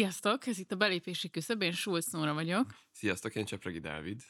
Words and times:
Sziasztok, 0.00 0.46
ez 0.46 0.58
itt 0.58 0.72
a 0.72 0.76
belépési 0.76 1.30
küszöb, 1.30 1.62
én 1.62 1.72
Schulz 1.72 2.06
Nóra 2.12 2.34
vagyok. 2.34 2.74
Sziasztok, 2.92 3.34
én 3.34 3.44
Csepregi 3.44 3.78
Dávid. 3.78 4.22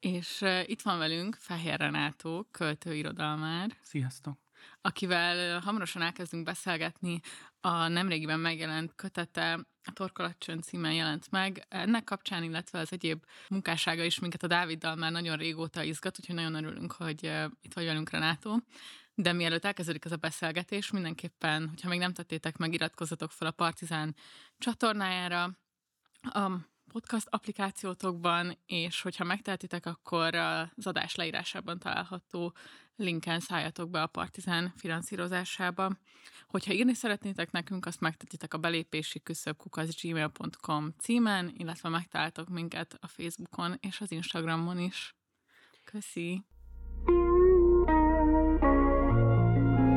És 0.00 0.40
uh, 0.40 0.68
itt 0.68 0.82
van 0.82 0.98
velünk 0.98 1.36
Fehér 1.40 1.78
Renátó, 1.78 2.48
költőirodalmár. 2.50 3.76
Sziasztok. 3.82 4.38
Akivel 4.80 5.60
hamarosan 5.60 6.02
elkezdünk 6.02 6.44
beszélgetni 6.44 7.20
a 7.60 7.88
nemrégiben 7.88 8.40
megjelent 8.40 8.94
kötete, 8.94 9.52
a 9.84 9.92
Torkolatcsön 9.92 10.60
címen 10.60 10.92
jelent 10.92 11.30
meg. 11.30 11.64
Ennek 11.68 12.04
kapcsán, 12.04 12.42
illetve 12.42 12.78
az 12.78 12.92
egyéb 12.92 13.24
munkássága 13.48 14.04
is 14.04 14.18
minket 14.18 14.42
a 14.42 14.46
Dáviddal 14.46 14.94
már 14.94 15.12
nagyon 15.12 15.36
régóta 15.36 15.82
izgat, 15.82 16.18
úgyhogy 16.18 16.34
nagyon 16.34 16.54
örülünk, 16.54 16.92
hogy 16.92 17.26
uh, 17.26 17.44
itt 17.60 17.72
vagy 17.72 17.84
velünk 17.84 18.10
Renátó. 18.10 18.62
De 19.14 19.32
mielőtt 19.32 19.64
elkezdődik 19.64 20.04
ez 20.04 20.12
a 20.12 20.16
beszélgetés, 20.16 20.90
mindenképpen, 20.90 21.68
hogyha 21.68 21.88
még 21.88 21.98
nem 21.98 22.12
tettétek 22.12 22.56
meg, 22.56 22.72
iratkozzatok 22.72 23.30
fel 23.30 23.48
a 23.48 23.50
Partizán 23.50 24.16
csatornájára, 24.58 25.58
a 26.22 26.50
podcast 26.92 27.26
applikációtokban, 27.30 28.58
és 28.66 29.00
hogyha 29.00 29.24
megtehetitek, 29.24 29.86
akkor 29.86 30.34
az 30.34 30.86
adás 30.86 31.14
leírásában 31.14 31.78
található 31.78 32.54
linken 32.96 33.40
szálljatok 33.40 33.90
be 33.90 34.02
a 34.02 34.06
Partizán 34.06 34.72
finanszírozásába. 34.76 35.90
Hogyha 36.46 36.72
írni 36.72 36.94
szeretnétek 36.94 37.50
nekünk, 37.50 37.86
azt 37.86 38.00
megtetitek 38.00 38.54
a 38.54 38.58
belépési 38.58 39.22
gmail.com 40.02 40.94
címen, 40.98 41.52
illetve 41.56 41.88
megtaláltok 41.88 42.48
minket 42.48 42.96
a 43.00 43.06
Facebookon 43.06 43.78
és 43.80 44.00
az 44.00 44.10
Instagramon 44.10 44.78
is. 44.78 45.14
Köszi! 45.84 46.44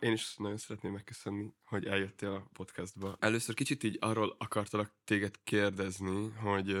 Én 0.00 0.12
is 0.12 0.36
nagyon 0.36 0.56
szeretném 0.56 0.92
megköszönni, 0.92 1.52
hogy 1.64 1.86
eljöttél 1.86 2.30
a 2.30 2.48
podcastba. 2.52 3.16
Először 3.20 3.54
kicsit 3.54 3.82
így 3.82 3.96
arról 4.00 4.34
akartalak 4.38 4.92
téged 5.04 5.34
kérdezni, 5.44 6.30
hogy 6.30 6.80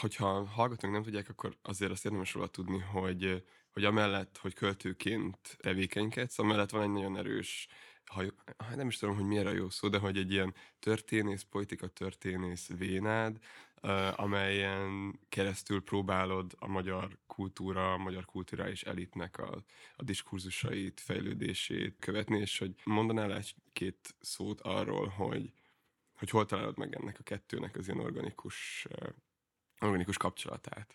hogyha 0.00 0.44
hallgatók 0.46 0.90
nem 0.90 1.02
tudják, 1.02 1.28
akkor 1.28 1.56
azért 1.62 1.90
azt 1.90 2.04
érdemes 2.04 2.34
róla 2.34 2.46
tudni, 2.46 2.78
hogy, 2.78 3.44
hogy 3.72 3.84
amellett, 3.84 4.38
hogy 4.38 4.54
költőként 4.54 5.56
tevékenykedsz, 5.60 6.38
amellett 6.38 6.70
van 6.70 6.82
egy 6.82 6.90
nagyon 6.90 7.16
erős 7.16 7.68
ha, 8.04 8.22
nem 8.76 8.88
is 8.88 8.96
tudom, 8.98 9.14
hogy 9.14 9.24
miért 9.24 9.46
a 9.46 9.52
jó 9.52 9.70
szó, 9.70 9.88
de 9.88 9.98
hogy 9.98 10.18
egy 10.18 10.32
ilyen 10.32 10.54
történész, 10.78 11.42
politika 11.42 11.86
történész 11.86 12.68
vénád, 12.78 13.38
amelyen 14.14 15.18
keresztül 15.28 15.82
próbálod 15.82 16.52
a 16.58 16.66
magyar 16.66 17.18
kultúra, 17.26 17.92
a 17.92 17.96
magyar 17.96 18.24
kulturális 18.24 18.82
elitnek 18.82 19.38
a, 19.38 19.62
a 19.96 20.02
diskurzusait, 20.02 21.00
fejlődését 21.00 21.96
követni, 21.98 22.38
és 22.38 22.58
hogy 22.58 22.74
mondanál 22.84 23.34
egy-két 23.36 24.14
szót 24.20 24.60
arról, 24.60 25.06
hogy, 25.06 25.52
hogy 26.18 26.30
hol 26.30 26.46
találod 26.46 26.78
meg 26.78 26.94
ennek 26.94 27.18
a 27.18 27.22
kettőnek 27.22 27.76
az 27.76 27.88
ilyen 27.88 28.00
organikus, 28.00 28.86
organikus 29.80 30.16
kapcsolatát. 30.16 30.94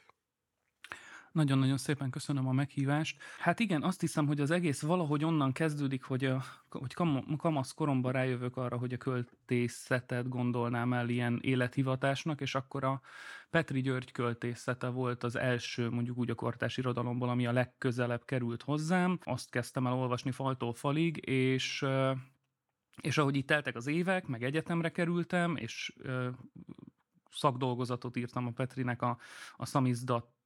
Nagyon-nagyon 1.40 1.78
szépen 1.78 2.10
köszönöm 2.10 2.48
a 2.48 2.52
meghívást. 2.52 3.22
Hát 3.40 3.60
igen, 3.60 3.84
azt 3.84 4.02
hiszem, 4.02 4.28
hogy 4.28 4.40
az 4.40 4.52
egész 4.52 4.82
valahogy 4.82 5.24
onnan 5.24 5.52
kezdődik, 5.52 6.04
hogy, 6.04 6.26
a, 6.26 6.44
hogy 6.70 6.94
kam, 6.94 7.36
kamasz 7.38 7.74
koromban 7.74 8.12
rájövök 8.12 8.58
arra, 8.58 8.78
hogy 8.78 8.94
a 8.94 8.98
költészetet 8.98 10.30
gondolnám 10.30 10.94
el 10.94 11.10
ilyen 11.10 11.40
élethivatásnak, 11.42 12.42
és 12.42 12.56
akkor 12.56 12.84
a 12.84 13.02
Petri 13.50 13.82
György 13.82 14.12
költészete 14.12 14.88
volt 14.88 15.24
az 15.24 15.36
első, 15.36 15.90
mondjuk 15.90 16.18
úgy 16.18 16.30
a 16.30 16.36
kortás 16.36 16.78
irodalomból, 16.78 17.30
ami 17.30 17.46
a 17.46 17.52
legközelebb 17.52 18.26
került 18.26 18.62
hozzám. 18.62 19.20
Azt 19.24 19.50
kezdtem 19.50 19.88
el 19.88 19.94
olvasni 19.94 20.32
faltól 20.32 20.74
falig, 20.74 21.18
és 21.28 21.86
és 23.02 23.18
ahogy 23.18 23.36
itt 23.36 23.48
teltek 23.48 23.76
az 23.76 23.88
évek, 23.88 24.28
meg 24.28 24.44
egyetemre 24.44 24.92
kerültem, 24.92 25.56
és 25.56 25.94
szakdolgozatot 27.32 28.16
írtam 28.16 28.48
a 28.48 28.52
Petrinek 28.52 29.02
a, 29.02 29.18
a 29.56 29.66
szamizdat 29.66 30.38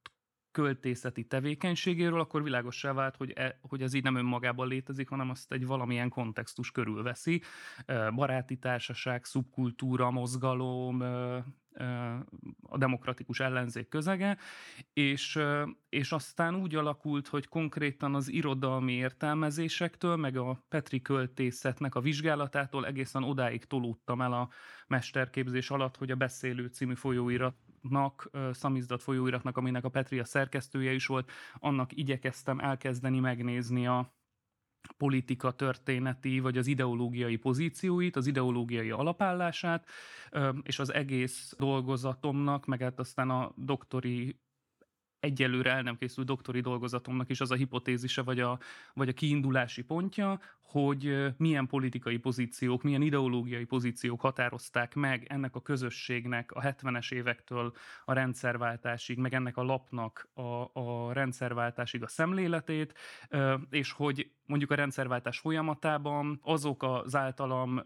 költészeti 0.54 1.24
tevékenységéről, 1.24 2.20
akkor 2.20 2.42
világossá 2.42 2.92
vált, 2.92 3.16
hogy, 3.16 3.32
e, 3.36 3.58
hogy 3.62 3.82
ez 3.82 3.94
így 3.94 4.02
nem 4.02 4.16
önmagában 4.16 4.68
létezik, 4.68 5.08
hanem 5.08 5.30
azt 5.30 5.52
egy 5.52 5.66
valamilyen 5.66 6.08
kontextus 6.08 6.70
körülveszi. 6.70 7.42
Baráti 8.14 8.56
társaság, 8.56 9.24
szubkultúra, 9.24 10.10
mozgalom, 10.10 11.02
a 12.62 12.78
demokratikus 12.78 13.40
ellenzék 13.40 13.88
közege, 13.88 14.38
és, 14.92 15.38
és 15.88 16.12
aztán 16.12 16.54
úgy 16.54 16.74
alakult, 16.74 17.28
hogy 17.28 17.48
konkrétan 17.48 18.14
az 18.14 18.28
irodalmi 18.28 18.92
értelmezésektől, 18.92 20.16
meg 20.16 20.36
a 20.36 20.64
Petri 20.68 21.02
költészetnek 21.02 21.94
a 21.94 22.00
vizsgálatától 22.00 22.86
egészen 22.86 23.22
odáig 23.22 23.64
tolódtam 23.64 24.20
el 24.20 24.32
a 24.32 24.48
mesterképzés 24.86 25.70
alatt, 25.70 25.96
hogy 25.96 26.10
a 26.10 26.16
Beszélő 26.16 26.66
című 26.66 26.94
folyóirat 26.94 27.56
folyóiratnak, 27.88 28.30
szamizdat 28.52 29.02
folyóiratnak, 29.02 29.56
aminek 29.56 29.84
a 29.84 29.88
Petri 29.88 30.18
a 30.18 30.24
szerkesztője 30.24 30.92
is 30.92 31.06
volt, 31.06 31.30
annak 31.54 31.96
igyekeztem 31.96 32.58
elkezdeni 32.58 33.20
megnézni 33.20 33.86
a 33.86 34.12
politika 34.96 35.52
történeti, 35.52 36.40
vagy 36.40 36.58
az 36.58 36.66
ideológiai 36.66 37.36
pozícióit, 37.36 38.16
az 38.16 38.26
ideológiai 38.26 38.90
alapállását, 38.90 39.88
és 40.62 40.78
az 40.78 40.92
egész 40.92 41.54
dolgozatomnak, 41.58 42.66
meg 42.66 42.80
hát 42.80 42.98
aztán 42.98 43.30
a 43.30 43.52
doktori 43.56 44.38
egyelőre 45.20 45.70
el 45.70 45.82
nem 45.82 45.96
készült 45.96 46.26
doktori 46.26 46.60
dolgozatomnak 46.60 47.30
is 47.30 47.40
az 47.40 47.50
a 47.50 47.54
hipotézise, 47.54 48.22
vagy 48.22 48.40
a, 48.40 48.58
vagy 48.94 49.08
a 49.08 49.12
kiindulási 49.12 49.82
pontja, 49.82 50.40
hogy 50.74 51.34
milyen 51.36 51.66
politikai 51.66 52.16
pozíciók, 52.16 52.82
milyen 52.82 53.02
ideológiai 53.02 53.64
pozíciók 53.64 54.20
határozták 54.20 54.94
meg 54.94 55.26
ennek 55.28 55.54
a 55.54 55.60
közösségnek 55.60 56.52
a 56.52 56.60
70-es 56.60 57.12
évektől 57.12 57.72
a 58.04 58.12
rendszerváltásig, 58.12 59.18
meg 59.18 59.34
ennek 59.34 59.56
a 59.56 59.62
lapnak 59.62 60.28
a, 60.34 60.80
a 60.80 61.12
rendszerváltásig 61.12 62.02
a 62.02 62.08
szemléletét, 62.08 62.94
és 63.70 63.92
hogy 63.92 64.30
mondjuk 64.46 64.70
a 64.70 64.74
rendszerváltás 64.74 65.38
folyamatában 65.38 66.40
azok 66.42 66.82
az 66.82 67.16
általam 67.16 67.80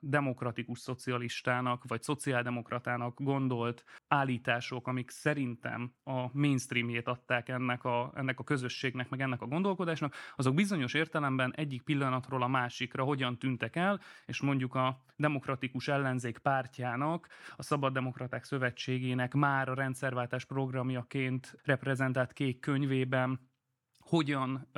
demokratikus 0.00 0.78
szocialistának 0.78 1.84
vagy 1.86 2.02
szociáldemokratának 2.02 3.20
gondolt 3.20 3.84
állítások, 4.08 4.86
amik 4.86 5.10
szerintem 5.10 5.92
a 6.04 6.38
mainstreamjét 6.38 7.08
adták 7.08 7.48
ennek 7.48 7.84
a, 7.84 8.12
ennek 8.14 8.38
a 8.38 8.44
közösségnek, 8.44 9.08
meg 9.08 9.20
ennek 9.20 9.42
a 9.42 9.46
gondolkodásnak, 9.46 10.14
azok 10.36 10.54
bizonyos 10.54 10.94
értelemben 10.94 11.52
egyik 11.56 11.82
pillanatról 12.22 12.42
a 12.42 12.60
másikra 12.62 13.04
hogyan 13.04 13.38
tűntek 13.38 13.76
el, 13.76 14.00
és 14.26 14.40
mondjuk 14.40 14.74
a 14.74 15.04
demokratikus 15.16 15.88
ellenzék 15.88 16.38
pártjának, 16.38 17.28
a 17.56 17.62
Szabad 17.62 17.92
Demokraták 17.92 18.44
Szövetségének 18.44 19.34
már 19.34 19.68
a 19.68 19.74
rendszerváltás 19.74 20.44
programjaként 20.44 21.56
reprezentált 21.64 22.32
kék 22.32 22.60
könyvében 22.60 23.50
hogyan 23.98 24.70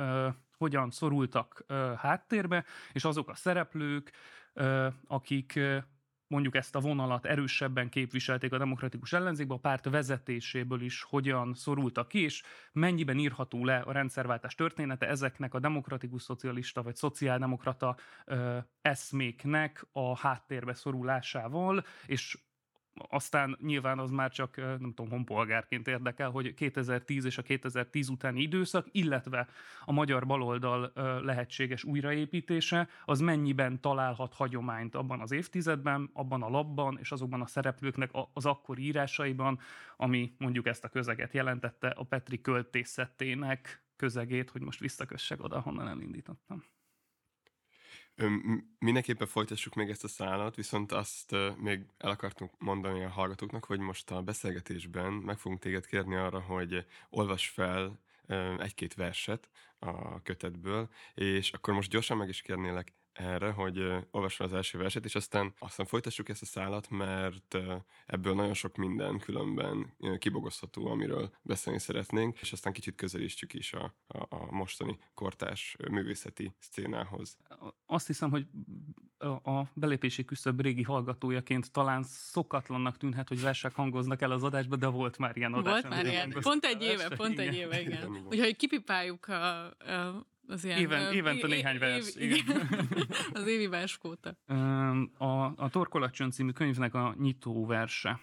hogyan 0.57 0.91
szorultak 0.91 1.63
ö, 1.67 1.93
háttérbe, 1.97 2.65
és 2.93 3.03
azok 3.03 3.29
a 3.29 3.35
szereplők, 3.35 4.11
ö, 4.53 4.87
akik 5.07 5.55
ö, 5.55 5.77
mondjuk 6.27 6.55
ezt 6.55 6.75
a 6.75 6.79
vonalat 6.79 7.25
erősebben 7.25 7.89
képviselték 7.89 8.53
a 8.53 8.57
demokratikus 8.57 9.13
ellenzékbe, 9.13 9.53
a 9.53 9.57
párt 9.57 9.89
vezetéséből 9.89 10.81
is 10.81 11.03
hogyan 11.03 11.53
szorultak 11.53 12.07
ki, 12.07 12.23
és 12.23 12.43
mennyiben 12.71 13.17
írható 13.17 13.65
le 13.65 13.77
a 13.77 13.91
rendszerváltás 13.91 14.55
története 14.55 15.07
ezeknek 15.07 15.53
a 15.53 15.59
demokratikus 15.59 16.21
szocialista 16.21 16.83
vagy 16.83 16.95
szociáldemokrata 16.95 17.97
ö, 18.25 18.57
eszméknek 18.81 19.87
a 19.91 20.17
háttérbe 20.17 20.73
szorulásával, 20.73 21.83
és 22.05 22.37
aztán 22.95 23.57
nyilván 23.61 23.99
az 23.99 24.09
már 24.09 24.31
csak, 24.31 24.55
nem 24.55 24.93
tudom, 24.95 25.09
honpolgárként 25.09 25.87
érdekel, 25.87 26.29
hogy 26.29 26.53
2010 26.53 27.25
és 27.25 27.37
a 27.37 27.41
2010 27.41 28.09
utáni 28.09 28.41
időszak, 28.41 28.87
illetve 28.91 29.47
a 29.85 29.91
magyar 29.91 30.25
baloldal 30.25 30.91
lehetséges 31.23 31.83
újraépítése, 31.83 32.87
az 33.05 33.19
mennyiben 33.19 33.81
találhat 33.81 34.33
hagyományt 34.33 34.95
abban 34.95 35.19
az 35.19 35.31
évtizedben, 35.31 36.09
abban 36.13 36.43
a 36.43 36.49
labban 36.49 36.97
és 36.99 37.11
azokban 37.11 37.41
a 37.41 37.47
szereplőknek 37.47 38.09
az 38.33 38.45
akkori 38.45 38.83
írásaiban, 38.83 39.59
ami 39.97 40.35
mondjuk 40.37 40.67
ezt 40.67 40.83
a 40.83 40.89
közeget 40.89 41.33
jelentette 41.33 41.87
a 41.87 42.03
Petri 42.03 42.41
költészetének 42.41 43.83
közegét, 43.95 44.49
hogy 44.49 44.61
most 44.61 44.79
visszakössek 44.79 45.43
oda, 45.43 45.59
honnan 45.59 45.87
elindítottam. 45.87 46.63
Mindenképpen 48.79 49.27
folytassuk 49.27 49.73
még 49.73 49.89
ezt 49.89 50.03
a 50.03 50.07
szállat, 50.07 50.55
viszont 50.55 50.91
azt 50.91 51.35
még 51.57 51.85
el 51.97 52.09
akartunk 52.09 52.51
mondani 52.57 53.03
a 53.03 53.09
hallgatóknak, 53.09 53.65
hogy 53.65 53.79
most 53.79 54.11
a 54.11 54.21
beszélgetésben 54.21 55.13
meg 55.13 55.37
fogunk 55.37 55.61
téged 55.61 55.85
kérni 55.85 56.15
arra, 56.15 56.39
hogy 56.39 56.85
olvas 57.09 57.49
fel 57.49 57.99
egy-két 58.57 58.93
verset 58.93 59.49
a 59.79 60.21
kötetből, 60.21 60.89
és 61.13 61.51
akkor 61.51 61.73
most 61.73 61.89
gyorsan 61.89 62.17
meg 62.17 62.29
is 62.29 62.41
kérnélek 62.41 62.93
erre, 63.15 63.51
hogy 63.51 63.75
fel 64.11 64.45
az 64.45 64.53
első 64.53 64.77
verset, 64.77 65.05
és 65.05 65.15
aztán, 65.15 65.53
aztán 65.59 65.85
folytassuk 65.85 66.29
ezt 66.29 66.41
a 66.41 66.45
szállat, 66.45 66.89
mert 66.89 67.57
ebből 68.05 68.33
nagyon 68.33 68.53
sok 68.53 68.75
minden 68.75 69.19
különben 69.19 69.93
kibogozható, 70.17 70.87
amiről 70.87 71.31
beszélni 71.41 71.79
szeretnénk, 71.79 72.39
és 72.41 72.51
aztán 72.51 72.73
kicsit 72.73 72.95
közelítsük 72.95 73.53
is 73.53 73.73
a, 73.73 73.93
a, 74.07 74.35
a 74.35 74.51
mostani 74.51 74.97
kortás 75.13 75.75
művészeti 75.89 76.55
szcénához. 76.59 77.37
Azt 77.85 78.07
hiszem, 78.07 78.29
hogy 78.29 78.47
a 79.43 79.63
belépési 79.73 80.25
küszöb 80.25 80.61
régi 80.61 80.83
hallgatójaként 80.83 81.71
talán 81.71 82.03
szokatlannak 82.03 82.97
tűnhet, 82.97 83.27
hogy 83.27 83.41
versek 83.41 83.75
hangoznak 83.75 84.21
el 84.21 84.31
az 84.31 84.43
adásba, 84.43 84.75
de 84.75 84.87
volt 84.87 85.17
már 85.17 85.37
ilyen 85.37 85.53
adás. 85.53 85.71
Volt 85.71 85.89
már 85.89 86.05
ilyen. 86.05 86.35
Pont 86.41 86.65
egy 86.65 86.83
éve, 86.83 87.15
pont 87.15 87.39
egy 87.39 87.55
éve, 87.55 87.81
igen. 87.81 87.91
Igen, 87.91 88.15
igen. 88.15 88.25
Úgyhogy 88.27 88.55
kipipáljuk 88.55 89.27
a, 89.27 89.65
a, 89.65 90.25
az 90.47 90.63
ilyen... 90.63 90.77
Éven- 90.77 91.13
évente 91.13 91.47
néhány 91.47 91.73
év- 91.73 91.79
vers, 91.79 92.15
igen. 92.15 92.37
igen. 92.37 92.69
az 93.33 93.47
évi 93.47 93.67
verskóta. 93.67 94.37
A, 95.17 95.43
a 95.55 95.69
Torkolatcsön 95.69 96.31
című 96.31 96.51
könyvnek 96.51 96.93
a 96.93 97.15
nyitó 97.17 97.65
verse. 97.65 98.19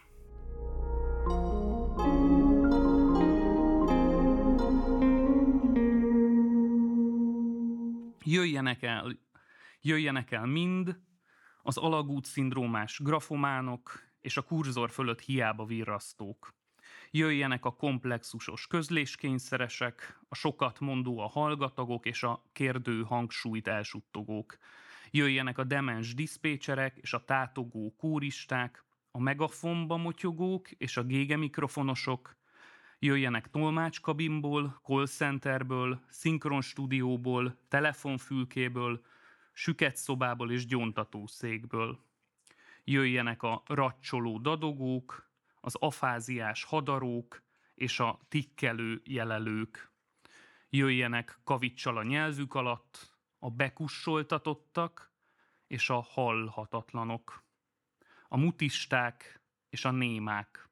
Jöjjenek 8.24 8.82
el, 8.82 9.18
jöjjenek 9.80 10.30
el 10.30 10.46
mind 10.46 11.00
az 11.62 11.76
alagút 11.76 12.24
szindrómás 12.24 12.98
grafománok 13.02 14.00
és 14.20 14.36
a 14.36 14.42
kurzor 14.42 14.90
fölött 14.90 15.20
hiába 15.20 15.64
virrasztók. 15.64 16.54
Jöjjenek 17.14 17.64
a 17.64 17.74
komplexusos 17.74 18.66
közléskényszeresek, 18.66 20.20
a 20.28 20.34
sokat 20.34 20.80
mondó 20.80 21.18
a 21.18 21.28
hallgatagok 21.28 22.06
és 22.06 22.22
a 22.22 22.42
kérdő 22.52 23.02
hangsúlyt 23.02 23.68
elsuttogók. 23.68 24.58
Jöjjenek 25.10 25.58
a 25.58 25.64
demens 25.64 26.14
diszpécserek 26.14 26.96
és 26.96 27.12
a 27.12 27.24
tátogó 27.24 27.94
kóristák, 27.96 28.84
a 29.10 29.20
megafonba 29.20 29.96
motyogók 29.96 30.70
és 30.70 30.96
a 30.96 31.02
gége 31.02 31.36
mikrofonosok, 31.36 32.36
jöjjenek 32.98 33.50
tolmácskabinból, 33.50 34.80
call 34.82 35.06
centerből, 35.06 36.00
szinkronstúdióból, 36.08 37.58
telefonfülkéből, 37.68 39.04
süket 39.52 39.96
szobából 39.96 40.50
és 40.50 40.66
gyóntatószékből. 40.66 41.98
Jöjjenek 42.84 43.42
a 43.42 43.62
racsoló 43.66 44.38
dadogók, 44.38 45.31
az 45.64 45.74
afáziás 45.74 46.64
hadarók 46.64 47.42
és 47.74 48.00
a 48.00 48.20
tikkelő 48.28 49.00
jelelők. 49.04 49.92
Jöjjenek 50.70 51.40
kavicsal 51.44 51.96
a 51.96 52.02
nyelvük 52.02 52.54
alatt, 52.54 53.16
a 53.38 53.50
bekussoltatottak 53.50 55.12
és 55.66 55.90
a 55.90 56.00
hallhatatlanok. 56.00 57.44
A 58.28 58.36
mutisták 58.36 59.42
és 59.68 59.84
a 59.84 59.90
némák. 59.90 60.68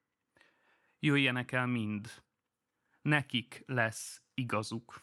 Jöjjenek 0.99 1.51
el 1.51 1.65
mind. 1.65 2.23
Nekik 3.01 3.63
lesz 3.65 4.21
igazuk. 4.33 4.99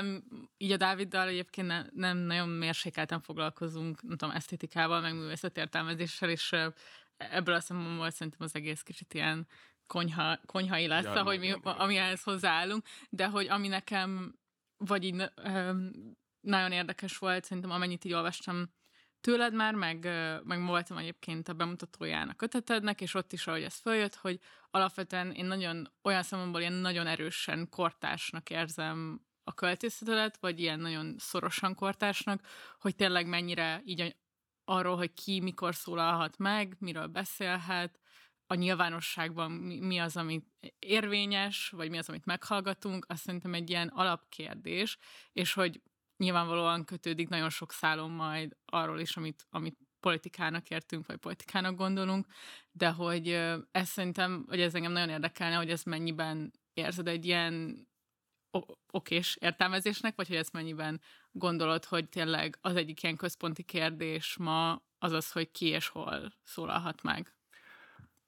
Nyilván 0.00 0.24
így 0.56 0.72
a 0.72 0.76
Dáviddal 0.76 1.28
egyébként 1.28 1.66
ne, 1.66 1.82
nem 1.92 2.16
nagyon 2.16 2.48
mérsékelten 2.48 3.20
foglalkozunk, 3.20 4.02
nem 4.02 4.16
tudom, 4.16 4.34
esztétikával, 4.34 5.00
meg 5.00 5.14
művészetértelmezéssel, 5.14 6.30
és 6.30 6.54
ebből 7.16 7.54
a 7.54 7.60
szempontból 7.60 8.10
szerintem 8.10 8.42
az 8.42 8.54
egész 8.54 8.82
kicsit 8.82 9.14
ilyen 9.14 9.46
konyha, 9.86 10.38
konyhai 10.46 10.86
lesz, 10.86 11.04
Ja, 11.04 11.12
ahogy 11.12 11.38
mi, 11.38 11.54
amihez 11.62 12.22
hozzáállunk, 12.22 12.86
de 13.10 13.26
hogy 13.26 13.48
ami 13.48 13.68
nekem 13.68 14.38
vagy 14.76 15.04
így 15.04 15.30
nagyon 16.40 16.72
érdekes 16.72 17.18
volt, 17.18 17.44
szerintem 17.44 17.72
amennyit 17.72 18.04
így 18.04 18.12
olvastam 18.12 18.74
tőled 19.20 19.54
már, 19.54 19.74
meg, 19.74 20.08
meg 20.44 20.66
voltam 20.66 20.96
egyébként 20.96 21.48
a 21.48 21.52
bemutatóján 21.52 22.28
a 22.28 22.34
kötetednek, 22.34 23.00
és 23.00 23.14
ott 23.14 23.32
is, 23.32 23.46
ahogy 23.46 23.62
ez 23.62 23.74
följött, 23.74 24.14
hogy 24.14 24.40
alapvetően 24.70 25.32
én 25.32 25.44
nagyon, 25.44 25.92
olyan 26.02 26.22
szempontból 26.22 26.60
ilyen 26.60 26.72
nagyon 26.72 27.06
erősen 27.06 27.68
kortársnak 27.68 28.50
érzem 28.50 29.25
a 29.48 29.54
költészetedet, 29.54 30.36
vagy 30.36 30.60
ilyen 30.60 30.80
nagyon 30.80 31.14
szorosan 31.18 31.74
kortársnak, 31.74 32.40
hogy 32.80 32.96
tényleg 32.96 33.26
mennyire 33.26 33.82
így 33.84 34.16
arról, 34.64 34.96
hogy 34.96 35.12
ki 35.12 35.40
mikor 35.40 35.74
szólalhat 35.74 36.38
meg, 36.38 36.76
miről 36.78 37.06
beszélhet, 37.06 38.00
a 38.46 38.54
nyilvánosságban 38.54 39.50
mi, 39.50 39.98
az, 39.98 40.16
ami 40.16 40.42
érvényes, 40.78 41.68
vagy 41.68 41.90
mi 41.90 41.98
az, 41.98 42.08
amit 42.08 42.24
meghallgatunk, 42.24 43.06
azt 43.08 43.22
szerintem 43.22 43.54
egy 43.54 43.70
ilyen 43.70 43.88
alapkérdés, 43.88 44.98
és 45.32 45.52
hogy 45.52 45.82
nyilvánvalóan 46.16 46.84
kötődik 46.84 47.28
nagyon 47.28 47.50
sok 47.50 47.72
szálon 47.72 48.10
majd 48.10 48.56
arról 48.64 49.00
is, 49.00 49.16
amit, 49.16 49.46
amit 49.50 49.78
politikának 50.00 50.70
értünk, 50.70 51.06
vagy 51.06 51.16
politikának 51.16 51.76
gondolunk, 51.76 52.26
de 52.72 52.90
hogy 52.90 53.28
ez 53.70 53.88
szerintem, 53.88 54.44
hogy 54.48 54.60
ez 54.60 54.74
engem 54.74 54.92
nagyon 54.92 55.08
érdekelne, 55.08 55.56
hogy 55.56 55.70
ez 55.70 55.82
mennyiben 55.82 56.52
érzed 56.74 57.08
egy 57.08 57.24
ilyen 57.24 57.86
okés 58.90 59.36
értelmezésnek, 59.40 60.16
vagy 60.16 60.28
hogy 60.28 60.36
ezt 60.36 60.52
mennyiben 60.52 61.00
gondolod, 61.32 61.84
hogy 61.84 62.08
tényleg 62.08 62.58
az 62.60 62.76
egyik 62.76 63.02
ilyen 63.02 63.16
központi 63.16 63.62
kérdés 63.62 64.36
ma 64.36 64.82
az 64.98 65.12
az, 65.12 65.32
hogy 65.32 65.50
ki 65.50 65.66
és 65.66 65.88
hol 65.88 66.32
szólalhat 66.42 67.02
meg. 67.02 67.34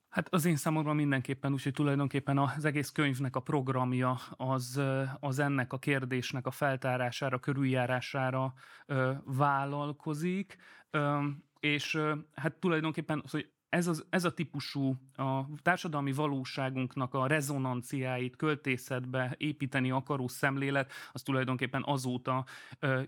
Hát 0.08 0.34
az 0.34 0.44
én 0.44 0.56
számomra 0.56 0.92
mindenképpen, 0.92 1.52
úgyhogy 1.52 1.72
tulajdonképpen 1.72 2.38
az 2.38 2.64
egész 2.64 2.90
könyvnek 2.90 3.36
a 3.36 3.40
programja 3.40 4.18
az, 4.30 4.80
az 5.20 5.38
ennek 5.38 5.72
a 5.72 5.78
kérdésnek 5.78 6.46
a 6.46 6.50
feltárására, 6.50 7.38
körüljárására 7.38 8.54
ö, 8.86 9.12
vállalkozik, 9.24 10.56
ö, 10.90 11.26
és 11.60 11.98
hát 12.34 12.54
tulajdonképpen 12.54 13.20
az, 13.24 13.30
hogy 13.30 13.50
ez, 13.68 13.86
az, 13.86 14.06
ez 14.10 14.24
a 14.24 14.34
típusú 14.34 14.96
a 15.16 15.40
társadalmi 15.62 16.12
valóságunknak 16.12 17.14
a 17.14 17.26
rezonanciáit 17.26 18.36
költészetbe 18.36 19.34
építeni 19.36 19.90
akaró 19.90 20.28
szemlélet, 20.28 20.92
az 21.12 21.22
tulajdonképpen 21.22 21.82
azóta 21.86 22.44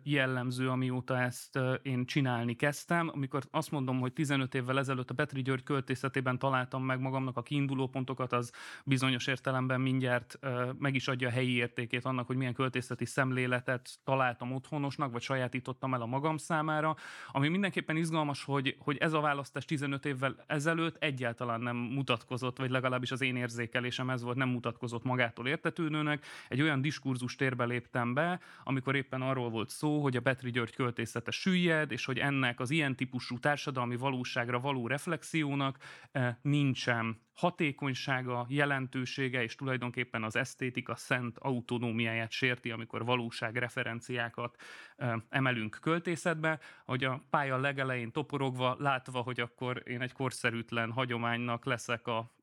jellemző, 0.02 0.68
amióta 0.70 1.18
ezt 1.18 1.58
én 1.82 2.06
csinálni 2.06 2.56
kezdtem. 2.56 3.10
Amikor 3.14 3.42
azt 3.50 3.70
mondom, 3.70 4.00
hogy 4.00 4.12
15 4.12 4.54
évvel 4.54 4.78
ezelőtt 4.78 5.10
a 5.10 5.14
Petri 5.14 5.42
György 5.42 5.62
költészetében 5.62 6.38
találtam 6.38 6.84
meg 6.84 7.00
magamnak 7.00 7.36
a 7.36 7.42
kiinduló 7.42 7.88
pontokat, 7.88 8.32
az 8.32 8.52
bizonyos 8.84 9.26
értelemben 9.26 9.80
mindjárt 9.80 10.38
meg 10.78 10.94
is 10.94 11.08
adja 11.08 11.28
a 11.28 11.30
helyi 11.30 11.54
értékét 11.54 12.04
annak, 12.04 12.26
hogy 12.26 12.36
milyen 12.36 12.54
költészeti 12.54 13.04
szemléletet 13.04 13.98
találtam 14.04 14.52
otthonosnak, 14.52 15.12
vagy 15.12 15.22
sajátítottam 15.22 15.94
el 15.94 16.02
a 16.02 16.06
magam 16.06 16.36
számára. 16.36 16.96
Ami 17.28 17.48
mindenképpen 17.48 17.96
izgalmas, 17.96 18.44
hogy, 18.44 18.76
hogy 18.78 18.96
ez 18.96 19.12
a 19.12 19.20
választás 19.20 19.64
15 19.64 20.06
évvel 20.06 20.44
ezelőtt 20.50 20.96
egyáltalán 21.02 21.60
nem 21.60 21.76
mutatkozott, 21.76 22.58
vagy 22.58 22.70
legalábbis 22.70 23.10
az 23.10 23.20
én 23.20 23.36
érzékelésem 23.36 24.10
ez 24.10 24.22
volt, 24.22 24.36
nem 24.36 24.48
mutatkozott 24.48 25.04
magától 25.04 25.46
értetődőnek. 25.46 26.26
Egy 26.48 26.62
olyan 26.62 26.80
diskurzus 26.80 27.36
térbe 27.36 27.64
léptem 27.64 28.14
be, 28.14 28.40
amikor 28.64 28.94
éppen 28.96 29.22
arról 29.22 29.50
volt 29.50 29.70
szó, 29.70 30.02
hogy 30.02 30.16
a 30.16 30.20
Petri 30.20 30.50
György 30.50 30.74
költészete 30.74 31.30
süllyed, 31.30 31.92
és 31.92 32.04
hogy 32.04 32.18
ennek 32.18 32.60
az 32.60 32.70
ilyen 32.70 32.96
típusú 32.96 33.38
társadalmi 33.38 33.96
valóságra 33.96 34.60
való 34.60 34.86
reflexiónak 34.86 35.78
eh, 36.12 36.34
nincsen 36.42 37.20
hatékonysága, 37.40 38.46
jelentősége, 38.48 39.42
és 39.42 39.54
tulajdonképpen 39.54 40.22
az 40.22 40.36
esztétika 40.36 40.94
szent 40.94 41.38
autonómiáját 41.38 42.30
sérti, 42.30 42.70
amikor 42.70 43.04
valóság 43.04 43.56
referenciákat 43.56 44.56
ö, 44.96 45.16
emelünk 45.28 45.78
költészetbe, 45.80 46.60
hogy 46.84 47.04
a 47.04 47.24
pálya 47.30 47.56
legelején 47.56 48.12
toporogva, 48.12 48.76
látva, 48.78 49.20
hogy 49.20 49.40
akkor 49.40 49.82
én 49.86 50.00
egy 50.00 50.12
korszerűtlen 50.12 50.92
hagyománynak 50.92 51.64
leszek 51.64 52.06
a 52.06 52.34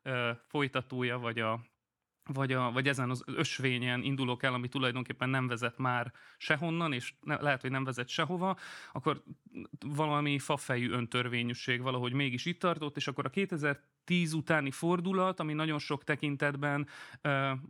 folytatója, 0.48 1.20
vagy 1.20 1.39
a 1.39 1.60
vagy, 2.34 2.51
a, 2.51 2.72
vagy 2.72 2.88
ezen 2.88 3.10
az 3.10 3.24
ösvényen 3.25 4.04
indulok 4.04 4.44
el, 4.44 4.54
ami 4.54 4.68
tulajdonképpen 4.68 5.30
nem 5.30 5.48
vezet 5.48 5.77
már 5.77 6.13
sehonnan, 6.38 6.94
és 6.94 7.13
ne, 7.22 7.42
lehet, 7.42 7.62
hogy 7.62 7.72
nem 7.72 7.84
vezet 7.84 8.08
sehova, 8.08 8.58
akkor 8.94 9.24
valami 9.80 10.39
fafejű 10.39 10.89
öntörvényűség 10.89 11.82
valahogy 11.82 12.13
mégis 12.13 12.46
itt 12.46 12.60
tartott, 12.60 12.96
és 12.96 13.08
akkor 13.08 13.25
a 13.25 13.30
2010 14.08 14.34
utáni 14.34 14.72
fordulat, 14.72 15.40
ami 15.40 15.54
nagyon 15.54 15.80
sok 15.80 16.04
tekintetben 16.04 16.88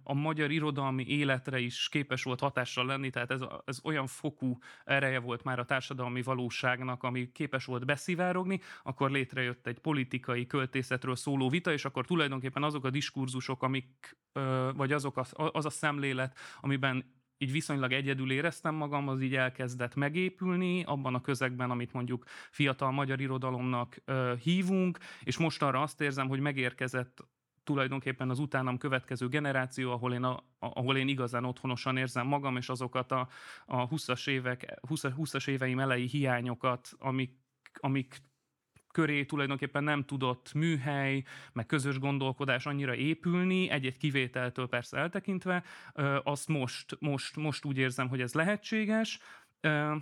a 0.03 0.13
magyar 0.13 0.51
irodalmi 0.51 1.05
életre 1.07 1.59
is 1.59 1.89
képes 1.89 2.23
volt 2.23 2.39
hatással 2.39 2.85
lenni, 2.85 3.09
tehát 3.09 3.31
ez, 3.31 3.41
ez 3.65 3.79
olyan 3.83 4.07
fokú 4.07 4.57
ereje 4.85 5.19
volt 5.19 5.43
már 5.43 5.59
a 5.59 5.65
társadalmi 5.65 6.21
valóságnak, 6.21 7.03
ami 7.03 7.31
képes 7.31 7.65
volt 7.65 7.85
beszivárogni, 7.85 8.61
akkor 8.83 9.11
létrejött 9.11 9.67
egy 9.67 9.79
politikai 9.79 10.45
költészetről 10.45 11.15
szóló 11.15 11.49
vita, 11.49 11.71
és 11.71 11.85
akkor 11.85 12.05
tulajdonképpen 12.05 12.63
azok 12.63 12.85
a 12.85 12.89
diskurzusok, 12.89 13.63
amik, 13.63 14.17
vagy 14.73 14.91
azok 14.91 15.17
a, 15.17 15.25
az 15.51 15.65
a 15.65 15.69
szemlélet, 15.69 16.37
amiben 16.61 17.15
így 17.37 17.51
viszonylag 17.51 17.91
egyedül 17.91 18.31
éreztem 18.31 18.75
magam, 18.75 19.07
az 19.07 19.21
így 19.21 19.35
elkezdett 19.35 19.95
megépülni 19.95 20.83
abban 20.83 21.15
a 21.15 21.21
közegben, 21.21 21.71
amit 21.71 21.93
mondjuk 21.93 22.25
fiatal 22.51 22.91
magyar 22.91 23.21
irodalomnak 23.21 23.97
ö, 24.05 24.33
hívunk, 24.43 24.97
és 25.23 25.37
mostanra 25.37 25.81
azt 25.81 26.01
érzem, 26.01 26.27
hogy 26.27 26.39
megérkezett 26.39 27.25
tulajdonképpen 27.63 28.29
az 28.29 28.39
utánam 28.39 28.77
következő 28.77 29.27
generáció, 29.27 29.91
ahol 29.91 30.13
én, 30.13 30.23
a, 30.23 30.43
ahol 30.59 30.97
én 30.97 31.07
igazán 31.07 31.45
otthonosan 31.45 31.97
érzem 31.97 32.27
magam, 32.27 32.57
és 32.57 32.69
azokat 32.69 33.11
a, 33.11 33.27
a 33.65 33.87
20-as, 33.87 34.29
évek, 34.29 34.79
20, 34.87 35.03
20-as 35.03 35.47
éveim 35.47 35.79
elejé 35.79 36.05
hiányokat, 36.05 36.89
amik, 36.97 37.31
amik 37.73 38.17
köré 38.91 39.25
tulajdonképpen 39.25 39.83
nem 39.83 40.03
tudott 40.03 40.53
műhely, 40.53 41.23
meg 41.53 41.65
közös 41.65 41.99
gondolkodás 41.99 42.65
annyira 42.65 42.95
épülni, 42.95 43.69
egy-egy 43.69 43.97
kivételtől 43.97 44.67
persze 44.67 44.97
eltekintve, 44.97 45.63
azt 46.23 46.47
most, 46.47 46.97
most, 46.99 47.35
most 47.35 47.65
úgy 47.65 47.77
érzem, 47.77 48.07
hogy 48.07 48.21
ez 48.21 48.33
lehetséges, 48.33 49.19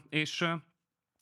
és 0.09 0.45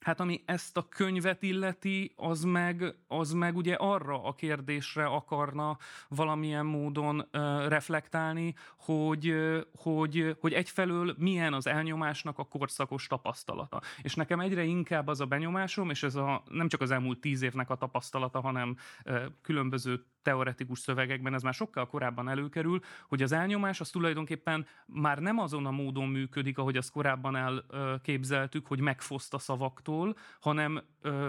Hát 0.04 0.20
ami 0.20 0.42
ezt 0.46 0.78
a 0.78 0.88
könyvet 0.90 1.44
illeti, 1.44 2.14
az 2.16 2.44
meg, 2.44 2.96
az 3.08 3.32
meg 3.32 3.56
ugye 3.56 3.74
arra 3.74 4.24
a 4.24 4.34
kérdésre 4.34 5.06
akarna 5.06 5.78
valamilyen 6.08 6.66
módon 6.66 7.20
uh, 7.20 7.68
reflektálni, 7.68 8.56
hogy, 8.78 9.30
uh, 9.30 9.62
hogy, 9.78 10.38
hogy 10.40 10.54
egyfelől 10.54 11.16
milyen 11.18 11.54
az 11.54 11.68
elnyomásnak 11.68 12.40
a 12.40 12.44
korszakos 12.44 13.08
tapasztalata. 13.08 13.82
És 14.02 14.16
nekem 14.16 14.40
egyre 14.40 14.64
inkább 14.64 15.08
az 15.08 15.20
a 15.20 15.26
benyomásom, 15.26 15.90
és 15.90 16.04
ez 16.04 16.16
a, 16.16 16.44
nem 16.50 16.68
csak 16.68 16.82
az 16.82 16.92
elmúlt 16.92 17.20
tíz 17.20 17.42
évnek 17.42 17.70
a 17.70 17.76
tapasztalata, 17.76 18.42
hanem 18.42 18.78
uh, 19.06 19.24
különböző 19.42 20.06
teoretikus 20.24 20.80
szövegekben 20.80 21.34
ez 21.34 21.42
már 21.42 21.54
sokkal 21.54 21.88
korábban 21.88 22.30
előkerül, 22.30 22.80
hogy 23.08 23.22
az 23.22 23.32
elnyomás 23.32 23.80
az 23.80 23.90
tulajdonképpen 23.90 24.66
már 24.86 25.20
nem 25.20 25.40
azon 25.40 25.66
a 25.66 25.72
módon 25.72 26.10
működik, 26.10 26.58
ahogy 26.58 26.78
azt 26.78 26.92
korábban 26.92 27.36
elképzeltük, 27.36 28.68
hogy 28.68 28.80
megfoszt 28.80 29.34
a 29.34 29.38
szavaktól, 29.38 30.16
hanem 30.40 30.82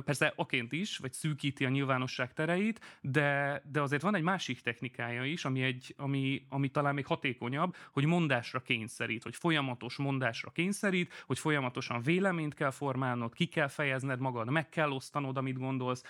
persze 0.05 0.33
aként 0.37 0.73
is, 0.73 0.97
vagy 0.97 1.13
szűkíti 1.13 1.65
a 1.65 1.69
nyilvánosság 1.69 2.33
tereit, 2.33 2.99
de, 3.01 3.63
de 3.73 3.81
azért 3.81 4.03
van 4.03 4.15
egy 4.15 4.23
másik 4.23 4.61
technikája 4.61 5.25
is, 5.25 5.45
ami, 5.45 5.63
egy, 5.63 5.95
ami, 5.99 6.47
ami 6.49 6.69
talán 6.69 6.95
még 6.95 7.07
hatékonyabb, 7.07 7.77
hogy 7.93 8.05
mondásra 8.05 8.61
kényszerít, 8.61 9.23
hogy 9.23 9.37
folyamatos 9.37 9.97
mondásra 9.97 10.51
kényszerít, 10.51 11.13
hogy 11.27 11.39
folyamatosan 11.39 12.03
véleményt 12.03 12.55
kell 12.55 12.71
formálnod, 12.71 13.35
ki 13.35 13.47
kell 13.47 13.69
fejezned 13.69 14.21
magad, 14.21 14.51
meg 14.51 14.69
kell 14.69 14.91
osztanod, 14.91 15.37
amit 15.37 15.59
gondolsz, 15.59 16.03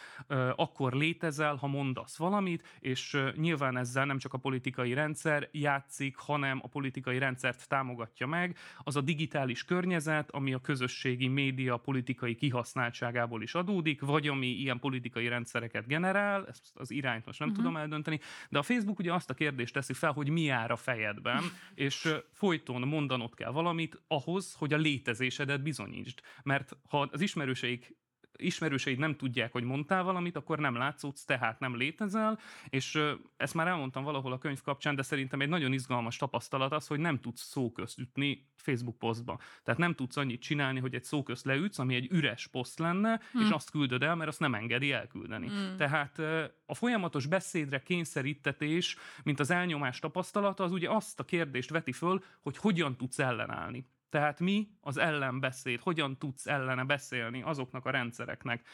akkor 0.57 0.93
létezel, 0.93 1.57
ha 1.57 1.67
mondasz 1.67 2.17
valamit, 2.17 2.74
és 2.81 3.19
nyilván 3.37 3.77
ezzel 3.77 4.05
nem 4.05 4.19
csak 4.19 4.33
a 4.33 4.39
politikai 4.39 4.93
rendszer 4.93 5.49
játszik, 5.53 6.17
hanem 6.17 6.61
a 6.63 6.69
politikai 6.69 7.19
rendszert 7.19 7.69
támogatja 7.69 8.27
meg. 8.27 8.57
Az 8.79 8.97
a 8.97 9.01
digitális 9.01 9.65
környezet, 9.65 10.31
ami 10.31 10.55
a 10.55 10.61
közösségi 10.61 11.29
média 11.29 11.77
politikai 11.77 12.35
kihasználtságából 12.35 13.43
is 13.43 13.55
adódik, 13.55 14.01
vagy 14.01 14.29
ami 14.29 14.47
ilyen 14.47 14.79
politikai 14.79 15.29
rendszereket 15.29 15.87
generál, 15.87 16.47
ezt 16.49 16.71
az 16.75 16.91
irányt 16.91 17.27
most 17.27 17.39
nem 17.39 17.49
uh-huh. 17.49 17.65
tudom 17.65 17.81
eldönteni, 17.81 18.21
de 18.51 18.59
a 18.59 18.63
Facebook 18.63 18.99
ugye 18.99 19.13
azt 19.13 19.31
a 19.31 19.35
kérdést 19.35 19.73
teszi 19.75 19.93
fel, 19.93 20.13
hogy 20.13 20.29
mi 20.29 20.43
jár 20.43 20.71
a 20.71 20.77
fejedben, 20.77 21.43
és 21.75 22.15
folyton 22.33 22.81
mondanod 22.81 23.35
kell 23.35 23.51
valamit 23.51 24.03
ahhoz, 24.09 24.55
hogy 24.55 24.73
a 24.73 24.77
létezésedet 24.77 25.63
bizonyítsd. 25.63 26.21
Mert 26.43 26.77
ha 26.89 27.09
az 27.11 27.21
ismerőseik 27.21 27.97
ismerőseid 28.37 28.99
nem 28.99 29.17
tudják, 29.17 29.53
hogy 29.53 29.65
mondtál 29.65 30.03
valamit, 30.03 30.37
akkor 30.37 30.59
nem 30.59 30.77
látszódsz, 30.77 31.25
tehát 31.25 31.61
nem 31.61 31.77
létezel, 31.77 32.39
és 32.69 32.99
ezt 33.37 33.55
már 33.55 33.67
elmondtam 33.67 34.05
valahol 34.05 34.33
a 34.33 34.39
könyv 34.39 34.61
kapcsán, 34.63 34.95
de 34.95 35.03
szerintem 35.03 35.41
egy 35.41 35.49
nagyon 35.49 35.73
izgalmas 35.73 36.17
tapasztalat 36.17 36.73
az, 36.73 36.87
hogy 36.87 36.99
nem 36.99 37.21
tudsz 37.21 37.43
szóközt 37.43 37.99
ütni 37.99 38.49
Facebook 38.57 38.99
posztba. 38.99 39.39
Tehát 39.63 39.81
nem 39.81 39.95
tudsz 39.95 40.17
annyit 40.17 40.41
csinálni, 40.41 40.81
hogy 40.81 40.95
egy 40.95 41.05
szóközt 41.05 41.45
leütsz, 41.45 41.79
ami 41.79 41.95
egy 41.95 42.09
üres 42.11 42.47
poszt 42.47 42.79
lenne, 42.79 43.21
hmm. 43.33 43.43
és 43.43 43.51
azt 43.51 43.71
küldöd 43.71 44.03
el, 44.03 44.15
mert 44.15 44.29
azt 44.29 44.41
nem 44.41 44.55
engedi 44.55 44.93
elküldeni. 44.93 45.47
Hmm. 45.47 45.77
Tehát 45.77 46.19
a 46.67 46.75
folyamatos 46.75 47.27
beszédre 47.27 47.83
kényszerítetés, 47.83 48.97
mint 49.23 49.41
az 49.41 49.51
elnyomás 49.51 49.99
tapasztalata, 49.99 50.65
az 50.65 50.73
ugye 50.73 50.91
azt 50.91 51.21
a 51.21 51.25
kérdést 51.25 51.71
veti 51.71 51.93
föl, 51.93 52.23
hogy 52.41 52.57
hogyan 52.57 52.97
tudsz 52.97 53.19
ellenállni. 53.19 53.93
Tehát 54.15 54.41
mi 54.41 54.69
az 54.81 54.97
ellenbeszéd? 54.97 55.81
Hogyan 55.81 56.19
tudsz 56.19 56.47
ellene 56.47 56.85
beszélni 56.85 57.43
azoknak 57.43 57.87
a 57.87 57.91
rendszereknek, 57.91 58.69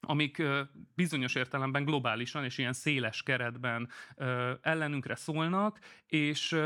amik 0.00 0.42
bizonyos 0.94 1.34
értelemben 1.34 1.84
globálisan 1.84 2.44
és 2.44 2.58
ilyen 2.58 2.72
széles 2.72 3.22
keretben 3.22 3.88
ellenünkre 4.60 5.14
szólnak, 5.14 5.78
és, 6.06 6.56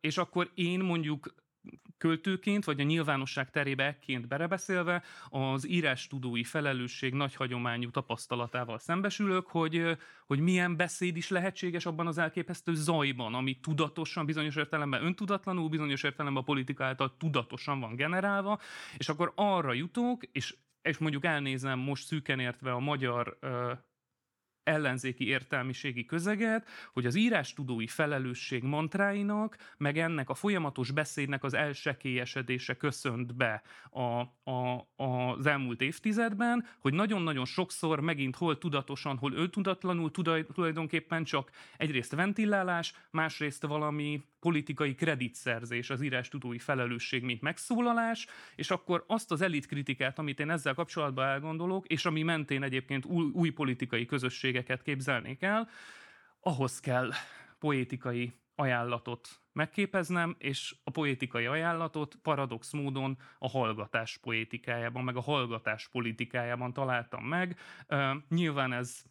és 0.00 0.16
akkor 0.16 0.50
én 0.54 0.80
mondjuk 0.80 1.34
költőként, 1.98 2.64
vagy 2.64 2.80
a 2.80 2.84
nyilvánosság 2.84 3.50
terébe 3.50 3.84
ekként 3.84 4.28
berebeszélve 4.28 5.02
az 5.28 5.68
írás 5.68 6.06
tudói 6.06 6.44
felelősség 6.44 7.14
nagy 7.14 7.34
hagyományú 7.34 7.90
tapasztalatával 7.90 8.78
szembesülök, 8.78 9.46
hogy, 9.46 9.96
hogy 10.26 10.38
milyen 10.38 10.76
beszéd 10.76 11.16
is 11.16 11.28
lehetséges 11.28 11.86
abban 11.86 12.06
az 12.06 12.18
elképesztő 12.18 12.74
zajban, 12.74 13.34
ami 13.34 13.60
tudatosan, 13.60 14.26
bizonyos 14.26 14.56
értelemben 14.56 15.04
öntudatlanul, 15.04 15.68
bizonyos 15.68 16.02
értelemben 16.02 16.42
a 16.42 16.46
politika 16.46 16.84
által 16.84 17.16
tudatosan 17.18 17.80
van 17.80 17.96
generálva, 17.96 18.60
és 18.96 19.08
akkor 19.08 19.32
arra 19.34 19.72
jutok, 19.72 20.22
és 20.32 20.56
és 20.82 20.98
mondjuk 20.98 21.24
elnézem 21.24 21.78
most 21.78 22.06
szűken 22.06 22.40
értve 22.40 22.72
a 22.72 22.78
magyar 22.78 23.38
ellenzéki 24.64 25.26
értelmiségi 25.26 26.04
közeget, 26.04 26.68
hogy 26.92 27.06
az 27.06 27.14
írástudói 27.14 27.86
felelősség 27.86 28.62
mantráinak, 28.62 29.56
meg 29.76 29.98
ennek 29.98 30.28
a 30.28 30.34
folyamatos 30.34 30.90
beszédnek 30.90 31.44
az 31.44 31.54
elsekélyesedése 31.54 32.76
köszönt 32.76 33.34
be 33.36 33.62
a, 33.90 34.00
a, 34.52 34.88
az 34.96 35.46
elmúlt 35.46 35.80
évtizedben, 35.80 36.66
hogy 36.78 36.94
nagyon-nagyon 36.94 37.44
sokszor 37.44 38.00
megint 38.00 38.36
hol 38.36 38.58
tudatosan, 38.58 39.16
hol 39.16 39.32
öntudatlanul 39.32 40.10
tulajdonképpen 40.52 41.24
csak 41.24 41.50
egyrészt 41.76 42.14
ventilálás, 42.14 42.92
másrészt 43.10 43.62
valami 43.66 44.22
politikai 44.44 44.94
kreditszerzés, 44.94 45.90
az 45.90 46.02
írás 46.02 46.28
tudói 46.28 46.58
felelősség, 46.58 47.22
mint 47.22 47.40
megszólalás, 47.40 48.26
és 48.56 48.70
akkor 48.70 49.04
azt 49.06 49.30
az 49.30 49.40
elitkritikát, 49.40 50.18
amit 50.18 50.40
én 50.40 50.50
ezzel 50.50 50.74
kapcsolatban 50.74 51.26
elgondolok, 51.26 51.86
és 51.86 52.04
ami 52.04 52.22
mentén 52.22 52.62
egyébként 52.62 53.04
új, 53.04 53.30
új 53.32 53.50
politikai 53.50 54.04
közösségeket 54.54 54.82
képzelnék 54.82 55.42
el, 55.42 55.68
ahhoz 56.40 56.80
kell 56.80 57.10
poétikai 57.58 58.32
ajánlatot 58.54 59.28
megképeznem, 59.52 60.34
és 60.38 60.74
a 60.84 60.90
poétikai 60.90 61.46
ajánlatot 61.46 62.14
paradox 62.22 62.72
módon 62.72 63.18
a 63.38 63.48
hallgatás 63.48 64.18
poétikájában, 64.18 65.04
meg 65.04 65.16
a 65.16 65.20
hallgatás 65.20 65.88
politikájában 65.88 66.72
találtam 66.72 67.24
meg. 67.24 67.58
Nyilván 68.28 68.72
ez 68.72 69.02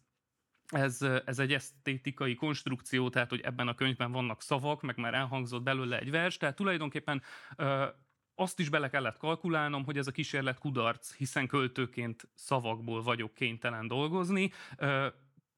ez, 0.66 1.02
ez 1.24 1.38
egy 1.38 1.52
esztétikai 1.52 2.34
konstrukció, 2.34 3.10
tehát 3.10 3.30
hogy 3.30 3.40
ebben 3.40 3.68
a 3.68 3.74
könyvben 3.74 4.12
vannak 4.12 4.42
szavak, 4.42 4.82
meg 4.82 4.96
már 4.96 5.14
elhangzott 5.14 5.62
belőle 5.62 5.98
egy 5.98 6.10
vers, 6.10 6.36
tehát 6.36 6.56
tulajdonképpen 6.56 7.22
ö, 7.56 7.86
azt 8.34 8.58
is 8.58 8.68
bele 8.68 8.88
kellett 8.88 9.16
kalkulálnom, 9.16 9.84
hogy 9.84 9.98
ez 9.98 10.06
a 10.06 10.10
kísérlet 10.12 10.58
kudarc, 10.58 11.14
hiszen 11.14 11.46
költőként 11.46 12.28
szavakból 12.34 13.02
vagyok 13.02 13.34
kénytelen 13.34 13.88
dolgozni, 13.88 14.52
ö, 14.76 15.06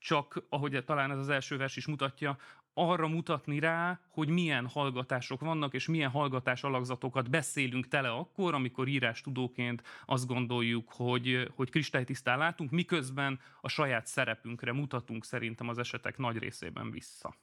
csak 0.06 0.42
ahogy 0.48 0.84
talán 0.84 1.10
ez 1.10 1.18
az 1.18 1.28
első 1.28 1.56
vers 1.56 1.76
is 1.76 1.86
mutatja, 1.86 2.38
arra 2.74 3.08
mutatni 3.08 3.58
rá, 3.58 4.00
hogy 4.08 4.28
milyen 4.28 4.66
hallgatások 4.66 5.40
vannak, 5.40 5.74
és 5.74 5.86
milyen 5.86 6.10
hallgatás 6.10 6.62
alakzatokat 6.62 7.30
beszélünk 7.30 7.88
tele 7.88 8.10
akkor, 8.10 8.54
amikor 8.54 8.88
írás 8.88 9.20
tudóként 9.20 9.82
azt 10.04 10.26
gondoljuk, 10.26 10.92
hogy, 10.92 11.50
hogy 11.54 11.70
kristálytisztán 11.70 12.38
látunk, 12.38 12.70
miközben 12.70 13.40
a 13.60 13.68
saját 13.68 14.06
szerepünkre 14.06 14.72
mutatunk 14.72 15.24
szerintem 15.24 15.68
az 15.68 15.78
esetek 15.78 16.18
nagy 16.18 16.38
részében 16.38 16.90
vissza. 16.90 17.34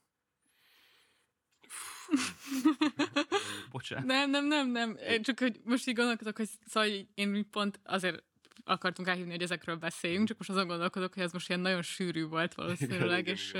Bocsánat. 3.71 4.05
Nem, 4.05 4.29
nem, 4.29 4.47
nem, 4.47 4.71
nem. 4.71 4.97
Csak 5.21 5.39
hogy 5.39 5.61
most 5.63 5.87
így 5.87 5.95
gondolkodok, 5.95 6.37
hogy 6.37 6.49
szóval 6.65 6.89
én 7.15 7.49
pont 7.49 7.79
azért 7.83 8.23
akartunk 8.63 9.07
elhívni, 9.07 9.31
hogy 9.31 9.41
ezekről 9.41 9.75
beszéljünk, 9.75 10.27
csak 10.27 10.37
most 10.37 10.49
azon 10.49 10.67
gondolkodok, 10.67 11.13
hogy 11.13 11.23
ez 11.23 11.31
most 11.31 11.49
ilyen 11.49 11.61
nagyon 11.61 11.81
sűrű 11.81 12.25
volt 12.25 12.53
valószínűleg, 12.53 13.27
és, 13.27 13.53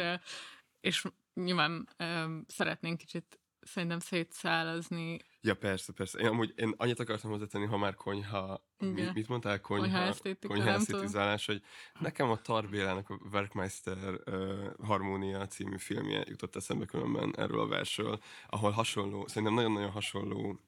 és 0.80 1.04
nyilván 1.34 1.90
ö, 1.98 2.38
szeretnénk 2.48 2.98
kicsit 2.98 3.40
szerintem 3.66 4.00
szétszálazni. 4.00 5.20
Ja, 5.42 5.56
persze, 5.56 5.94
persze. 5.94 6.20
Én 6.20 6.28
amúgy 6.28 6.54
én 6.56 6.74
annyit 6.78 7.00
akartam 7.00 7.32
hozzátenni, 7.32 7.66
ha 7.66 7.78
már 7.78 7.96
konyha, 7.96 8.66
Igen. 8.80 9.12
mit 9.14 9.28
mondtál? 9.28 9.62
Konyha, 9.62 10.14
Konyha 10.48 10.70
esztetizálás, 10.70 11.46
hogy 11.46 11.62
nekem 12.00 12.30
a 12.30 12.42
Tarbélának 12.42 13.10
a 13.10 13.20
Werkmeister 13.32 13.98
uh, 14.26 14.74
Harmónia 14.84 15.48
című 15.48 15.78
filmje 15.78 16.24
jutott 16.28 16.56
eszembe 16.56 16.86
különben 16.86 17.34
erről 17.38 17.60
a 17.60 17.68
versről, 17.68 18.20
ahol 18.48 18.72
hasonló, 18.72 19.28
szerintem 19.28 19.54
nagyon-nagyon 19.54 19.92
hasonló 19.92 20.60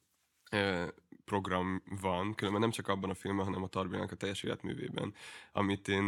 program 1.26 1.82
van, 2.02 2.36
különben 2.36 2.62
nem 2.62 2.72
csak 2.72 2.88
abban 2.88 3.10
a 3.10 3.14
filmben, 3.14 3.46
hanem 3.46 3.64
a 3.64 3.68
Tarbélának 3.68 4.12
a 4.12 4.16
teljes 4.16 4.44
életművében, 4.44 5.14
amit 5.52 5.88
én, 5.88 6.08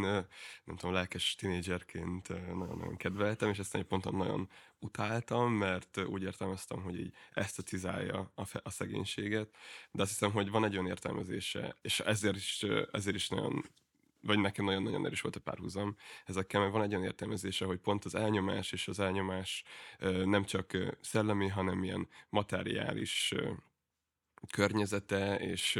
nem 0.63 0.75
tudom, 0.75 0.93
lelkes 0.93 1.35
tinédzserként 1.35 2.27
nagyon-nagyon 2.27 2.97
kedveltem, 2.97 3.49
és 3.49 3.57
ezt 3.57 3.75
egy 3.75 3.83
ponton 3.83 4.15
nagyon 4.15 4.49
utáltam, 4.79 5.53
mert 5.53 5.97
úgy 5.97 6.23
értelmeztem, 6.23 6.81
hogy 6.81 6.99
így 6.99 7.13
esztetizálja 7.33 8.31
a, 8.35 8.45
fe- 8.45 8.65
a 8.65 8.69
szegénységet, 8.69 9.49
de 9.91 10.01
azt 10.01 10.11
hiszem, 10.11 10.31
hogy 10.31 10.49
van 10.49 10.63
egy 10.65 10.73
olyan 10.73 10.87
értelmezése, 10.87 11.77
és 11.81 11.99
ezért 11.99 12.35
is, 12.35 12.63
ezért 12.91 13.15
is 13.15 13.29
nagyon 13.29 13.63
vagy 14.21 14.39
nekem 14.39 14.65
nagyon-nagyon 14.65 15.05
erős 15.05 15.21
volt 15.21 15.35
a 15.35 15.39
párhuzam 15.39 15.95
ezekkel, 16.25 16.59
mert 16.59 16.71
van 16.71 16.81
egy 16.81 16.91
olyan 16.91 17.03
értelmezése, 17.03 17.65
hogy 17.65 17.77
pont 17.77 18.05
az 18.05 18.15
elnyomás 18.15 18.71
és 18.71 18.87
az 18.87 18.99
elnyomás 18.99 19.63
nem 20.25 20.43
csak 20.43 20.77
szellemi, 21.01 21.47
hanem 21.47 21.83
ilyen 21.83 22.07
materiális 22.29 23.33
környezete 24.51 25.35
és, 25.39 25.79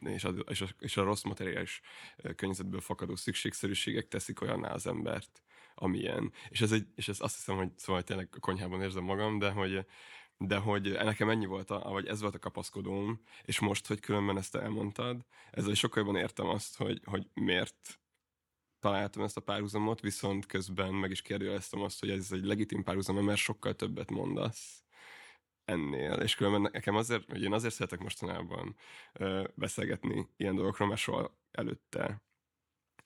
és, 0.00 0.24
a, 0.24 0.28
és, 0.28 0.60
a, 0.60 0.66
és 0.78 0.96
a 0.96 1.02
rossz 1.02 1.22
materiális 1.22 1.80
környezetből 2.36 2.80
fakadó 2.80 3.16
szükségszerűségek 3.16 4.08
teszik 4.08 4.40
olyanná 4.40 4.72
az 4.72 4.86
embert, 4.86 5.42
amilyen. 5.74 6.32
És 6.48 6.60
ez, 6.60 6.72
egy, 6.72 6.86
és 6.94 7.08
ez 7.08 7.20
azt 7.20 7.34
hiszem, 7.34 7.56
hogy 7.56 7.70
szóval 7.76 8.02
tényleg 8.02 8.28
a 8.32 8.38
konyhában 8.38 8.82
érzem 8.82 9.04
magam, 9.04 9.38
de 9.38 9.50
hogy 9.50 9.86
de 10.42 10.56
hogy 10.56 10.92
nekem 10.92 11.30
ennyi 11.30 11.46
volt, 11.46 11.70
a, 11.70 11.90
vagy 11.90 12.06
ez 12.06 12.20
volt 12.20 12.34
a 12.34 12.38
kapaszkodóm, 12.38 13.20
és 13.42 13.58
most, 13.58 13.86
hogy 13.86 14.00
különben 14.00 14.36
ezt 14.36 14.54
elmondtad, 14.54 15.26
ezzel 15.50 15.74
sokkal 15.74 16.02
jobban 16.02 16.20
értem 16.20 16.46
azt, 16.46 16.76
hogy, 16.76 17.00
hogy 17.04 17.26
miért 17.34 18.00
találtam 18.78 19.22
ezt 19.22 19.36
a 19.36 19.40
párhuzamot, 19.40 20.00
viszont 20.00 20.46
közben 20.46 20.94
meg 20.94 21.10
is 21.10 21.22
kérdőjeleztem 21.22 21.80
azt, 21.80 22.00
hogy 22.00 22.10
ez 22.10 22.32
egy 22.32 22.44
legitim 22.44 22.82
párhuzam, 22.82 23.24
mert 23.24 23.38
sokkal 23.38 23.74
többet 23.74 24.10
mondasz 24.10 24.82
ennél. 25.70 26.12
És 26.12 26.34
különben 26.34 26.70
nekem 26.72 26.96
azért, 26.96 27.30
hogy 27.30 27.42
én 27.42 27.52
azért 27.52 27.74
szeretek 27.74 27.98
mostanában 27.98 28.76
ö, 29.12 29.44
beszélgetni 29.54 30.28
ilyen 30.36 30.54
dolgokról, 30.54 30.88
mert 30.88 31.00
soha 31.00 31.36
előtte 31.50 32.22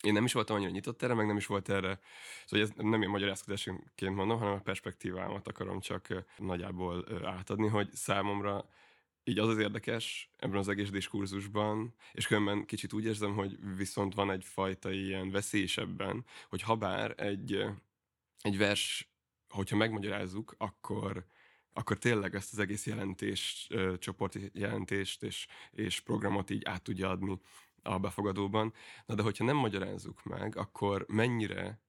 én 0.04 0.12
nem 0.12 0.24
is 0.24 0.32
voltam 0.32 0.56
annyira 0.56 0.70
nyitott 0.70 1.02
erre, 1.02 1.14
meg 1.14 1.26
nem 1.26 1.36
is 1.36 1.46
volt 1.46 1.68
erre, 1.68 2.00
szóval 2.46 2.66
ez 2.66 2.72
nem 2.76 3.02
én 3.02 3.08
magyarázkodásként 3.08 4.14
mondom, 4.14 4.38
hanem 4.38 4.54
a 4.54 4.60
perspektívámat 4.60 5.48
akarom 5.48 5.80
csak 5.80 6.24
nagyjából 6.38 7.06
átadni, 7.24 7.68
hogy 7.68 7.90
számomra 7.92 8.68
így 9.24 9.38
az 9.38 9.48
az 9.48 9.58
érdekes 9.58 10.30
ebben 10.36 10.58
az 10.58 10.68
egész 10.68 10.90
diskurzusban, 10.90 11.94
és 12.12 12.26
különben 12.26 12.64
kicsit 12.64 12.92
úgy 12.92 13.04
érzem, 13.04 13.34
hogy 13.34 13.58
viszont 13.76 14.14
van 14.14 14.30
egyfajta 14.30 14.90
ilyen 14.90 15.30
veszély 15.30 15.62
is 15.62 15.78
ebben, 15.78 16.24
hogy 16.48 16.62
ha 16.62 16.74
bár 16.74 17.14
egy, 17.16 17.64
egy 18.40 18.58
vers, 18.58 19.08
hogyha 19.48 19.76
megmagyarázzuk, 19.76 20.54
akkor, 20.58 21.26
akkor 21.76 21.98
tényleg 21.98 22.34
ezt 22.34 22.52
az 22.52 22.58
egész 22.58 22.86
jelentés, 22.86 23.68
csoporti 23.98 24.50
jelentést 24.52 25.22
és, 25.22 25.46
és 25.70 26.00
programot 26.00 26.50
így 26.50 26.64
át 26.64 26.82
tudja 26.82 27.10
adni 27.10 27.40
a 27.82 27.98
befogadóban. 27.98 28.74
Na 29.06 29.14
de 29.14 29.22
hogyha 29.22 29.44
nem 29.44 29.56
magyarázzuk 29.56 30.22
meg, 30.22 30.56
akkor 30.56 31.04
mennyire 31.08 31.82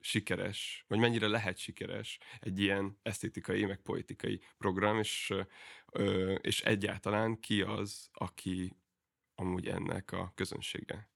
sikeres, 0.00 0.84
vagy 0.88 0.98
mennyire 0.98 1.26
lehet 1.26 1.56
sikeres 1.58 2.18
egy 2.40 2.60
ilyen 2.60 2.98
esztétikai, 3.02 3.64
meg 3.64 3.80
politikai 3.80 4.40
program, 4.58 4.98
és, 4.98 5.34
és 6.40 6.60
egyáltalán 6.62 7.40
ki 7.40 7.62
az, 7.62 8.08
aki 8.12 8.76
amúgy 9.34 9.68
ennek 9.68 10.12
a 10.12 10.32
közönsége. 10.34 11.13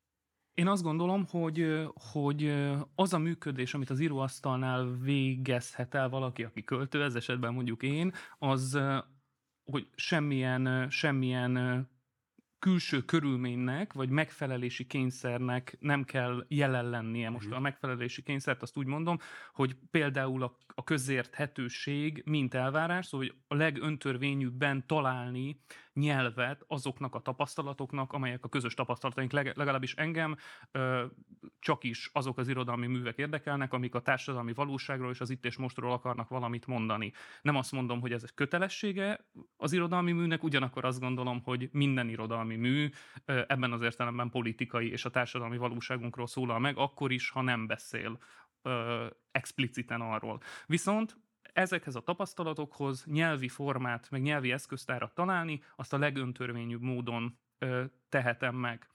Én 0.58 0.68
azt 0.68 0.82
gondolom, 0.82 1.26
hogy, 1.30 1.86
hogy 2.12 2.64
az 2.94 3.12
a 3.12 3.18
működés, 3.18 3.74
amit 3.74 3.90
az 3.90 4.00
íróasztalnál 4.00 4.98
végezhet 5.02 5.94
el 5.94 6.08
valaki, 6.08 6.44
aki 6.44 6.64
költő, 6.64 7.02
ez 7.02 7.14
esetben 7.14 7.54
mondjuk 7.54 7.82
én, 7.82 8.12
az, 8.38 8.78
hogy 9.64 9.88
semmilyen, 9.94 10.90
semmilyen 10.90 11.86
külső 12.58 13.04
körülménynek, 13.04 13.92
vagy 13.92 14.08
megfelelési 14.08 14.86
kényszernek 14.86 15.76
nem 15.80 16.04
kell 16.04 16.44
jelen 16.48 16.90
lennie. 16.90 17.30
Most 17.30 17.46
Mhm. 17.46 17.56
a 17.56 17.60
megfelelési 17.60 18.22
kényszert 18.22 18.62
azt 18.62 18.76
úgy 18.76 18.86
mondom, 18.86 19.18
hogy 19.52 19.76
például 19.90 20.42
a, 20.42 20.56
a 20.66 20.84
közérthetőség, 20.84 22.22
mint 22.26 22.54
elvárás, 22.54 23.06
szóval 23.06 23.26
hogy 23.26 23.36
a 23.46 23.54
legöntörvényűbben 23.54 24.86
találni 24.86 25.60
nyelvet 25.98 26.64
azoknak 26.66 27.14
a 27.14 27.20
tapasztalatoknak, 27.20 28.12
amelyek 28.12 28.44
a 28.44 28.48
közös 28.48 28.74
tapasztalataink, 28.74 29.32
leg- 29.32 29.56
legalábbis 29.56 29.94
engem 29.94 30.36
csak 31.58 31.84
is 31.84 32.10
azok 32.12 32.38
az 32.38 32.48
irodalmi 32.48 32.86
művek 32.86 33.18
érdekelnek, 33.18 33.72
amik 33.72 33.94
a 33.94 34.00
társadalmi 34.00 34.52
valóságról 34.52 35.10
és 35.10 35.20
az 35.20 35.30
itt 35.30 35.44
és 35.44 35.56
mostról 35.56 35.92
akarnak 35.92 36.28
valamit 36.28 36.66
mondani. 36.66 37.12
Nem 37.42 37.56
azt 37.56 37.72
mondom, 37.72 38.00
hogy 38.00 38.12
ez 38.12 38.22
egy 38.22 38.34
kötelessége 38.34 39.26
az 39.56 39.72
irodalmi 39.72 40.12
műnek, 40.12 40.42
ugyanakkor 40.42 40.84
azt 40.84 41.00
gondolom, 41.00 41.42
hogy 41.42 41.68
minden 41.72 42.08
irodalmi 42.08 42.56
mű 42.56 42.88
ebben 43.24 43.72
az 43.72 43.82
értelemben 43.82 44.30
politikai 44.30 44.90
és 44.90 45.04
a 45.04 45.10
társadalmi 45.10 45.56
valóságunkról 45.56 46.26
szólal 46.26 46.58
meg, 46.58 46.76
akkor 46.76 47.12
is, 47.12 47.30
ha 47.30 47.42
nem 47.42 47.66
beszél 47.66 48.18
expliciten 49.30 50.00
arról. 50.00 50.40
Viszont 50.66 51.16
ezekhez 51.58 51.94
a 51.94 52.00
tapasztalatokhoz 52.00 53.04
nyelvi 53.04 53.48
formát, 53.48 54.10
meg 54.10 54.22
nyelvi 54.22 54.52
eszköztárat 54.52 55.14
találni, 55.14 55.62
azt 55.76 55.92
a 55.92 55.98
legöntörvényűbb 55.98 56.82
módon 56.82 57.38
ö, 57.58 57.84
tehetem 58.08 58.54
meg. 58.54 58.88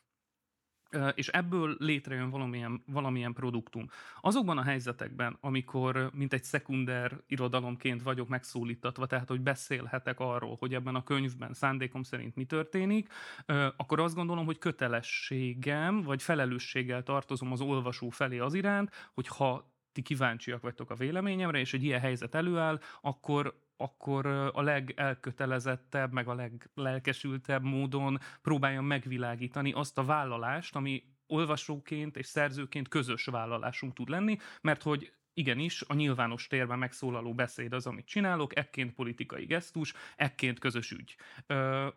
Ö, 0.90 1.08
és 1.08 1.28
ebből 1.28 1.76
létrejön 1.80 2.30
valamilyen, 2.30 2.84
valamilyen 2.88 3.34
produktum. 3.34 3.90
Azokban 4.22 4.58
a 4.58 4.64
helyzetekben, 4.64 5.38
amikor 5.42 6.10
mint 6.14 6.34
egy 6.34 6.44
szekunder 6.44 7.22
irodalomként 7.28 8.02
vagyok 8.02 8.28
megszólítatva, 8.28 9.06
tehát 9.06 9.30
hogy 9.30 9.42
beszélhetek 9.42 10.20
arról, 10.20 10.56
hogy 10.60 10.74
ebben 10.74 10.96
a 10.96 11.04
könyvben 11.04 11.54
szándékom 11.54 12.04
szerint 12.04 12.36
mi 12.36 12.46
történik, 12.46 13.14
ö, 13.46 13.68
akkor 13.78 14.00
azt 14.00 14.16
gondolom, 14.16 14.46
hogy 14.46 14.58
kötelességem, 14.58 16.02
vagy 16.02 16.22
felelősséggel 16.22 17.04
tartozom 17.04 17.52
az 17.52 17.62
olvasó 17.62 18.10
felé 18.10 18.40
az 18.40 18.54
iránt, 18.54 19.10
hogy 19.14 19.28
ha 19.28 19.73
ti 19.94 20.02
kíváncsiak 20.02 20.62
vagytok 20.62 20.90
a 20.90 20.96
véleményemre, 20.96 21.60
és 21.60 21.74
egy 21.74 21.84
ilyen 21.84 22.00
helyzet 22.00 22.36
előáll, 22.36 22.80
akkor 23.02 23.62
akkor 23.78 24.26
a 24.54 24.62
legelkötelezettebb, 24.62 26.12
meg 26.12 26.28
a 26.28 26.34
leglelkesültebb 26.34 27.64
módon 27.64 28.20
próbáljam 28.42 28.86
megvilágítani 28.86 29.72
azt 29.72 29.98
a 29.98 30.04
vállalást, 30.04 30.76
ami 30.76 31.04
olvasóként 31.28 32.18
és 32.18 32.26
szerzőként 32.26 32.88
közös 32.88 33.26
vállalásunk 33.26 33.94
tud 33.94 34.10
lenni, 34.10 34.38
mert 34.62 34.82
hogy 34.82 35.14
igenis, 35.34 35.82
a 35.82 35.94
nyilvános 35.94 36.48
térben 36.48 36.80
megszólaló 36.80 37.34
beszéd 37.34 37.74
az, 37.74 37.88
amit 37.88 38.06
csinálok, 38.06 38.56
ekként 38.56 38.94
politikai 38.94 39.46
gesztus, 39.46 39.94
ekként 40.16 40.60
közös 40.60 40.92
ügy. 40.92 41.16
Ö, 41.48 41.88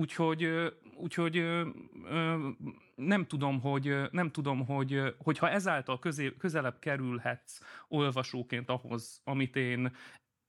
Úgyhogy, 0.00 0.48
úgyhogy 0.96 1.44
nem 2.94 3.26
tudom, 3.26 3.60
hogy, 3.60 3.96
nem 4.10 4.30
tudom, 4.30 4.66
hogy, 4.66 5.14
hogyha 5.18 5.50
ezáltal 5.50 5.98
közé, 5.98 6.34
közelebb 6.38 6.78
kerülhetsz 6.78 7.60
olvasóként 7.88 8.68
ahhoz, 8.68 9.20
amit 9.24 9.56
én 9.56 9.92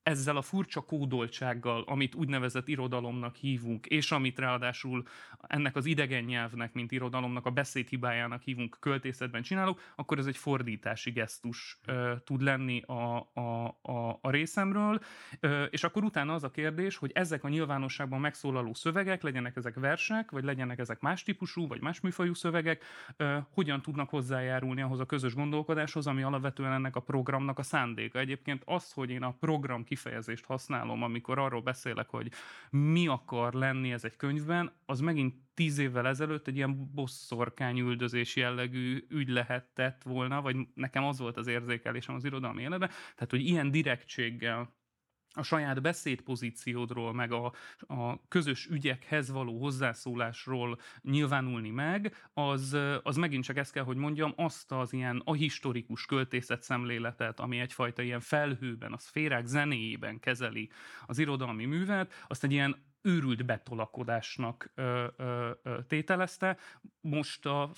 ezzel 0.03 0.37
a 0.37 0.41
furcsa 0.41 0.81
kódoltsággal, 0.81 1.83
amit 1.87 2.15
úgynevezett 2.15 2.67
irodalomnak 2.67 3.35
hívunk, 3.35 3.85
és 3.85 4.11
amit 4.11 4.39
ráadásul 4.39 5.03
ennek 5.47 5.75
az 5.75 5.85
idegen 5.85 6.23
nyelvnek, 6.23 6.73
mint 6.73 6.91
irodalomnak 6.91 7.45
a 7.45 7.49
beszédhibájának 7.49 8.41
hívunk, 8.41 8.77
költészetben 8.79 9.41
csinálok, 9.41 9.81
akkor 9.95 10.17
ez 10.17 10.25
egy 10.25 10.37
fordítási 10.37 11.11
gesztus 11.11 11.79
ö, 11.85 12.13
tud 12.23 12.41
lenni 12.41 12.81
a, 12.81 13.29
a, 13.33 13.77
a, 13.81 14.19
a 14.21 14.29
részemről, 14.29 14.99
ö, 15.39 15.63
és 15.63 15.83
akkor 15.83 16.03
utána 16.03 16.33
az 16.33 16.43
a 16.43 16.51
kérdés, 16.51 16.97
hogy 16.97 17.11
ezek 17.13 17.43
a 17.43 17.49
nyilvánosságban 17.49 18.19
megszólaló 18.19 18.73
szövegek, 18.73 19.21
legyenek 19.21 19.55
ezek 19.55 19.75
versek, 19.75 20.31
vagy 20.31 20.43
legyenek 20.43 20.79
ezek 20.79 20.99
más 20.99 21.23
típusú, 21.23 21.67
vagy 21.67 21.81
más 21.81 21.99
műfajú 21.99 22.33
szövegek, 22.33 22.83
ö, 23.17 23.37
hogyan 23.49 23.81
tudnak 23.81 24.09
hozzájárulni 24.09 24.81
ahhoz 24.81 24.99
a 24.99 25.05
közös 25.05 25.33
gondolkodáshoz, 25.33 26.07
ami 26.07 26.23
alapvetően 26.23 26.71
ennek 26.71 26.95
a 26.95 26.99
programnak 26.99 27.59
a 27.59 27.63
szándéka. 27.63 28.19
Egyébként 28.19 28.61
az, 28.65 28.91
hogy 28.91 29.09
én 29.09 29.23
a 29.23 29.35
program 29.39 29.83
kifejezést 29.91 30.45
használom, 30.45 31.03
amikor 31.03 31.39
arról 31.39 31.61
beszélek, 31.61 32.09
hogy 32.09 32.31
mi 32.69 33.07
akar 33.07 33.53
lenni 33.53 33.91
ez 33.91 34.03
egy 34.03 34.15
könyvben, 34.15 34.71
az 34.85 34.99
megint 34.99 35.35
tíz 35.53 35.77
évvel 35.77 36.07
ezelőtt 36.07 36.47
egy 36.47 36.55
ilyen 36.55 36.91
bosszorkány 36.93 37.79
üldözés 37.79 38.35
jellegű 38.35 39.05
ügy 39.09 39.29
lehetett 39.29 40.03
volna, 40.03 40.41
vagy 40.41 40.55
nekem 40.73 41.03
az 41.03 41.19
volt 41.19 41.37
az 41.37 41.47
érzékelésem 41.47 42.15
az 42.15 42.25
irodalmi 42.25 42.61
életben, 42.61 42.89
tehát 42.89 43.29
hogy 43.29 43.45
ilyen 43.45 43.71
direktséggel 43.71 44.73
a 45.33 45.43
saját 45.43 45.81
beszédpozíciódról, 45.81 47.13
meg 47.13 47.31
a, 47.31 47.53
a 47.87 48.27
közös 48.27 48.67
ügyekhez 48.67 49.31
való 49.31 49.59
hozzászólásról 49.59 50.79
nyilvánulni 51.01 51.69
meg, 51.69 52.15
az, 52.33 52.77
az 53.03 53.15
megint 53.15 53.43
csak 53.43 53.57
ezt 53.57 53.71
kell, 53.71 53.83
hogy 53.83 53.97
mondjam, 53.97 54.33
azt 54.35 54.71
az 54.71 54.93
ilyen 54.93 55.21
ahistorikus 55.25 56.05
költészet 56.05 56.61
szemléletet, 56.61 57.39
ami 57.39 57.59
egyfajta 57.59 58.01
ilyen 58.01 58.19
felhőben, 58.19 58.93
a 58.93 58.97
szférák 58.97 59.45
zenéjében 59.45 60.19
kezeli 60.19 60.69
az 61.05 61.17
irodalmi 61.17 61.65
művet, 61.65 62.13
azt 62.27 62.43
egy 62.43 62.51
ilyen 62.51 62.89
őrült 63.01 63.45
betolakodásnak 63.45 64.71
ö, 64.75 65.07
ö, 65.17 65.49
ö, 65.63 65.77
tételezte. 65.87 66.57
Most 67.01 67.45
a 67.45 67.71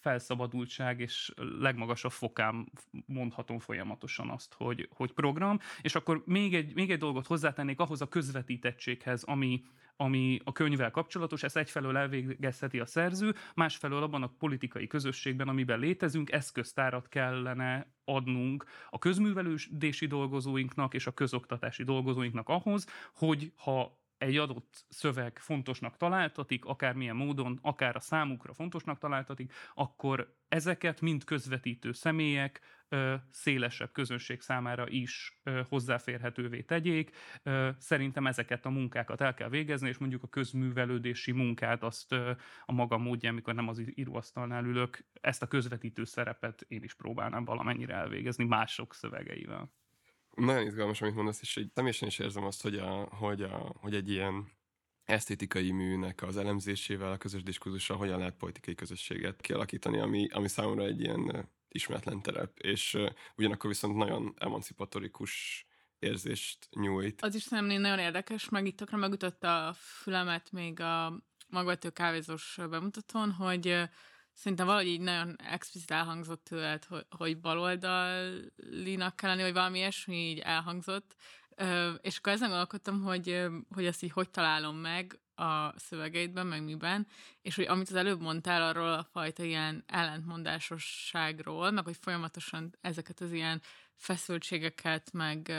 felszabadultság 0.00 1.00
és 1.00 1.32
legmagasabb 1.58 2.10
fokán 2.10 2.72
mondhatom 3.06 3.58
folyamatosan 3.58 4.30
azt, 4.30 4.54
hogy, 4.54 4.88
hogy 4.94 5.12
program. 5.12 5.58
És 5.80 5.94
akkor 5.94 6.22
még 6.26 6.54
egy, 6.54 6.74
még 6.74 6.90
egy 6.90 6.98
dolgot 6.98 7.26
hozzátennék 7.26 7.80
ahhoz 7.80 8.00
a 8.00 8.08
közvetítettséghez, 8.08 9.22
ami, 9.22 9.62
ami 9.96 10.40
a 10.44 10.52
könyvvel 10.52 10.90
kapcsolatos, 10.90 11.42
ezt 11.42 11.56
egyfelől 11.56 11.96
elvégezheti 11.96 12.80
a 12.80 12.86
szerző, 12.86 13.34
másfelől 13.54 14.02
abban 14.02 14.22
a 14.22 14.32
politikai 14.38 14.86
közösségben, 14.86 15.48
amiben 15.48 15.78
létezünk, 15.78 16.32
eszköztárat 16.32 17.08
kellene 17.08 17.92
adnunk 18.04 18.64
a 18.90 18.98
közművelődési 18.98 20.06
dolgozóinknak 20.06 20.94
és 20.94 21.06
a 21.06 21.12
közoktatási 21.12 21.84
dolgozóinknak 21.84 22.48
ahhoz, 22.48 22.86
hogy 23.14 23.52
ha 23.56 23.98
egy 24.18 24.36
adott 24.36 24.84
szöveg 24.88 25.38
fontosnak 25.38 25.96
találtatik, 25.96 26.64
akármilyen 26.64 27.16
módon, 27.16 27.58
akár 27.62 27.96
a 27.96 28.00
számukra 28.00 28.54
fontosnak 28.54 28.98
találtatik, 28.98 29.52
akkor 29.74 30.36
ezeket 30.48 31.00
mind 31.00 31.24
közvetítő 31.24 31.92
személyek 31.92 32.60
szélesebb 33.30 33.92
közönség 33.92 34.40
számára 34.40 34.88
is 34.88 35.40
hozzáférhetővé 35.68 36.62
tegyék. 36.62 37.16
Szerintem 37.78 38.26
ezeket 38.26 38.66
a 38.66 38.70
munkákat 38.70 39.20
el 39.20 39.34
kell 39.34 39.48
végezni, 39.48 39.88
és 39.88 39.98
mondjuk 39.98 40.22
a 40.22 40.28
közművelődési 40.28 41.32
munkát 41.32 41.82
azt 41.82 42.12
a 42.64 42.72
maga 42.72 42.98
módján, 42.98 43.32
amikor 43.32 43.54
nem 43.54 43.68
az 43.68 43.82
íróasztalnál 43.94 44.64
ülök, 44.64 45.04
ezt 45.20 45.42
a 45.42 45.46
közvetítő 45.46 46.04
szerepet 46.04 46.64
én 46.68 46.82
is 46.82 46.94
próbálnám 46.94 47.44
valamennyire 47.44 47.94
elvégezni 47.94 48.44
mások 48.44 48.94
szövegeivel. 48.94 49.72
Nagyon 50.38 50.66
izgalmas, 50.66 51.00
amit 51.02 51.14
mondasz, 51.14 51.40
és 51.40 51.56
így 51.56 51.70
személyesen 51.74 52.08
is 52.08 52.18
érzem 52.18 52.44
azt, 52.44 52.62
hogy, 52.62 52.76
a, 52.76 53.08
hogy, 53.10 53.42
a, 53.42 53.74
hogy 53.80 53.94
egy 53.94 54.10
ilyen 54.10 54.48
esztétikai 55.04 55.70
műnek 55.70 56.22
az 56.22 56.36
elemzésével, 56.36 57.12
a 57.12 57.16
közös 57.16 57.42
diskurzussal 57.42 57.96
hogyan 57.96 58.18
lehet 58.18 58.36
politikai 58.36 58.74
közösséget 58.74 59.40
kialakítani, 59.40 59.98
ami, 59.98 60.28
ami 60.30 60.48
számomra 60.48 60.84
egy 60.84 61.00
ilyen 61.00 61.48
ismeretlen 61.68 62.22
terep, 62.22 62.58
és 62.58 62.94
uh, 62.94 63.10
ugyanakkor 63.36 63.70
viszont 63.70 63.96
nagyon 63.96 64.34
emancipatorikus 64.38 65.66
érzést 65.98 66.68
nyújt. 66.70 67.22
Az 67.22 67.34
is 67.34 67.42
szerintem 67.42 67.80
nagyon 67.80 67.98
érdekes, 67.98 68.48
meg 68.48 68.66
itt 68.66 68.76
tökre 68.76 68.96
megütötte 68.96 69.52
a 69.52 69.72
fülemet 69.72 70.52
még 70.52 70.80
a 70.80 71.22
magvető 71.48 71.90
kávézós 71.90 72.58
bemutatón, 72.70 73.32
hogy 73.32 73.88
Szerintem 74.38 74.66
valahogy 74.66 74.86
így 74.88 75.00
nagyon 75.00 75.36
explicit 75.40 75.90
elhangzott 75.90 76.44
tőled, 76.44 76.84
hogy, 76.84 77.06
hogy 77.10 77.40
baloldalinak 77.40 79.16
kell 79.16 79.30
lenni, 79.30 79.42
vagy 79.42 79.52
valami 79.52 79.78
ilyesmi 79.78 80.16
így 80.16 80.38
elhangzott. 80.38 81.14
És 82.00 82.18
akkor 82.18 82.32
ezen 82.32 82.48
gondolkodtam, 82.48 83.02
hogy, 83.02 83.46
hogy 83.74 83.86
ezt 83.86 84.02
így 84.02 84.12
hogy 84.12 84.30
találom 84.30 84.76
meg 84.76 85.18
a 85.34 85.78
szövegeidben, 85.78 86.46
meg 86.46 86.62
miben, 86.64 87.06
és 87.42 87.54
hogy 87.54 87.64
amit 87.64 87.88
az 87.88 87.94
előbb 87.94 88.20
mondtál 88.20 88.62
arról 88.62 88.92
a 88.92 89.04
fajta 89.12 89.42
ilyen 89.42 89.84
ellentmondásosságról, 89.86 91.70
meg 91.70 91.84
hogy 91.84 91.96
folyamatosan 92.00 92.76
ezeket 92.80 93.20
az 93.20 93.32
ilyen 93.32 93.62
feszültségeket, 93.94 95.12
meg, 95.12 95.52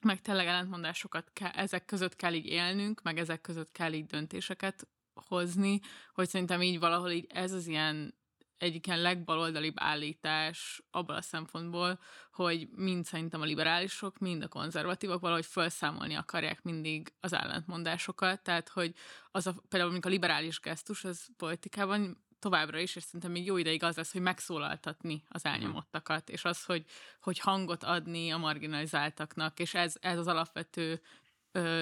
meg 0.00 0.20
tényleg 0.20 0.46
ellentmondásokat 0.46 1.30
kell, 1.32 1.50
ezek 1.50 1.84
között 1.84 2.16
kell 2.16 2.32
így 2.32 2.46
élnünk, 2.46 3.02
meg 3.02 3.18
ezek 3.18 3.40
között 3.40 3.72
kell 3.72 3.92
így 3.92 4.06
döntéseket 4.06 4.88
hozni, 5.26 5.80
hogy 6.14 6.28
szerintem 6.28 6.62
így 6.62 6.78
valahol 6.78 7.10
így 7.10 7.26
ez 7.28 7.52
az 7.52 7.66
ilyen 7.66 8.16
egyik 8.58 8.86
ilyen 8.86 9.00
legbaloldalibb 9.00 9.74
állítás 9.76 10.82
abban 10.90 11.16
a 11.16 11.22
szempontból, 11.22 11.98
hogy 12.32 12.68
mind 12.70 13.04
szerintem 13.04 13.40
a 13.40 13.44
liberálisok, 13.44 14.18
mind 14.18 14.42
a 14.42 14.48
konzervatívok 14.48 15.20
valahogy 15.20 15.46
felszámolni 15.46 16.14
akarják 16.14 16.62
mindig 16.62 17.12
az 17.20 17.32
ellentmondásokat, 17.32 18.42
tehát 18.42 18.68
hogy 18.68 18.94
az 19.30 19.46
a, 19.46 19.52
például 19.52 19.90
mondjuk 19.90 20.04
a 20.04 20.14
liberális 20.14 20.60
gesztus 20.60 21.04
az 21.04 21.26
politikában 21.36 22.26
továbbra 22.38 22.78
is, 22.78 22.96
és 22.96 23.02
szerintem 23.02 23.30
még 23.30 23.44
jó 23.44 23.56
ideig 23.56 23.82
az 23.82 23.96
lesz, 23.96 24.12
hogy 24.12 24.20
megszólaltatni 24.20 25.24
az 25.28 25.42
hmm. 25.42 25.52
elnyomottakat, 25.52 26.30
és 26.30 26.44
az, 26.44 26.64
hogy, 26.64 26.84
hogy 27.20 27.38
hangot 27.38 27.84
adni 27.84 28.30
a 28.30 28.36
marginalizáltaknak, 28.36 29.58
és 29.58 29.74
ez, 29.74 29.94
ez 30.00 30.18
az 30.18 30.26
alapvető 30.26 31.00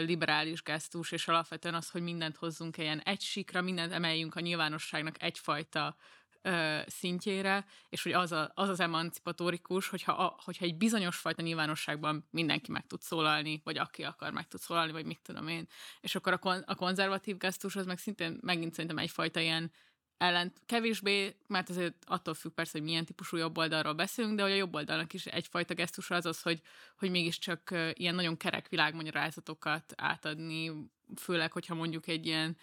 liberális 0.05 0.63
gesztus, 0.63 1.13
és 1.13 1.29
alapvetően 1.29 1.75
az, 1.75 1.91
hogy 1.91 2.03
mindent 2.03 2.37
hozzunk 2.37 2.77
ilyen 2.77 3.01
egy 3.01 3.21
sikra, 3.21 3.63
mindent 3.63 3.93
emeljünk 3.93 4.35
a 4.35 4.41
nyilvánosságnak 4.41 5.23
egyfajta 5.23 5.97
ö, 6.43 6.81
szintjére, 6.87 7.67
és 7.89 8.03
hogy 8.03 8.13
az, 8.13 8.33
a, 8.33 8.53
az 8.55 8.69
az 8.69 8.81
emancipatórikus, 8.81 9.89
hogyha, 9.89 10.13
a, 10.13 10.37
hogyha 10.45 10.65
egy 10.65 10.77
bizonyos 10.77 11.17
fajta 11.17 11.43
nyilvánosságban 11.43 12.29
mindenki 12.31 12.71
meg 12.71 12.87
tud 12.87 13.01
szólalni, 13.01 13.61
vagy 13.65 13.79
aki 13.79 14.03
akar 14.03 14.33
meg 14.33 14.49
tud 14.49 14.61
szólalni, 14.61 14.93
vagy 14.93 15.05
mit 15.05 15.21
tudom 15.23 15.49
én. 15.49 15.67
És 16.01 16.15
akkor 16.15 16.33
a, 16.33 16.39
kon, 16.39 16.63
a 16.67 16.75
konzervatív 16.75 17.37
gesztus 17.37 17.77
az 17.77 17.87
meg 17.87 17.99
szintén 17.99 18.39
megint 18.43 18.75
szerintem 18.75 18.99
egyfajta 18.99 19.41
ilyen 19.41 19.73
ellent 20.19 20.61
kevésbé, 20.67 21.37
mert 21.47 21.69
azért 21.69 21.95
attól 22.07 22.35
függ 22.35 22.53
persze, 22.53 22.79
hogy 22.79 22.87
milyen 22.87 23.05
típusú 23.05 23.37
jobb 23.37 23.59
oldalról 23.59 23.93
beszélünk, 23.93 24.37
de 24.37 24.43
hogy 24.43 24.53
a 24.53 24.55
jobb 24.57 24.75
oldalnak 24.75 25.13
is 25.13 25.27
egyfajta 25.27 25.75
gesztus 25.75 26.11
az 26.11 26.27
az, 26.27 26.43
hogy, 26.43 26.61
hogy 26.99 27.11
mégiscsak 27.11 27.75
ilyen 27.93 28.15
nagyon 28.15 28.37
kerek 28.37 28.69
világmagyarázatokat 28.69 29.93
átadni, 29.97 30.73
főleg, 31.17 31.53
hogyha 31.53 31.75
mondjuk 31.75 32.09
egy 32.09 32.27
ilyen 32.27 32.57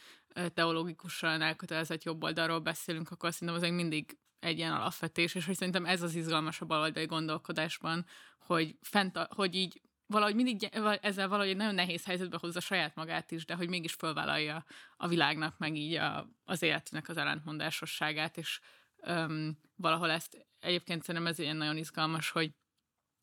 teológikusan 0.54 1.42
elkötelezett 1.42 2.04
jobb 2.04 2.24
oldalról 2.24 2.60
beszélünk, 2.60 3.12
akkor 3.12 3.34
szerintem 3.34 3.64
az 3.64 3.76
mindig 3.76 4.18
egy 4.40 4.58
ilyen 4.58 4.74
alapvetés, 4.74 5.36
és 5.36 5.46
hogy 5.46 5.56
szerintem 5.56 5.86
ez 5.86 6.02
az 6.02 6.16
izgalmas 6.16 6.62
a 6.62 6.66
baloldali 6.66 7.06
gondolkodásban, 7.06 8.06
hogy, 8.40 8.76
fent, 8.82 9.18
hogy 9.18 9.56
így 9.56 9.82
valahogy 10.06 10.36
mindig 10.36 10.64
ezzel 11.02 11.28
valahogy 11.28 11.56
nagyon 11.56 11.76
nehéz 11.76 12.06
helyzetbe 12.06 12.38
hozza 12.40 12.60
saját 12.60 12.96
magát 12.96 13.32
is, 13.32 13.46
de 13.46 13.56
hogy 13.56 13.70
mégis 13.70 13.94
fölvállalja 13.94 14.66
a 14.98 15.08
világnak, 15.08 15.58
meg 15.58 15.76
így 15.76 15.94
a, 15.94 16.30
az 16.44 16.62
életnek 16.62 17.10
az 17.10 17.18
ellentmondásosságát, 17.18 18.38
és 18.38 18.60
öm, 19.02 19.58
valahol 19.76 20.12
ezt 20.12 20.48
egyébként 20.60 21.04
szerintem 21.04 21.32
ez 21.32 21.40
ilyen 21.40 21.56
nagyon 21.56 21.78
izgalmas, 21.78 22.30
hogy 22.30 22.52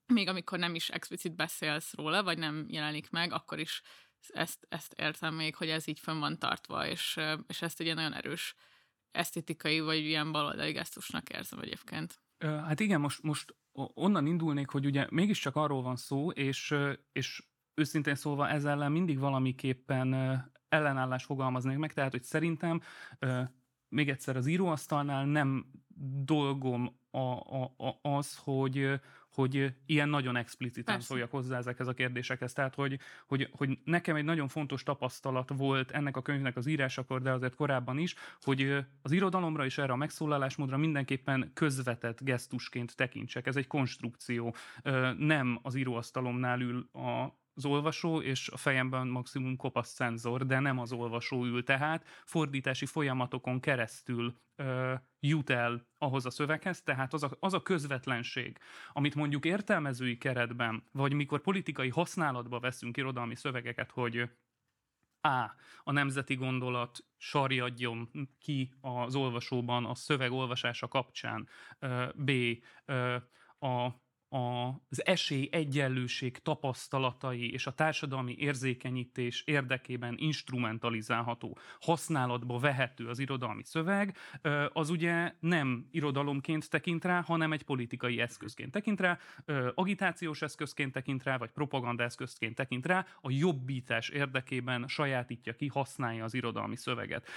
még 0.06 0.28
amikor 0.28 0.58
nem 0.58 0.74
is 0.74 0.88
explicit 0.88 1.36
beszélsz 1.36 1.94
róla, 1.94 2.22
vagy 2.22 2.38
nem 2.38 2.66
jelenik 2.68 3.10
meg, 3.10 3.32
akkor 3.32 3.58
is 3.58 3.82
ezt, 4.28 4.66
ezt 4.68 4.92
értem 4.92 5.34
még, 5.34 5.56
hogy 5.56 5.68
ez 5.68 5.86
így 5.86 5.98
fönn 5.98 6.18
van 6.18 6.38
tartva, 6.38 6.86
és, 6.86 7.20
és 7.46 7.62
ezt 7.62 7.80
egy 7.80 7.86
ilyen 7.86 7.98
nagyon 7.98 8.14
erős 8.14 8.54
esztétikai, 9.10 9.80
vagy 9.80 9.98
ilyen 9.98 10.32
baloldali 10.32 10.72
gesztusnak 10.72 11.28
érzem 11.28 11.58
egyébként. 11.58 12.20
Hát 12.38 12.80
igen, 12.80 13.00
most, 13.00 13.22
most 13.22 13.54
onnan 13.94 14.26
indulnék, 14.26 14.70
hogy 14.70 14.86
ugye 14.86 15.06
mégiscsak 15.10 15.56
arról 15.56 15.82
van 15.82 15.96
szó, 15.96 16.30
és, 16.30 16.74
és 17.12 17.48
őszintén 17.74 18.14
szólva 18.14 18.48
ezzel 18.48 18.70
ellen 18.72 18.92
mindig 18.92 19.18
valamiképpen 19.18 20.14
ellenállás 20.68 21.24
fogalmaznék 21.24 21.78
meg, 21.78 21.92
tehát 21.92 22.10
hogy 22.10 22.22
szerintem 22.22 22.80
még 23.88 24.08
egyszer 24.08 24.36
az 24.36 24.46
íróasztalnál 24.46 25.24
nem 25.24 25.66
dolgom 26.24 26.99
a, 27.10 27.18
a, 27.18 27.74
a, 27.76 28.08
az, 28.08 28.36
hogy, 28.36 29.00
hogy 29.34 29.74
ilyen 29.86 30.08
nagyon 30.08 30.36
expliciten 30.36 30.94
Persze. 30.94 31.06
szóljak 31.06 31.30
hozzá 31.30 31.58
ezekhez 31.58 31.86
a 31.86 31.92
kérdésekhez. 31.92 32.52
Tehát, 32.52 32.74
hogy, 32.74 32.98
hogy, 33.26 33.48
hogy 33.52 33.78
nekem 33.84 34.16
egy 34.16 34.24
nagyon 34.24 34.48
fontos 34.48 34.82
tapasztalat 34.82 35.50
volt 35.56 35.90
ennek 35.90 36.16
a 36.16 36.22
könyvnek 36.22 36.56
az 36.56 36.66
írásakor, 36.66 37.22
de 37.22 37.32
azért 37.32 37.54
korábban 37.54 37.98
is, 37.98 38.14
hogy 38.40 38.76
az 39.02 39.12
irodalomra 39.12 39.64
és 39.64 39.78
erre 39.78 39.92
a 39.92 39.96
megszólalásmódra 39.96 40.76
mindenképpen 40.76 41.50
közvetett 41.54 42.22
gesztusként 42.22 42.96
tekintsek. 42.96 43.46
Ez 43.46 43.56
egy 43.56 43.66
konstrukció. 43.66 44.54
Nem 45.18 45.58
az 45.62 45.74
íróasztalomnál 45.74 46.60
ül 46.60 46.88
a, 46.92 47.38
az 47.54 47.64
olvasó, 47.64 48.22
és 48.22 48.48
a 48.48 48.56
fejemben 48.56 49.06
maximum 49.06 49.56
kopasz 49.56 49.92
szenzor, 49.92 50.46
de 50.46 50.58
nem 50.58 50.78
az 50.78 50.92
olvasó 50.92 51.44
ül. 51.44 51.64
Tehát 51.64 52.06
fordítási 52.24 52.86
folyamatokon 52.86 53.60
keresztül 53.60 54.40
ö, 54.56 54.94
jut 55.20 55.50
el 55.50 55.86
ahhoz 55.98 56.26
a 56.26 56.30
szöveghez, 56.30 56.82
tehát 56.82 57.12
az 57.12 57.22
a, 57.22 57.36
az 57.40 57.54
a 57.54 57.62
közvetlenség, 57.62 58.58
amit 58.92 59.14
mondjuk 59.14 59.44
értelmezői 59.44 60.18
keretben, 60.18 60.84
vagy 60.92 61.12
mikor 61.12 61.40
politikai 61.40 61.88
használatba 61.88 62.60
veszünk 62.60 62.96
irodalmi 62.96 63.34
szövegeket, 63.34 63.90
hogy 63.90 64.30
A. 65.20 65.54
A 65.82 65.92
nemzeti 65.92 66.34
gondolat 66.34 66.98
sarjadjon 67.16 68.10
ki 68.38 68.74
az 68.80 69.14
olvasóban 69.14 69.84
a 69.84 69.94
szöveg 69.94 70.32
olvasása 70.32 70.88
kapcsán. 70.88 71.48
B. 72.14 72.30
A 73.58 73.88
az 74.30 75.06
esély 75.06 75.48
egyenlőség 75.52 76.38
tapasztalatai 76.38 77.52
és 77.52 77.66
a 77.66 77.72
társadalmi 77.72 78.34
érzékenyítés 78.38 79.42
érdekében 79.46 80.14
instrumentalizálható, 80.18 81.58
használatba 81.80 82.58
vehető 82.58 83.08
az 83.08 83.18
irodalmi 83.18 83.64
szöveg, 83.64 84.16
az 84.72 84.90
ugye 84.90 85.34
nem 85.40 85.88
irodalomként 85.90 86.70
tekint 86.70 87.04
rá, 87.04 87.22
hanem 87.22 87.52
egy 87.52 87.62
politikai 87.62 88.20
eszközként 88.20 88.70
tekint 88.70 89.00
rá, 89.00 89.18
agitációs 89.74 90.42
eszközként 90.42 90.92
tekint 90.92 91.22
rá, 91.22 91.36
vagy 91.36 91.50
propaganda 91.50 92.04
eszközként 92.04 92.54
tekint 92.54 92.86
rá, 92.86 93.06
a 93.20 93.30
jobbítás 93.30 94.08
érdekében 94.08 94.88
sajátítja 94.88 95.54
ki, 95.54 95.66
használja 95.66 96.24
az 96.24 96.34
irodalmi 96.34 96.76
szöveget. 96.76 97.28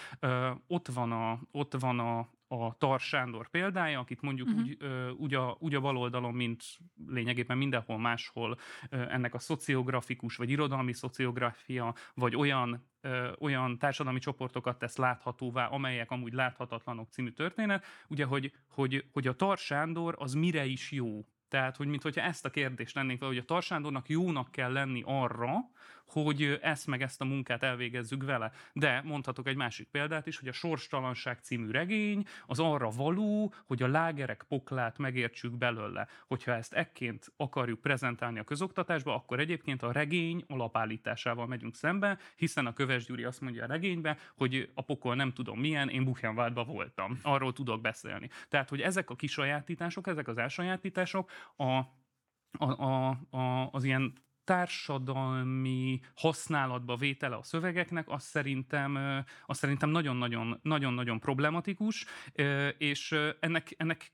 Ott 0.68 0.88
van 0.88 1.12
a, 1.12 1.40
ott 1.52 1.74
van 1.80 2.00
a, 2.00 2.30
a 2.62 2.76
Tar 2.78 3.00
Sándor 3.00 3.50
példája, 3.50 4.00
akit 4.00 4.22
mondjuk 4.22 4.48
uh-huh. 4.48 4.62
úgy, 4.62 4.78
úgy, 5.18 5.34
a, 5.34 5.58
úgy 5.60 5.76
a 5.76 5.82
baloldalon, 5.82 6.34
mint 6.34 6.64
lényegében 7.08 7.58
mindenhol 7.58 7.98
máshol 7.98 8.58
ennek 8.90 9.34
a 9.34 9.40
szociografikus 9.40 10.36
vagy 10.36 10.50
irodalmi 10.50 10.94
szociográfia, 10.94 11.96
vagy 12.14 12.36
olyan 12.36 12.92
olyan 13.40 13.78
társadalmi 13.78 14.20
csoportokat 14.20 14.80
tesz 14.80 14.98
láthatóvá, 14.98 15.66
amelyek 15.66 16.12
amúgy 16.12 16.34
láthatatlanok 16.34 17.10
című 17.10 17.30
történet, 17.30 17.86
ugye, 18.08 18.26
hogy, 18.26 18.54
hogy, 18.68 19.06
hogy 19.12 19.28
a 19.28 19.36
Tar 19.36 19.58
Sándor 19.58 20.16
az 20.18 20.34
mire 20.34 20.66
is 20.66 20.92
jó. 20.92 21.26
Tehát, 21.54 21.78
hogy 21.78 21.88
mintha 21.88 22.22
ezt 22.22 22.46
a 22.46 22.50
kérdést 22.50 22.96
lennénk 22.96 23.20
fel, 23.20 23.28
hogy 23.28 23.38
a 23.38 23.44
Tarsándornak 23.44 24.10
jónak 24.10 24.52
kell 24.52 24.72
lenni 24.72 25.04
arra, 25.06 25.54
hogy 26.06 26.60
ezt 26.62 26.88
meg 26.88 27.02
ezt 27.02 27.22
a 27.22 27.26
munkát 27.26 27.64
elvégezzük 27.64 28.24
vele. 28.24 28.52
De 28.74 29.02
mondhatok 29.04 29.48
egy 29.48 29.56
másik 29.56 29.88
példát 29.88 30.28
is, 30.28 30.40
hogy 30.40 30.48
a 30.48 30.52
Sorstalanság 30.52 31.40
című 31.40 31.72
regény 31.72 32.26
az 32.46 32.60
arra 32.60 32.90
való, 32.90 33.54
hogy 33.66 33.84
a 33.84 33.88
lágerek 33.88 34.46
poklát 34.48 34.98
megértsük 34.98 35.58
belőle. 35.58 36.08
Hogyha 36.28 36.54
ezt 36.54 36.74
ekként 36.74 37.32
akarjuk 37.38 37.82
prezentálni 37.82 38.40
a 38.40 38.44
közoktatásba, 38.44 39.16
akkor 39.16 39.40
egyébként 39.40 39.84
a 39.84 39.92
regény 39.92 40.44
alapállításával 40.48 41.48
megyünk 41.48 41.76
szembe, 41.76 42.18
hiszen 42.36 42.66
a 42.66 42.74
Köves 42.74 43.06
Gyuri 43.06 43.24
azt 43.24 43.42
mondja 43.42 43.64
a 43.64 43.68
regénybe, 43.68 44.18
hogy 44.36 44.72
a 44.74 44.82
pokol 44.82 45.16
nem 45.16 45.34
tudom 45.34 45.60
milyen, 45.60 45.90
én 45.90 46.04
Buchenwaldban 46.04 46.66
voltam. 46.66 47.20
Arról 47.22 47.54
tudok 47.54 47.82
beszélni. 47.82 48.30
Tehát, 48.50 48.70
hogy 48.70 48.82
ezek 48.82 49.10
a 49.10 49.16
kisajátítások, 49.16 50.08
ezek 50.08 50.28
az 50.28 50.38
elsajátítások 50.38 51.32
a, 51.56 51.64
a, 51.64 51.86
a, 52.58 53.10
a, 53.30 53.70
az 53.72 53.84
ilyen 53.84 54.14
társadalmi 54.44 56.02
használatba 56.16 56.96
vétele 56.96 57.36
a 57.36 57.44
szövegeknek, 57.44 58.10
az 58.10 58.24
szerintem, 58.24 59.24
az 59.46 59.58
szerintem 59.58 59.90
nagyon-nagyon, 59.90 60.60
nagyon-nagyon 60.62 61.20
problematikus, 61.20 62.06
és 62.78 63.16
ennek, 63.40 63.74
ennek 63.78 64.12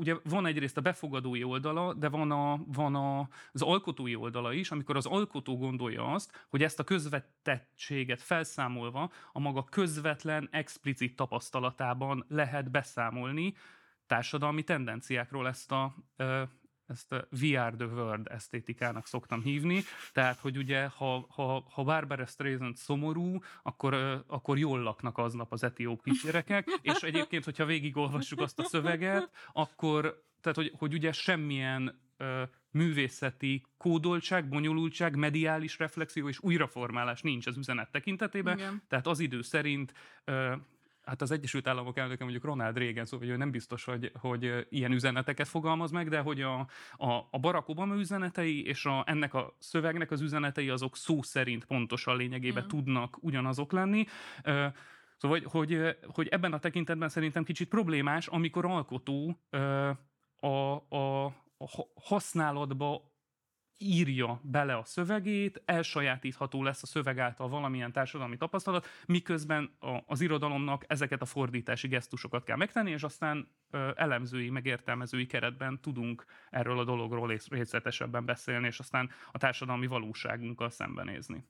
ugye 0.00 0.14
van 0.24 0.46
egyrészt 0.46 0.76
a 0.76 0.80
befogadói 0.80 1.42
oldala, 1.42 1.94
de 1.94 2.08
van, 2.08 2.30
a, 2.30 2.60
van 2.66 2.94
a, 2.94 3.28
az 3.52 3.62
alkotói 3.62 4.14
oldala 4.14 4.52
is, 4.52 4.70
amikor 4.70 4.96
az 4.96 5.06
alkotó 5.06 5.56
gondolja 5.56 6.12
azt, 6.12 6.46
hogy 6.48 6.62
ezt 6.62 6.78
a 6.78 6.84
közvetettséget 6.84 8.22
felszámolva 8.22 9.10
a 9.32 9.38
maga 9.38 9.64
közvetlen, 9.64 10.48
explicit 10.50 11.16
tapasztalatában 11.16 12.24
lehet 12.28 12.70
beszámolni 12.70 13.54
társadalmi 14.06 14.62
tendenciákról 14.62 15.48
ezt 15.48 15.72
a 15.72 15.94
ezt 16.90 17.12
a 17.12 17.26
VR 17.30 17.74
the 17.76 17.86
World 17.86 18.26
esztétikának 18.30 19.06
szoktam 19.06 19.42
hívni, 19.42 19.82
tehát, 20.12 20.38
hogy 20.38 20.56
ugye, 20.56 20.86
ha, 20.86 21.26
ha, 21.28 21.64
ha 21.70 21.82
Barbara 21.82 22.26
Streisand 22.26 22.76
szomorú, 22.76 23.38
akkor, 23.62 24.24
akkor 24.26 24.58
jól 24.58 24.80
laknak 24.80 25.18
aznap 25.18 25.52
az 25.52 25.62
etióp 25.62 26.02
kisgyerekek, 26.02 26.68
és 26.82 27.02
egyébként, 27.02 27.44
hogyha 27.44 27.64
végigolvassuk 27.64 28.40
azt 28.40 28.58
a 28.58 28.64
szöveget, 28.64 29.30
akkor, 29.52 30.22
tehát, 30.40 30.56
hogy, 30.56 30.72
hogy 30.78 30.94
ugye 30.94 31.12
semmilyen 31.12 32.00
ö, 32.16 32.42
művészeti 32.70 33.64
kódoltság, 33.76 34.48
bonyolultság, 34.48 35.16
mediális 35.16 35.78
reflexió 35.78 36.28
és 36.28 36.38
újraformálás 36.40 37.22
nincs 37.22 37.46
az 37.46 37.56
üzenet 37.56 37.90
tekintetében, 37.90 38.58
Igen. 38.58 38.82
tehát 38.88 39.06
az 39.06 39.20
idő 39.20 39.42
szerint 39.42 39.94
hát 41.10 41.22
az 41.22 41.30
Egyesült 41.30 41.68
Államok 41.68 41.98
elnöke 41.98 42.22
mondjuk 42.22 42.44
Ronald 42.44 42.76
Reagan, 42.76 43.04
szóval 43.04 43.26
hogy 43.26 43.34
ő 43.34 43.38
nem 43.38 43.50
biztos, 43.50 43.84
hogy, 43.84 44.12
hogy 44.18 44.66
ilyen 44.68 44.92
üzeneteket 44.92 45.48
fogalmaz 45.48 45.90
meg, 45.90 46.08
de 46.08 46.18
hogy 46.18 46.40
a, 46.40 46.58
a, 46.96 47.12
a 47.30 47.38
Barack 47.38 47.68
Obama 47.68 47.94
üzenetei 47.94 48.66
és 48.66 48.84
a, 48.84 49.04
ennek 49.06 49.34
a 49.34 49.56
szövegnek 49.58 50.10
az 50.10 50.20
üzenetei 50.20 50.68
azok 50.68 50.96
szó 50.96 51.22
szerint 51.22 51.64
pontosan 51.64 52.16
lényegében 52.16 52.64
mm. 52.64 52.68
tudnak 52.68 53.16
ugyanazok 53.20 53.72
lenni. 53.72 54.06
Szóval, 55.16 55.38
hogy, 55.38 55.44
hogy, 55.44 55.96
hogy 56.14 56.28
ebben 56.28 56.52
a 56.52 56.58
tekintetben 56.58 57.08
szerintem 57.08 57.44
kicsit 57.44 57.68
problémás, 57.68 58.26
amikor 58.26 58.64
alkotó 58.64 59.40
a, 60.40 60.48
a, 60.96 61.24
a 61.24 61.68
használatba 61.94 63.09
írja 63.80 64.40
bele 64.42 64.76
a 64.76 64.84
szövegét, 64.84 65.62
elsajátítható 65.64 66.62
lesz 66.62 66.82
a 66.82 66.86
szöveg 66.86 67.18
által 67.18 67.48
valamilyen 67.48 67.92
társadalmi 67.92 68.36
tapasztalat, 68.36 68.86
miközben 69.06 69.76
a, 69.78 69.98
az 70.06 70.20
irodalomnak 70.20 70.84
ezeket 70.86 71.22
a 71.22 71.24
fordítási 71.24 71.88
gesztusokat 71.88 72.44
kell 72.44 72.56
megtenni, 72.56 72.90
és 72.90 73.02
aztán 73.02 73.48
ö, 73.70 73.90
elemzői, 73.96 74.50
megértelmezői 74.50 75.26
keretben 75.26 75.80
tudunk 75.80 76.24
erről 76.50 76.78
a 76.78 76.84
dologról 76.84 77.38
részletesebben 77.48 78.24
beszélni, 78.24 78.66
és 78.66 78.78
aztán 78.78 79.10
a 79.32 79.38
társadalmi 79.38 79.86
valóságunkkal 79.86 80.70
szembenézni. 80.70 81.44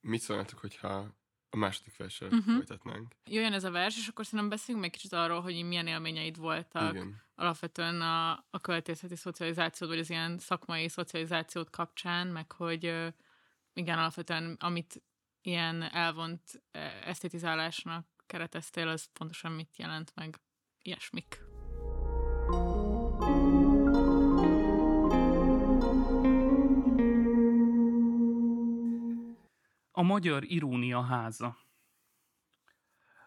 Mit 0.00 0.20
szólnátok, 0.20 0.58
hogyha 0.58 1.21
a 1.54 1.56
második 1.56 1.96
verssel 1.96 2.28
uh-huh. 2.28 2.54
folytatnánk. 2.54 3.14
Jöjjön 3.24 3.52
ez 3.52 3.64
a 3.64 3.70
vers, 3.70 3.96
és 3.96 4.08
akkor 4.08 4.24
szerintem 4.24 4.48
beszéljünk 4.48 4.84
még 4.84 4.94
kicsit 4.94 5.12
arról, 5.12 5.40
hogy 5.40 5.64
milyen 5.64 5.86
élményeid 5.86 6.36
voltak 6.36 6.92
Igen. 6.92 7.22
alapvetően 7.34 8.00
a, 8.00 8.30
a 8.50 8.60
költészeti 8.60 9.16
szocializációt, 9.16 9.90
vagy 9.90 9.98
az 9.98 10.10
ilyen 10.10 10.38
szakmai 10.38 10.88
szocializációt 10.88 11.70
kapcsán, 11.70 12.26
meg 12.26 12.52
hogy 12.52 12.84
igen, 13.72 13.98
alapvetően 13.98 14.56
amit 14.60 15.02
ilyen 15.42 15.82
elvont 15.82 16.62
esztetizálásnak 17.04 18.06
kereteztél, 18.26 18.88
az 18.88 19.08
pontosan 19.12 19.52
mit 19.52 19.76
jelent 19.76 20.12
meg 20.14 20.40
ilyesmik. 20.82 21.51
A 29.94 30.02
Magyar 30.02 30.44
Irónia 30.44 31.02
háza. 31.02 31.56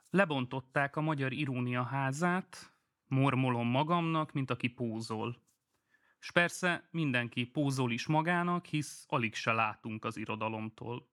Lebontották 0.10 0.96
a 0.96 1.02
Magyar 1.02 1.34
Irónia 1.34 1.84
házát, 1.84 2.74
mormolom 3.08 3.68
magamnak, 3.68 4.32
mint 4.32 4.50
aki 4.50 4.68
pózol. 4.68 5.42
S 6.20 6.32
persze 6.32 6.88
mindenki 6.92 7.46
pózol 7.46 7.92
is 7.92 8.08
magának, 8.08 8.66
hisz 8.66 9.06
alig 9.08 9.34
se 9.34 9.52
látunk 9.52 10.06
az 10.06 10.18
irodalomtól. 10.18 11.10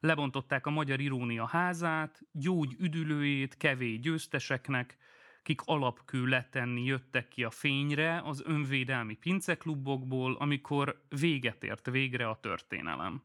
Lebontották 0.00 0.66
a 0.66 0.70
Magyar 0.70 1.00
Irónia 1.00 1.46
házát, 1.46 2.20
gyógy 2.32 2.74
üdülőjét 2.78 3.56
kevé 3.56 3.94
győzteseknek, 3.94 4.96
kik 5.42 5.60
alapkő 5.64 6.26
letenni 6.26 6.84
jöttek 6.84 7.28
ki 7.28 7.44
a 7.44 7.50
fényre 7.50 8.20
az 8.20 8.42
önvédelmi 8.46 9.14
pinceklubokból, 9.14 10.34
amikor 10.34 11.04
véget 11.08 11.64
ért 11.64 11.90
végre 11.90 12.28
a 12.28 12.40
történelem 12.40 13.22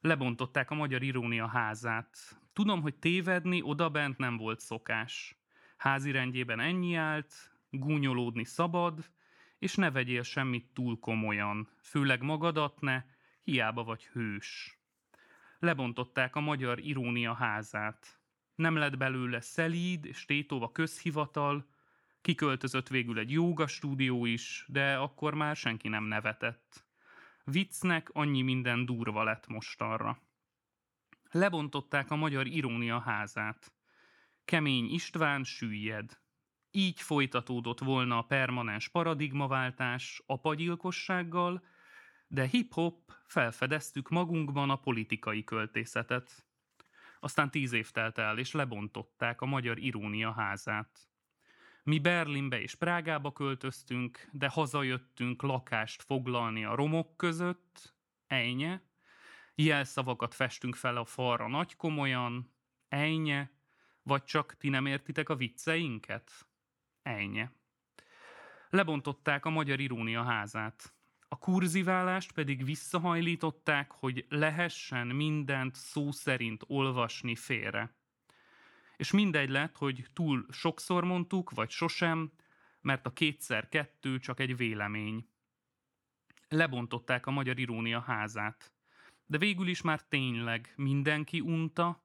lebontották 0.00 0.70
a 0.70 0.74
magyar 0.74 1.02
irónia 1.02 1.46
házát. 1.46 2.40
Tudom, 2.52 2.80
hogy 2.80 2.94
tévedni 2.94 3.62
odabent 3.62 4.18
nem 4.18 4.36
volt 4.36 4.60
szokás. 4.60 5.40
Házi 5.76 6.10
rendjében 6.10 6.60
ennyi 6.60 6.94
állt, 6.94 7.34
gúnyolódni 7.70 8.44
szabad, 8.44 9.10
és 9.58 9.74
ne 9.74 9.90
vegyél 9.90 10.22
semmit 10.22 10.72
túl 10.74 10.98
komolyan, 10.98 11.68
főleg 11.82 12.22
magadat 12.22 12.80
ne, 12.80 13.04
hiába 13.42 13.84
vagy 13.84 14.06
hős. 14.06 14.78
Lebontották 15.58 16.36
a 16.36 16.40
magyar 16.40 16.78
irónia 16.78 17.34
házát. 17.34 18.20
Nem 18.54 18.76
lett 18.76 18.96
belőle 18.96 19.40
szelíd 19.40 20.04
és 20.04 20.24
tétova 20.24 20.72
közhivatal, 20.72 21.68
kiköltözött 22.20 22.88
végül 22.88 23.18
egy 23.18 23.30
jóga 23.30 23.66
stúdió 23.66 24.24
is, 24.24 24.64
de 24.68 24.96
akkor 24.96 25.34
már 25.34 25.56
senki 25.56 25.88
nem 25.88 26.04
nevetett. 26.04 26.87
Viccnek 27.50 28.10
annyi 28.12 28.42
minden 28.42 28.84
durva 28.84 29.22
lett 29.22 29.46
mostanra. 29.46 30.18
Lebontották 31.30 32.10
a 32.10 32.16
magyar 32.16 32.46
irónia 32.46 33.00
házát. 33.00 33.72
Kemény 34.44 34.92
István 34.92 35.44
süllyed. 35.44 36.20
Így 36.70 37.00
folytatódott 37.00 37.78
volna 37.78 38.18
a 38.18 38.22
permanens 38.22 38.88
paradigmaváltás 38.88 40.22
apagyilkossággal, 40.26 41.64
de 42.26 42.46
hip-hop 42.46 43.12
felfedeztük 43.26 44.08
magunkban 44.08 44.70
a 44.70 44.76
politikai 44.76 45.44
költészetet. 45.44 46.46
Aztán 47.20 47.50
tíz 47.50 47.72
év 47.72 47.90
telt 47.90 48.18
el, 48.18 48.38
és 48.38 48.52
lebontották 48.52 49.40
a 49.40 49.46
magyar 49.46 49.78
irónia 49.78 50.32
házát. 50.32 51.07
Mi 51.88 51.98
Berlinbe 51.98 52.60
és 52.60 52.74
Prágába 52.74 53.32
költöztünk, 53.32 54.28
de 54.32 54.48
hazajöttünk 54.48 55.42
lakást 55.42 56.02
foglalni 56.02 56.64
a 56.64 56.74
romok 56.74 57.16
között, 57.16 57.94
ejnye. 58.26 58.82
Jelszavakat 59.54 60.34
festünk 60.34 60.74
fel 60.74 60.96
a 60.96 61.04
falra 61.04 61.48
nagy 61.48 61.76
komolyan, 61.76 62.54
ejnye. 62.88 63.50
Vagy 64.02 64.24
csak 64.24 64.56
ti 64.56 64.68
nem 64.68 64.86
értitek 64.86 65.28
a 65.28 65.36
vicceinket? 65.36 66.48
Ejnye. 67.02 67.52
Lebontották 68.70 69.44
a 69.44 69.50
magyar 69.50 69.80
irónia 69.80 70.22
házát. 70.22 70.94
A 71.28 71.38
kurziválást 71.38 72.32
pedig 72.32 72.64
visszahajlították, 72.64 73.92
hogy 73.92 74.26
lehessen 74.28 75.06
mindent 75.06 75.74
szó 75.74 76.10
szerint 76.10 76.64
olvasni 76.66 77.36
félre. 77.36 77.97
És 78.98 79.10
mindegy 79.10 79.48
lett, 79.48 79.76
hogy 79.76 80.06
túl 80.12 80.46
sokszor 80.50 81.04
mondtuk, 81.04 81.50
vagy 81.50 81.70
sosem, 81.70 82.32
mert 82.80 83.06
a 83.06 83.12
kétszer 83.12 83.68
kettő 83.68 84.18
csak 84.18 84.40
egy 84.40 84.56
vélemény. 84.56 85.28
Lebontották 86.48 87.26
a 87.26 87.30
magyar 87.30 87.58
irónia 87.58 88.00
házát. 88.00 88.72
De 89.26 89.38
végül 89.38 89.68
is 89.68 89.82
már 89.82 90.02
tényleg 90.02 90.72
mindenki 90.76 91.40
unta, 91.40 92.04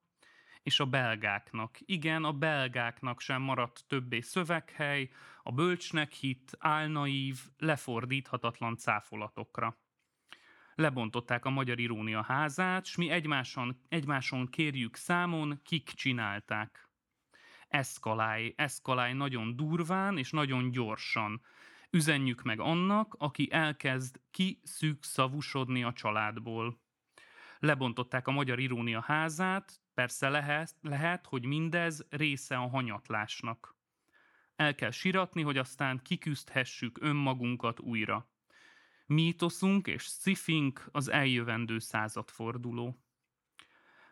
és 0.64 0.80
a 0.80 0.86
belgáknak. 0.86 1.78
Igen, 1.80 2.24
a 2.24 2.34
belgáknak 2.34 3.20
sem 3.20 3.42
maradt 3.42 3.84
többé 3.88 4.20
szöveghely, 4.20 5.10
a 5.44 5.52
bölcsnek 5.52 6.12
hit, 6.12 6.52
álnaív, 6.60 7.40
lefordíthatatlan 7.58 8.78
cáfolatokra. 8.78 9.78
Lebontották 10.76 11.46
a 11.46 11.50
magyar 11.50 11.80
irónia 11.80 12.24
házát, 12.24 12.86
s 12.86 12.96
mi 12.96 13.10
egymáson, 13.10 13.80
egymáson 13.90 14.48
kérjük 14.48 14.96
számon, 14.96 15.60
kik 15.64 15.90
csinálták. 15.90 16.90
Eszkaláj, 17.68 18.54
eszkaláj 18.56 19.14
nagyon 19.14 19.56
durván 19.56 20.18
és 20.18 20.32
nagyon 20.32 20.72
gyorsan. 20.72 21.42
Üzenjük 21.90 22.42
meg 22.42 22.60
annak, 22.60 23.16
aki 23.20 23.52
elkezd 23.52 24.20
ki 24.32 24.60
szűk 24.64 25.04
szavusodni 25.04 25.84
a 25.84 25.94
családból. 25.94 26.82
Lebontották 27.60 28.28
a 28.28 28.32
magyar 28.32 28.60
irónia 28.60 29.02
házát, 29.02 29.82
persze 29.94 30.30
lehet, 30.30 30.76
lehet, 30.82 31.26
hogy 31.26 31.46
mindez 31.46 32.06
része 32.10 32.58
a 32.58 32.70
hanyatlásnak. 32.70 33.76
El 34.56 34.76
kell 34.76 34.92
siratni, 34.92 35.42
hogy 35.42 35.58
aztán 35.58 36.02
kiküzdhessük 36.02 36.98
önmagunkat 37.02 37.80
újra. 37.80 38.33
Mítoszunk 39.06 39.88
és 39.88 40.04
szifink 40.04 40.90
az 40.92 41.10
eljövendő 41.10 41.80
századforduló. 41.80 42.98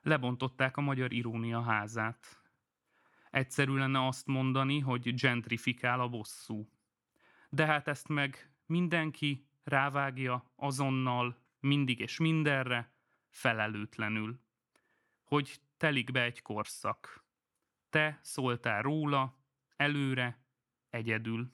Lebontották 0.02 0.78
a 0.78 0.82
magyar 0.82 1.14
irónia 1.14 1.62
házát. 1.62 2.42
Egyszerű 3.32 3.74
lenne 3.74 4.08
azt 4.08 4.26
mondani, 4.28 4.80
hogy 4.80 5.14
gentrifikál 5.14 6.00
a 6.00 6.10
bosszú. 6.10 6.70
De 7.50 7.66
hát 7.66 7.88
ezt 7.88 8.08
meg 8.08 8.54
mindenki 8.66 9.48
rávágja 9.64 10.52
azonnal, 10.56 11.38
mindig 11.60 12.00
és 12.00 12.18
mindenre, 12.20 12.94
felelőtlenül. 13.30 14.40
Hogy 15.24 15.60
telik 15.78 16.12
be 16.12 16.24
egy 16.24 16.42
korszak. 16.42 17.26
Te 17.90 18.20
szóltál 18.22 18.82
róla, 18.82 19.38
előre, 19.76 20.46
egyedül. 20.90 21.52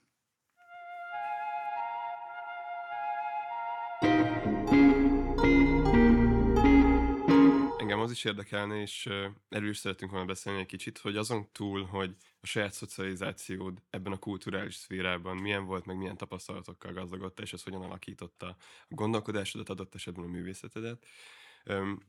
Az 8.08 8.14
is 8.14 8.24
érdekelne, 8.24 8.82
és 8.82 9.06
erről 9.50 9.70
is 9.70 9.78
szeretünk 9.78 10.12
volna 10.12 10.26
beszélni 10.26 10.60
egy 10.60 10.66
kicsit, 10.66 10.98
hogy 10.98 11.18
azon 11.18 11.52
túl, 11.52 11.84
hogy 11.84 12.16
a 12.42 12.46
saját 12.46 12.74
szocializációd 12.74 13.82
ebben 13.90 14.12
a 14.12 14.18
kulturális 14.18 14.76
szférában 14.76 15.38
milyen 15.38 15.66
volt, 15.66 15.86
meg 15.86 15.98
milyen 15.98 16.18
tapasztalatokkal 16.18 16.94
gazdagodta, 16.94 17.42
és 17.42 17.54
ez 17.54 17.64
hogyan 17.64 17.82
alakította 17.82 18.48
a 18.48 18.96
gondolkodásodat, 18.96 19.70
adott 19.70 19.96
esetben 19.96 20.26
a 20.26 20.28
művészetedet. 20.28 21.06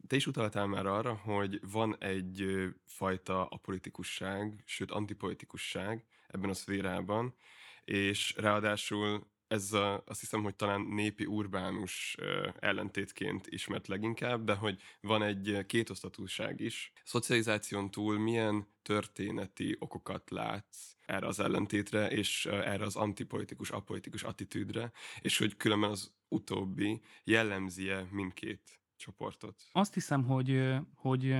Te 0.06 0.16
is 0.16 0.26
utaltál 0.26 0.66
már 0.66 0.86
arra, 0.86 1.14
hogy 1.14 1.60
van 1.70 1.96
egy 1.98 2.68
fajta 2.84 3.46
apolitikusság, 3.46 4.62
sőt 4.64 4.90
antipolitikusság 4.90 6.04
ebben 6.28 6.50
a 6.50 6.54
szférában, 6.54 7.34
és 7.84 8.34
ráadásul 8.36 9.26
ez 9.48 9.72
a, 9.72 10.02
azt 10.06 10.20
hiszem, 10.20 10.42
hogy 10.42 10.54
talán 10.54 10.80
népi 10.80 11.26
urbánus 11.26 12.16
ellentétként 12.58 13.46
ismert 13.46 13.88
leginkább, 13.88 14.44
de 14.44 14.54
hogy 14.54 14.80
van 15.00 15.22
egy 15.22 15.64
kétosztatúság 15.66 16.60
is. 16.60 16.92
Szocializáción 17.04 17.90
túl 17.90 18.18
milyen 18.18 18.66
történeti 18.82 19.76
okokat 19.78 20.30
látsz 20.30 20.96
erre 21.06 21.26
az 21.26 21.40
ellentétre, 21.40 22.10
és 22.10 22.46
erre 22.46 22.84
az 22.84 22.96
antipolitikus, 22.96 23.70
apolitikus 23.70 24.22
attitűdre, 24.22 24.92
és 25.20 25.38
hogy 25.38 25.56
különben 25.56 25.90
az 25.90 26.12
utóbbi 26.28 27.00
jellemzie 27.24 28.08
mindkét 28.10 28.80
csoportot? 28.96 29.62
Azt 29.72 29.94
hiszem, 29.94 30.24
hogy, 30.24 30.74
hogy 30.94 31.36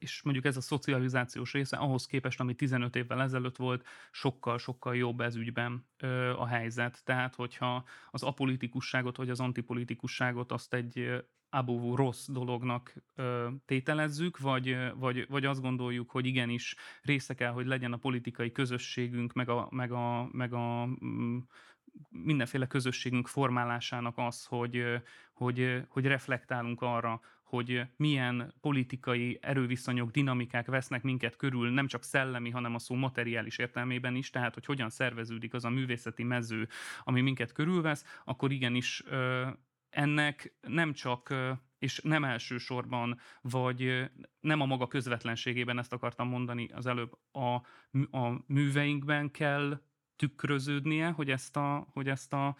és 0.00 0.22
mondjuk 0.22 0.44
ez 0.44 0.56
a 0.56 0.60
szocializációs 0.60 1.52
része 1.52 1.76
ahhoz 1.76 2.06
képest, 2.06 2.40
ami 2.40 2.54
15 2.54 2.96
évvel 2.96 3.22
ezelőtt 3.22 3.56
volt, 3.56 3.86
sokkal-sokkal 4.10 4.96
jobb 4.96 5.20
ez 5.20 5.36
ügyben 5.36 5.86
ö, 5.98 6.30
a 6.30 6.46
helyzet. 6.46 7.00
Tehát, 7.04 7.34
hogyha 7.34 7.84
az 8.10 8.22
apolitikusságot 8.22 9.16
vagy 9.16 9.30
az 9.30 9.40
antipolitikusságot 9.40 10.52
azt 10.52 10.74
egy 10.74 11.24
abóvó 11.50 11.94
rossz 11.94 12.28
dolognak 12.28 12.94
ö, 13.14 13.48
tételezzük, 13.66 14.38
vagy, 14.38 14.76
vagy, 14.94 15.26
vagy 15.28 15.44
azt 15.44 15.60
gondoljuk, 15.60 16.10
hogy 16.10 16.26
igenis 16.26 16.76
része 17.02 17.34
kell, 17.34 17.52
hogy 17.52 17.66
legyen 17.66 17.92
a 17.92 17.96
politikai 17.96 18.52
közösségünk, 18.52 19.32
meg 19.32 19.48
a, 19.48 19.68
meg 19.70 19.92
a, 19.92 20.28
meg 20.32 20.52
a 20.52 20.86
mm, 21.04 21.38
mindenféle 22.08 22.66
közösségünk 22.66 23.28
formálásának 23.28 24.18
az, 24.18 24.44
hogy, 24.44 24.84
hogy, 25.32 25.82
hogy 25.88 26.06
reflektálunk 26.06 26.82
arra, 26.82 27.20
hogy 27.50 27.82
milyen 27.96 28.54
politikai 28.60 29.38
erőviszonyok, 29.42 30.10
dinamikák 30.10 30.66
vesznek 30.66 31.02
minket 31.02 31.36
körül, 31.36 31.70
nem 31.70 31.86
csak 31.86 32.04
szellemi, 32.04 32.50
hanem 32.50 32.74
a 32.74 32.78
szó 32.78 32.94
materiális 32.94 33.58
értelmében 33.58 34.14
is, 34.14 34.30
tehát 34.30 34.54
hogy 34.54 34.64
hogyan 34.64 34.90
szerveződik 34.90 35.54
az 35.54 35.64
a 35.64 35.70
művészeti 35.70 36.22
mező, 36.22 36.68
ami 37.02 37.20
minket 37.20 37.52
körülvesz, 37.52 38.04
akkor 38.24 38.52
igenis 38.52 39.02
ennek 39.90 40.54
nem 40.60 40.92
csak 40.92 41.34
és 41.78 42.00
nem 42.04 42.24
elsősorban, 42.24 43.18
vagy 43.40 44.10
nem 44.40 44.60
a 44.60 44.66
maga 44.66 44.86
közvetlenségében, 44.86 45.78
ezt 45.78 45.92
akartam 45.92 46.28
mondani 46.28 46.68
az 46.72 46.86
előbb, 46.86 47.18
a, 47.32 47.54
a 48.18 48.44
műveinkben 48.46 49.30
kell 49.30 49.80
tükröződnie, 50.20 51.10
hogy 51.10 51.30
ezt, 51.30 51.56
a, 51.56 51.86
hogy 51.92 52.08
ezt 52.08 52.32
a, 52.32 52.56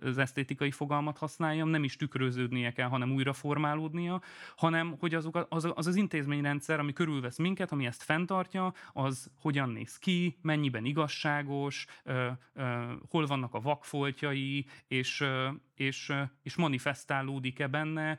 az 0.00 0.18
esztétikai 0.18 0.70
fogalmat 0.70 1.18
használjam, 1.18 1.68
nem 1.68 1.84
is 1.84 1.96
tükröződnie 1.96 2.72
kell, 2.72 2.88
hanem 2.88 3.12
újra 3.12 3.32
formálódnia, 3.32 4.22
hanem 4.56 4.96
hogy 4.98 5.14
azok, 5.14 5.46
az, 5.48 5.72
az 5.74 5.86
az 5.86 5.96
intézményrendszer, 5.96 6.78
ami 6.78 6.92
körülvesz 6.92 7.38
minket, 7.38 7.72
ami 7.72 7.86
ezt 7.86 8.02
fenntartja, 8.02 8.72
az 8.92 9.30
hogyan 9.40 9.68
néz 9.68 9.98
ki, 9.98 10.38
mennyiben 10.42 10.84
igazságos, 10.84 11.86
ö, 12.04 12.28
ö, 12.54 12.92
hol 13.08 13.26
vannak 13.26 13.54
a 13.54 13.60
vakfoltjai, 13.60 14.66
és, 14.86 15.20
ö, 15.20 15.48
és, 15.74 16.08
ö, 16.08 16.22
és 16.42 16.56
manifestálódik-e 16.56 17.66
benne 17.66 18.18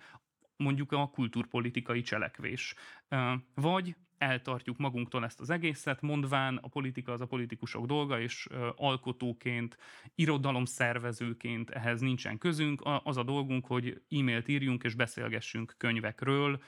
mondjuk 0.58 0.92
a 0.92 1.10
kulturpolitikai 1.10 2.02
cselekvés. 2.02 2.76
Vagy 3.54 3.96
eltartjuk 4.18 4.78
magunktól 4.78 5.24
ezt 5.24 5.40
az 5.40 5.50
egészet, 5.50 6.02
mondván 6.02 6.58
a 6.62 6.68
politika 6.68 7.12
az 7.12 7.22
a 7.22 7.26
politikusok 7.26 7.86
dolga, 7.86 8.20
és 8.20 8.48
alkotóként, 8.76 9.78
irodalomszervezőként 10.16 11.70
ehhez 11.70 12.02
nincsen 12.02 12.38
közünk. 12.38 12.82
Az 13.04 13.18
a 13.18 13.24
dolgunk, 13.24 13.66
hogy 13.66 14.02
e-mailt 14.10 14.48
írjunk 14.48 14.84
és 14.84 14.96
beszélgessünk 14.96 15.76
könyvekről 15.78 16.62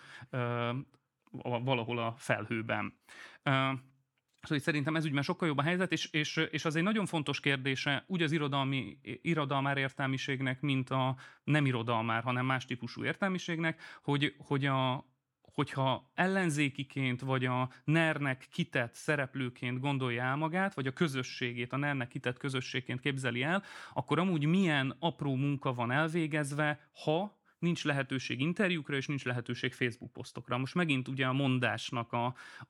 valahol 1.42 1.98
a 1.98 2.16
felhőben. 2.18 2.94
Szóval 4.42 4.64
szerintem 4.64 4.96
ez 4.96 5.06
ügyben 5.06 5.24
sokkal 5.24 5.48
jobb 5.48 5.58
a 5.58 5.62
helyzet, 5.62 5.92
és, 5.92 6.10
és, 6.12 6.38
és 6.52 6.66
az 6.66 6.76
egy 6.76 6.84
nagyon 6.84 7.06
fontos 7.06 7.40
kérdése 7.40 8.04
úgy 8.08 8.22
az 8.22 8.32
irodalmi, 8.32 8.98
irodalmár 9.02 9.78
értelmiségnek, 9.78 10.62
mint 10.62 10.90
a 10.90 11.16
nem 11.44 11.66
irodalmár, 11.66 12.24
hanem 12.24 12.46
más 12.46 12.66
típusú 12.66 13.04
értelmiségnek, 13.04 13.82
hogy, 14.04 14.36
hogy 14.38 14.66
a, 14.66 15.06
hogyha 15.58 16.10
ellenzékiként 16.14 17.22
vagy 17.22 17.46
a 17.46 17.70
NER-nek 17.84 18.48
kitett 18.52 18.94
szereplőként 18.94 19.80
gondolja 19.80 20.24
el 20.24 20.36
magát, 20.36 20.74
vagy 20.74 20.88
a 20.88 20.92
közösségét 20.92 21.74
a 21.74 21.78
NER-nek 21.78 22.08
kitett 22.08 22.38
közösségként 22.38 23.00
képzeli 23.00 23.44
el, 23.44 23.64
akkor 23.94 24.20
amúgy 24.20 24.46
milyen 24.46 24.96
apró 25.00 25.36
munka 25.36 25.74
van 25.74 25.92
elvégezve, 25.92 26.80
ha 27.04 27.37
nincs 27.60 27.84
lehetőség 27.86 28.40
interjúkra, 28.40 28.96
és 28.96 29.08
nincs 29.08 29.26
lehetőség 29.26 29.74
Facebook 29.74 30.12
posztokra. 30.14 30.58
Most 30.58 30.76
megint 30.76 31.08
ugye 31.08 31.26
a 31.26 31.34
mondásnak 31.34 32.14
a, 32.14 32.26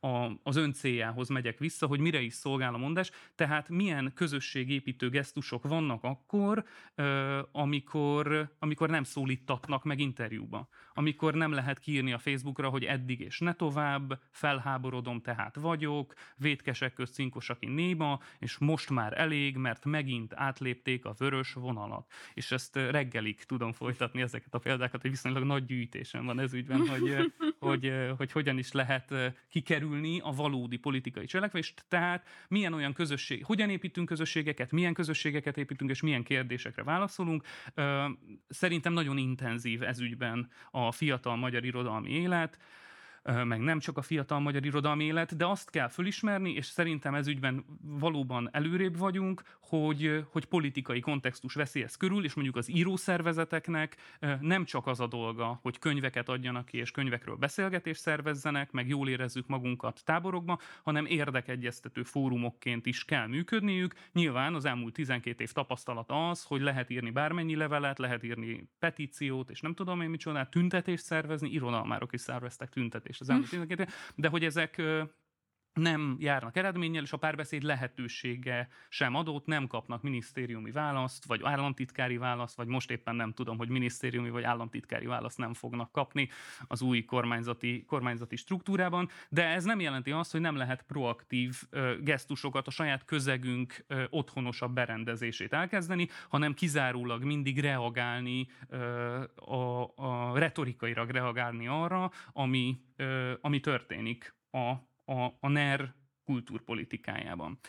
a, 0.08 0.32
az 0.43 0.56
ön 0.56 0.73
céljához 0.73 1.30
megyek 1.30 1.60
vissza, 1.60 1.88
hogy 1.88 2.00
mire 2.00 2.21
is 2.21 2.34
szolgál 2.34 2.73
a 2.73 2.78
mondás, 2.78 3.12
tehát 3.36 3.69
milyen 3.69 4.12
közösségépítő 4.15 5.10
gesztusok 5.10 5.67
vannak 5.67 6.04
akkor, 6.04 6.65
amikor, 7.52 8.56
amikor 8.60 8.89
nem 8.89 9.04
szólítatnak 9.04 9.84
meg 9.84 10.00
interjúba. 10.00 10.67
Amikor 10.93 11.34
nem 11.34 11.52
lehet 11.52 11.80
kiírni 11.80 12.13
a 12.13 12.17
Facebookra, 12.17 12.69
hogy 12.69 12.84
eddig 12.84 13.19
és 13.19 13.39
ne 13.39 13.54
tovább, 13.54 14.21
felháborodom, 14.32 15.21
tehát 15.21 15.56
vagyok, 15.56 16.13
vétkesek 16.36 16.93
közt 16.93 17.13
cinkosak 17.13 17.60
néma, 17.60 18.19
és 18.39 18.58
most 18.58 18.89
már 18.89 19.19
elég, 19.19 19.58
mert 19.58 19.86
megint 19.86 20.34
átlépték 20.36 21.06
a 21.06 21.15
vörös 21.17 21.54
vonalat. 21.54 22.12
És 22.34 22.52
ezt 22.52 22.76
reggelig 22.76 23.43
tudom 23.43 23.73
folytatni 23.73 24.21
ezeket 24.21 24.54
a 24.54 24.58
példákat, 24.58 24.76
hogy 25.02 25.10
viszonylag 25.10 25.44
nagy 25.44 25.66
gyűjtésem 25.66 26.26
van 26.26 26.40
ez 26.40 26.54
ügyben, 26.54 26.88
hogy, 26.88 27.16
hogy, 27.60 27.86
ö, 27.86 28.13
hogy 28.18 28.32
hogyan 28.32 28.58
is 28.58 28.72
lehet 28.72 29.13
kikerülni 29.50 30.20
a 30.20 30.32
valódi 30.32 30.78
politikai 30.78 31.26
cselekvést, 31.26 31.86
tehát 31.88 32.28
milyen 32.48 32.74
olyan 32.74 32.94
közösség, 32.94 33.46
hogyan 33.46 33.70
építünk 33.70 34.08
közösségeket, 34.08 34.72
milyen 34.72 34.94
közösségeket 34.94 35.58
építünk, 35.58 35.90
és 35.90 36.02
milyen 36.02 36.24
kérdésekre 36.24 36.84
válaszolunk. 36.84 37.44
Szerintem 38.48 38.94
nagyon 38.94 39.18
intenzív 39.18 39.84
ez 39.84 40.00
ügyben 40.00 40.50
a 40.71 40.92
fiatal 40.92 41.36
magyar 41.36 41.65
irodalmi 41.65 42.10
élet, 42.10 42.58
meg 43.24 43.60
nem 43.60 43.80
csak 43.80 43.98
a 43.98 44.02
fiatal 44.02 44.40
magyar 44.40 44.65
irodalmi 44.65 45.04
élet, 45.04 45.36
de 45.36 45.46
azt 45.46 45.70
kell 45.70 45.88
fölismerni, 45.88 46.52
és 46.52 46.65
szerintem 46.65 47.15
ez 47.15 47.28
ügyben 47.28 47.65
valóban 47.82 48.50
előrébb 48.52 48.98
vagyunk, 48.98 49.42
hogy, 49.60 50.26
hogy 50.30 50.46
politikai 50.46 51.00
kontextus 51.00 51.54
veszi 51.54 51.84
ezt 51.84 51.98
körül, 51.98 52.24
és 52.24 52.34
mondjuk 52.34 52.56
az 52.56 52.70
írószervezeteknek 52.70 53.96
nem 54.40 54.65
csak 54.65 54.88
az 54.88 55.00
a 55.00 55.08
dolga, 55.08 55.60
hogy 55.62 55.80
könyveket 55.80 56.30
adjanak 56.30 56.65
ki, 56.65 56.78
és 56.78 56.92
könyvekről 56.92 57.36
beszélgetést 57.36 58.02
szervezzenek, 58.02 58.72
meg 58.72 58.88
jól 58.88 59.10
érezzük 59.10 59.48
magunkat 59.48 60.02
táborokba, 60.06 60.60
hanem 60.84 61.06
érdekegyeztető 61.06 62.04
fórumokként 62.04 62.86
is 62.86 63.06
kell 63.06 63.28
működniük. 63.28 63.94
Nyilván 64.13 64.56
az 64.56 64.65
elmúlt 64.65 64.94
12 64.94 65.44
év 65.44 65.52
tapasztalata 65.52 66.30
az, 66.30 66.44
hogy 66.44 66.62
lehet 66.62 66.90
írni 66.90 67.10
bármennyi 67.10 67.56
levelet, 67.56 68.00
lehet 68.00 68.24
írni 68.24 68.70
petíciót, 68.80 69.50
és 69.50 69.62
nem 69.62 69.74
tudom 69.74 70.02
én 70.02 70.10
micsoda, 70.10 70.50
tüntetést 70.50 71.04
szervezni, 71.04 71.50
irodalmárok 71.50 72.13
is 72.13 72.22
szerveztek 72.22 72.70
tüntetést 72.70 73.17
az 73.20 73.30
elmúlt 73.30 73.50
12 73.50 73.84
év, 73.84 73.90
de 74.15 74.28
hogy 74.28 74.44
ezek 74.44 74.82
nem 75.78 76.15
járnak 76.19 76.56
eredménnyel, 76.58 77.04
és 77.04 77.12
a 77.12 77.17
párbeszéd 77.17 77.63
lehetősége 77.63 78.67
sem 78.90 79.15
adott, 79.15 79.46
nem 79.46 79.67
kapnak 79.67 80.02
minisztériumi 80.02 80.71
választ, 80.71 81.25
vagy 81.25 81.42
államtitkári 81.44 82.17
választ, 82.17 82.56
vagy 82.56 82.67
most 82.67 82.92
éppen 82.92 83.15
nem 83.15 83.34
tudom, 83.34 83.58
hogy 83.58 83.69
minisztériumi 83.69 84.30
vagy 84.30 84.44
államtitkári 84.44 85.06
választ 85.06 85.38
nem 85.38 85.54
fognak 85.54 85.92
kapni 85.92 86.30
az 86.67 86.82
új 86.82 87.06
kormányzati, 87.06 87.84
kormányzati 87.88 88.36
struktúrában, 88.36 89.10
de 89.30 89.46
ez 89.46 89.63
nem 89.63 89.80
jelenti 89.80 90.12
azt, 90.12 90.32
hogy 90.32 90.42
nem 90.42 90.56
lehet 90.56 90.84
proaktív 90.88 91.56
ö, 91.69 91.96
gesztusokat, 92.02 92.67
a 92.67 92.71
saját 92.71 93.06
közegünk 93.06 93.86
ö, 93.88 94.04
otthonosabb 94.10 94.73
berendezését 94.73 95.54
elkezdeni, 95.54 96.08
hanem 96.30 96.54
kizárólag 96.54 97.23
mindig 97.23 97.60
reagálni, 97.60 98.48
ö, 98.69 98.78
a, 99.36 99.92
a 99.96 100.38
retorikailag 100.38 101.10
reagálni 101.10 101.67
arra, 101.67 102.12
ami, 102.34 102.78
ö, 102.96 103.34
ami 103.42 103.60
történik 103.60 104.36
a 104.52 104.87
a, 105.08 105.25
a 105.39 105.47
NER 105.47 105.93
kultúrpolitikájában. 106.23 107.60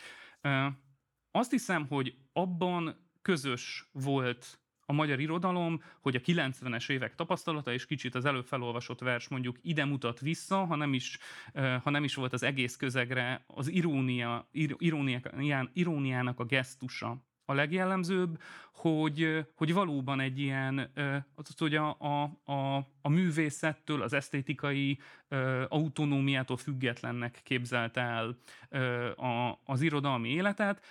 Azt 1.31 1.51
hiszem, 1.51 1.87
hogy 1.87 2.15
abban 2.33 3.07
közös 3.21 3.89
volt 3.91 4.59
a 4.89 4.93
magyar 4.93 5.19
irodalom, 5.19 5.81
hogy 6.01 6.15
a 6.15 6.19
90-es 6.19 6.89
évek 6.89 7.15
tapasztalata, 7.15 7.73
és 7.73 7.85
kicsit 7.85 8.15
az 8.15 8.25
előbb 8.25 8.45
felolvasott 8.45 8.99
vers 8.99 9.27
mondjuk 9.27 9.57
ide 9.61 9.85
mutat 9.85 10.19
vissza, 10.19 10.65
ha 10.65 10.75
nem 10.75 10.93
is, 10.93 11.17
ha 11.53 11.89
nem 11.89 12.03
is 12.03 12.15
volt 12.15 12.33
az 12.33 12.43
egész 12.43 12.75
közegre 12.75 13.43
az 13.47 13.67
irónia, 13.67 14.47
ir, 14.51 14.75
irónián, 14.77 15.69
iróniának 15.73 16.39
a 16.39 16.45
gesztusa 16.45 17.28
a 17.49 17.53
legjellemzőbb, 17.53 18.41
hogy, 18.73 19.45
hogy 19.55 19.73
valóban 19.73 20.19
egy 20.19 20.39
ilyen, 20.39 20.91
az, 21.35 21.57
hogy 21.57 21.75
a, 21.75 21.97
a, 21.99 22.23
a, 22.51 22.75
a 23.01 23.09
művészettől, 23.09 24.01
az 24.01 24.13
esztétikai 24.13 24.99
autonómiától 25.67 26.57
függetlennek 26.57 27.39
képzelte 27.43 28.01
el 28.01 28.37
a, 29.15 29.59
az 29.65 29.81
irodalmi 29.81 30.29
életet. 30.29 30.85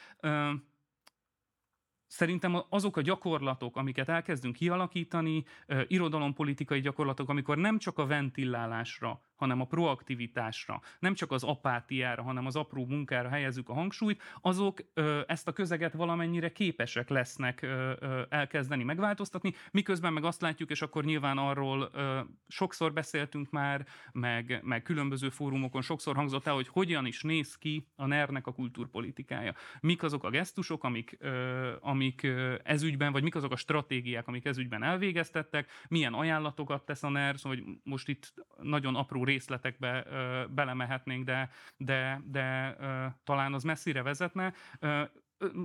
Szerintem 2.06 2.62
azok 2.68 2.96
a 2.96 3.00
gyakorlatok, 3.00 3.76
amiket 3.76 4.08
elkezdünk 4.08 4.54
kialakítani, 4.54 5.44
irodalompolitikai 5.86 6.80
gyakorlatok, 6.80 7.28
amikor 7.28 7.56
nem 7.56 7.78
csak 7.78 7.98
a 7.98 8.06
ventillálásra, 8.06 9.20
hanem 9.38 9.60
a 9.60 9.64
proaktivitásra, 9.64 10.80
nem 10.98 11.14
csak 11.14 11.32
az 11.32 11.44
apátiára, 11.44 12.22
hanem 12.22 12.46
az 12.46 12.56
apró 12.56 12.86
munkára 12.86 13.28
helyezzük 13.28 13.68
a 13.68 13.72
hangsúlyt, 13.72 14.22
azok 14.40 14.78
ö, 14.94 15.20
ezt 15.26 15.48
a 15.48 15.52
közeget 15.52 15.92
valamennyire 15.92 16.52
képesek 16.52 17.08
lesznek 17.08 17.62
ö, 17.62 17.92
ö, 18.00 18.22
elkezdeni 18.28 18.84
megváltoztatni, 18.84 19.54
miközben 19.70 20.12
meg 20.12 20.24
azt 20.24 20.40
látjuk, 20.40 20.70
és 20.70 20.82
akkor 20.82 21.04
nyilván 21.04 21.38
arról 21.38 21.90
ö, 21.92 22.20
sokszor 22.48 22.92
beszéltünk 22.92 23.50
már, 23.50 23.86
meg, 24.12 24.60
meg 24.62 24.82
különböző 24.82 25.28
fórumokon 25.28 25.82
sokszor 25.82 26.16
hangzott 26.16 26.46
el, 26.46 26.54
hogy 26.54 26.68
hogyan 26.68 27.06
is 27.06 27.22
néz 27.22 27.56
ki 27.56 27.86
a 27.96 28.06
NER-nek 28.06 28.46
a 28.46 28.52
kultúrpolitikája. 28.52 29.54
Mik 29.80 30.02
azok 30.02 30.24
a 30.24 30.30
gesztusok, 30.30 30.84
amik, 30.84 31.16
ö, 31.20 31.72
amik 31.80 32.22
ö, 32.22 32.54
ezügyben, 32.64 33.12
vagy 33.12 33.22
mik 33.22 33.34
azok 33.34 33.52
a 33.52 33.56
stratégiák, 33.56 34.26
amik 34.28 34.44
ezügyben 34.44 34.82
elvégeztettek, 34.82 35.70
milyen 35.88 36.14
ajánlatokat 36.14 36.84
tesz 36.84 37.02
a 37.02 37.08
NER, 37.08 37.38
szóval 37.38 37.58
hogy 37.58 37.74
most 37.82 38.08
itt 38.08 38.34
nagyon 38.62 38.94
apró 38.94 39.24
részletekbe 39.28 40.04
ö, 40.06 40.44
belemehetnénk, 40.54 41.24
de, 41.24 41.50
de, 41.76 42.20
de 42.24 42.76
ö, 42.80 43.06
talán 43.24 43.54
az 43.54 43.62
messzire 43.62 44.02
vezetne. 44.02 44.52
Ö, 44.80 45.02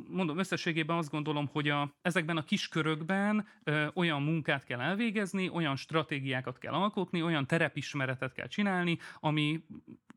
mondom, 0.07 0.37
összességében 0.37 0.97
azt 0.97 1.11
gondolom, 1.11 1.47
hogy 1.51 1.69
a, 1.69 1.95
ezekben 2.01 2.37
a 2.37 2.43
kiskörökben 2.43 3.47
ö, 3.63 3.87
olyan 3.93 4.21
munkát 4.21 4.63
kell 4.63 4.81
elvégezni, 4.81 5.49
olyan 5.49 5.75
stratégiákat 5.75 6.57
kell 6.57 6.73
alkotni, 6.73 7.21
olyan 7.21 7.47
terepismeretet 7.47 8.33
kell 8.33 8.47
csinálni, 8.47 8.97
ami 9.19 9.63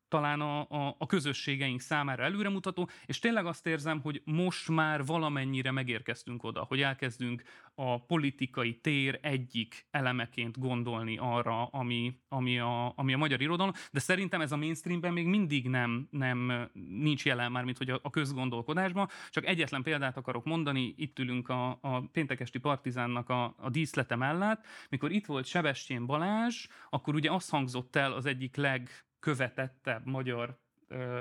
talán 0.09 0.41
a, 0.41 0.61
a, 0.61 0.95
a 0.99 1.07
közösségeink 1.07 1.81
számára 1.81 2.23
előremutató, 2.23 2.89
és 3.07 3.19
tényleg 3.19 3.47
azt 3.47 3.67
érzem, 3.67 4.01
hogy 4.01 4.23
most 4.25 4.69
már 4.69 5.05
valamennyire 5.05 5.71
megérkeztünk 5.71 6.45
oda, 6.45 6.65
hogy 6.69 6.81
elkezdünk 6.81 7.43
a 7.75 8.05
politikai 8.05 8.75
tér 8.75 9.19
egyik 9.23 9.87
elemeként 9.91 10.59
gondolni 10.59 11.19
arra, 11.21 11.67
ami, 11.67 12.21
ami, 12.29 12.59
a, 12.59 12.93
ami 12.97 13.13
a 13.13 13.17
magyar 13.17 13.41
irodalom, 13.41 13.73
de 13.93 14.01
szerintem 14.01 14.41
ez 14.41 14.53
a 14.53 14.57
mainstreamben 14.57 15.13
még 15.13 15.27
mindig 15.27 15.69
nem, 15.69 16.09
nem 16.11 16.69
nincs 16.89 17.25
jelen 17.25 17.53
már, 17.53 17.65
mint 17.65 17.79
hogy 17.79 17.91
a, 17.91 18.01
a 18.03 18.11
közgondolkodásban. 18.11 19.09
Csak 19.31 19.47
egyetlen 19.47 19.83
példát 19.83 20.17
akarok 20.17 20.45
mondani, 20.45 20.95
itt 20.97 21.19
ülünk 21.19 21.49
a, 21.49 21.79
a 21.81 22.01
péntekesti 22.13 22.59
partizánnak 22.59 23.29
a, 23.29 23.55
a 23.59 23.71
díszlete 23.71 24.17
mellett, 24.17 24.67
mikor 24.89 25.13
itt 25.13 25.27
volt 25.27 25.47
Sebestyén 25.47 26.07
Balázs, 26.07 26.67
akkor 26.91 27.15
ugye 27.15 27.31
azt 27.31 27.51
hangzott 27.51 27.97
el 27.97 28.13
az 28.13 28.27
egyik 28.27 28.57
leg 28.57 29.06
követettebb 29.27 30.07
magyar 30.07 30.59
ö, 30.89 31.21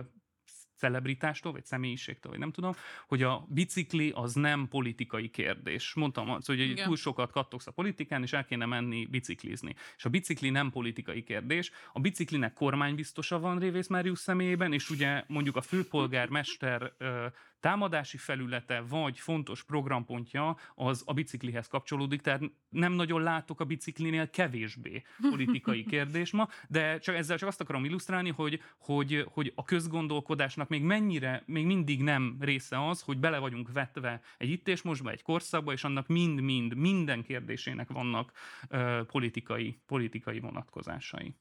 celebritástól, 0.75 1.51
vagy 1.51 1.65
személyiségtől, 1.65 2.31
vagy 2.31 2.39
nem 2.39 2.51
tudom, 2.51 2.73
hogy 3.07 3.23
a 3.23 3.45
bicikli 3.49 4.11
az 4.15 4.33
nem 4.33 4.67
politikai 4.67 5.29
kérdés. 5.29 5.93
Mondtam 5.93 6.29
azt, 6.29 6.47
hogy 6.47 6.59
Igen. 6.59 6.85
túl 6.85 6.95
sokat 6.95 7.31
kattogsz 7.31 7.67
a 7.67 7.71
politikán, 7.71 8.21
és 8.21 8.33
el 8.33 8.45
kéne 8.45 8.65
menni 8.65 9.05
biciklizni. 9.05 9.75
És 9.97 10.05
a 10.05 10.09
bicikli 10.09 10.49
nem 10.49 10.69
politikai 10.69 11.23
kérdés. 11.23 11.71
A 11.93 11.99
biciklinek 11.99 12.53
kormánybiztosa 12.53 13.39
van 13.39 13.59
Révész 13.59 13.87
Máriusz 13.87 14.21
személyében, 14.21 14.73
és 14.73 14.89
ugye 14.89 15.23
mondjuk 15.27 15.55
a 15.55 15.61
főpolgármester 15.61 16.93
támadási 17.59 18.17
felülete 18.17 18.81
vagy 18.81 19.19
fontos 19.19 19.63
programpontja 19.63 20.57
az 20.75 21.03
a 21.05 21.13
biciklihez 21.13 21.67
kapcsolódik, 21.67 22.21
tehát 22.21 22.41
nem 22.69 22.93
nagyon 22.93 23.21
látok 23.21 23.59
a 23.59 23.65
biciklinél 23.65 24.29
kevésbé 24.29 25.03
politikai 25.29 25.83
kérdés 25.93 26.31
ma, 26.31 26.47
de 26.67 26.99
csak 26.99 27.15
ezzel 27.15 27.37
csak 27.37 27.47
azt 27.47 27.61
akarom 27.61 27.85
illusztrálni, 27.85 28.29
hogy, 28.29 28.61
hogy, 28.77 29.25
hogy 29.31 29.51
a 29.55 29.63
közgondolkodásnak 29.63 30.67
még 30.67 30.83
mennyire, 30.83 31.43
még 31.45 31.65
mindig 31.65 32.01
nem 32.03 32.37
része 32.39 32.87
az, 32.87 33.01
hogy 33.01 33.17
bele 33.17 33.37
vagyunk 33.37 33.71
vetve 33.71 34.21
egy 34.37 34.49
itt 34.49 34.67
és 34.67 34.81
mostba, 34.81 35.11
egy 35.11 35.21
korszakba, 35.21 35.71
és 35.71 35.83
annak 35.83 36.07
mind-mind, 36.07 36.75
minden 36.75 37.23
kérdésének 37.23 37.89
vannak 37.91 38.31
ö, 38.69 39.01
politikai, 39.07 39.79
politikai 39.85 40.39
vonatkozásai. 40.39 41.35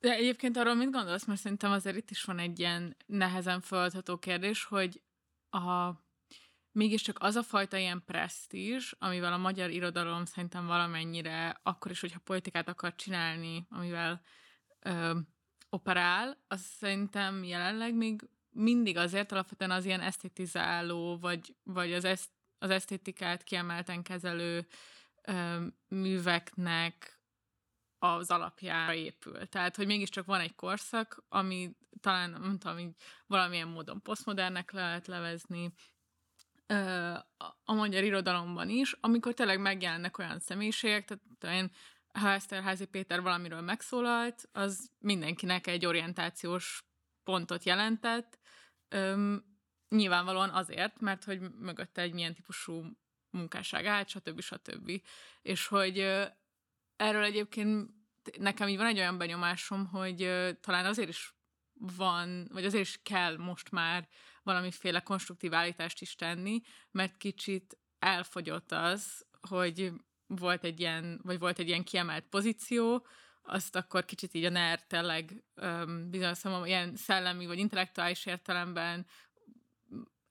De 0.00 0.12
egyébként 0.12 0.56
arról 0.56 0.74
mit 0.74 0.90
gondolsz, 0.90 1.24
mert 1.24 1.40
szerintem 1.40 1.70
azért 1.70 1.96
itt 1.96 2.10
is 2.10 2.22
van 2.22 2.38
egy 2.38 2.58
ilyen 2.58 2.96
nehezen 3.06 3.60
feladható 3.60 4.18
kérdés, 4.18 4.64
hogy 4.64 5.02
a, 5.50 5.90
mégiscsak 6.72 7.16
az 7.20 7.36
a 7.36 7.42
fajta 7.42 7.76
ilyen 7.76 8.02
presztízs, 8.06 8.94
amivel 8.98 9.32
a 9.32 9.36
magyar 9.36 9.70
irodalom 9.70 10.24
szerintem 10.24 10.66
valamennyire, 10.66 11.60
akkor 11.62 11.90
is, 11.90 12.00
hogyha 12.00 12.20
politikát 12.24 12.68
akar 12.68 12.94
csinálni, 12.94 13.66
amivel 13.70 14.22
ö, 14.80 15.18
operál, 15.70 16.44
az 16.48 16.60
szerintem 16.60 17.44
jelenleg 17.44 17.94
még 17.94 18.28
mindig 18.50 18.96
azért 18.96 19.32
alapvetően 19.32 19.70
az 19.70 19.84
ilyen 19.84 20.00
esztetizáló, 20.00 21.18
vagy, 21.18 21.56
vagy 21.62 21.92
az, 21.92 22.04
eszt, 22.04 22.30
az 22.58 22.70
esztétikát 22.70 23.42
kiemelten 23.42 24.02
kezelő 24.02 24.66
ö, 25.22 25.66
műveknek 25.88 27.17
az 27.98 28.30
alapjára 28.30 28.94
épül. 28.94 29.48
Tehát, 29.48 29.76
hogy 29.76 29.86
mégiscsak 29.86 30.26
van 30.26 30.40
egy 30.40 30.54
korszak, 30.54 31.24
ami 31.28 31.70
talán, 32.00 32.30
nem 32.30 32.58
tudom, 32.58 32.78
így 32.78 32.94
valamilyen 33.26 33.68
módon 33.68 34.02
posztmodernek 34.02 34.70
lehet 34.70 35.06
levezni, 35.06 35.72
a- 37.64 37.72
magyar 37.74 38.04
irodalomban 38.04 38.68
is, 38.68 38.96
amikor 39.00 39.34
tényleg 39.34 39.60
megjelennek 39.60 40.18
olyan 40.18 40.38
személyiségek, 40.38 41.04
tehát 41.38 41.56
én, 41.56 41.70
ha 42.12 42.30
Eszterházi 42.30 42.84
Péter 42.84 43.20
valamiről 43.20 43.60
megszólalt, 43.60 44.48
az 44.52 44.90
mindenkinek 44.98 45.66
egy 45.66 45.86
orientációs 45.86 46.84
pontot 47.24 47.64
jelentett, 47.64 48.38
Öm, 48.88 49.44
nyilvánvalóan 49.88 50.50
azért, 50.50 51.00
mert 51.00 51.24
hogy 51.24 51.40
mögötte 51.40 52.02
egy 52.02 52.12
milyen 52.12 52.34
típusú 52.34 52.84
munkásság 53.30 53.86
állt, 53.86 54.08
stb. 54.08 54.40
stb. 54.40 55.02
És 55.42 55.66
hogy 55.66 56.28
erről 56.98 57.22
egyébként 57.22 57.90
nekem 58.38 58.68
így 58.68 58.76
van 58.76 58.86
egy 58.86 58.98
olyan 58.98 59.18
benyomásom, 59.18 59.86
hogy 59.86 60.16
talán 60.60 60.84
azért 60.84 61.08
is 61.08 61.34
van, 61.96 62.48
vagy 62.52 62.64
azért 62.64 62.84
is 62.84 63.00
kell 63.02 63.36
most 63.36 63.70
már 63.70 64.08
valamiféle 64.42 65.00
konstruktív 65.00 65.54
állítást 65.54 66.00
is 66.00 66.14
tenni, 66.14 66.60
mert 66.90 67.16
kicsit 67.16 67.78
elfogyott 67.98 68.72
az, 68.72 69.26
hogy 69.48 69.92
volt 70.26 70.64
egy 70.64 70.80
ilyen, 70.80 71.20
vagy 71.22 71.38
volt 71.38 71.58
egy 71.58 71.68
ilyen 71.68 71.84
kiemelt 71.84 72.24
pozíció, 72.28 73.06
azt 73.42 73.76
akkor 73.76 74.04
kicsit 74.04 74.34
így 74.34 74.44
a 74.44 74.50
NER 74.50 74.86
tényleg 74.86 75.44
bizonyos 76.10 76.38
számomra 76.38 76.66
ilyen 76.66 76.96
szellemi 76.96 77.46
vagy 77.46 77.58
intellektuális 77.58 78.26
értelemben 78.26 79.06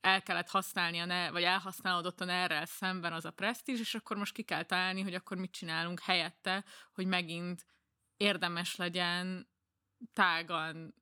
el 0.02 0.24
kellett 0.24 0.50
használni, 0.50 1.00
a 1.00 1.06
NER, 1.06 1.32
vagy 1.32 1.44
elhasználódott 1.44 2.22
a 2.22 2.26
NER-rel 2.26 2.66
szemben 2.66 3.14
az 3.14 3.26
a 3.26 3.32
presztízs, 3.32 3.80
és 3.80 3.96
akkor 3.96 4.18
most 4.18 4.34
ki 4.34 4.44
kell 4.44 4.64
találni, 4.64 5.02
hogy 5.02 5.14
akkor 5.14 5.38
mit 5.38 5.52
csinálunk 5.52 6.00
helyette, 6.00 6.64
hogy 6.94 7.06
megint 7.06 7.66
érdemes 8.18 8.76
legyen 8.76 9.48
tágan, 10.14 10.94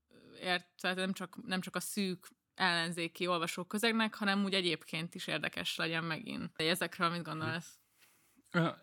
ért, 0.42 0.68
tehát 0.82 0.98
nem 0.98 1.14
csak, 1.14 1.46
nem 1.46 1.62
csak 1.62 1.76
a 1.76 1.80
szűk 1.80 2.28
ellenzéki 2.56 3.28
olvasóközegnek, 3.28 4.16
hanem 4.16 4.44
úgy 4.44 4.54
egyébként 4.54 5.16
is 5.16 5.28
érdekes 5.28 5.76
legyen 5.76 6.04
megint. 6.04 6.52
Ezekről 6.62 7.10
mit 7.10 7.24
gondolsz? 7.24 7.80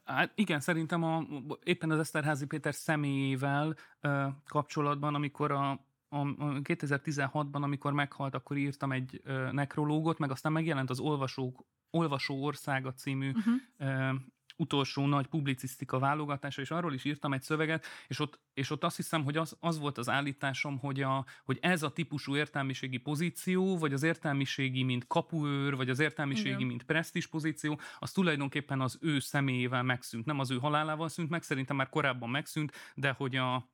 Hát 0.04 0.32
igen, 0.34 0.60
szerintem 0.60 1.02
a, 1.02 1.26
éppen 1.62 1.90
az 1.90 1.98
Eszterházi 1.98 2.46
Péter 2.46 2.74
személyével 2.74 3.76
ö, 4.00 4.26
kapcsolatban, 4.46 5.14
amikor 5.14 5.50
a 5.50 5.86
2016-ban, 6.12 7.62
amikor 7.62 7.92
meghalt, 7.92 8.34
akkor 8.34 8.56
írtam 8.56 8.92
egy 8.92 9.22
nekrológot, 9.50 10.18
meg 10.18 10.30
aztán 10.30 10.52
megjelent 10.52 10.90
az 10.90 11.00
Olvasók, 11.00 11.64
Olvasó 11.90 12.44
Országa 12.44 12.92
című 12.92 13.30
uh-huh. 13.30 14.14
utolsó 14.56 15.06
nagy 15.06 15.26
publicisztika 15.26 15.98
válogatása, 15.98 16.60
és 16.60 16.70
arról 16.70 16.94
is 16.94 17.04
írtam 17.04 17.32
egy 17.32 17.42
szöveget, 17.42 17.86
és 18.06 18.18
ott, 18.18 18.40
és 18.54 18.70
ott 18.70 18.84
azt 18.84 18.96
hiszem, 18.96 19.24
hogy 19.24 19.36
az, 19.36 19.56
az 19.60 19.78
volt 19.78 19.98
az 19.98 20.08
állításom, 20.08 20.78
hogy, 20.78 21.00
a, 21.02 21.24
hogy 21.44 21.58
ez 21.60 21.82
a 21.82 21.92
típusú 21.92 22.36
értelmiségi 22.36 22.96
pozíció, 22.96 23.78
vagy 23.78 23.92
az 23.92 24.02
értelmiségi, 24.02 24.82
mint 24.82 25.06
kapuőr, 25.06 25.76
vagy 25.76 25.90
az 25.90 25.98
értelmiségi, 25.98 26.48
Igen. 26.48 26.66
mint 26.66 26.82
presztis 26.82 27.26
pozíció, 27.26 27.80
az 27.98 28.12
tulajdonképpen 28.12 28.80
az 28.80 28.98
ő 29.00 29.18
személyével 29.18 29.82
megszűnt. 29.82 30.24
Nem 30.24 30.38
az 30.38 30.50
ő 30.50 30.58
halálával 30.58 31.08
szűnt 31.08 31.30
meg, 31.30 31.42
szerintem 31.42 31.76
már 31.76 31.88
korábban 31.88 32.30
megszűnt, 32.30 32.72
de 32.94 33.10
hogy 33.10 33.36
a, 33.36 33.71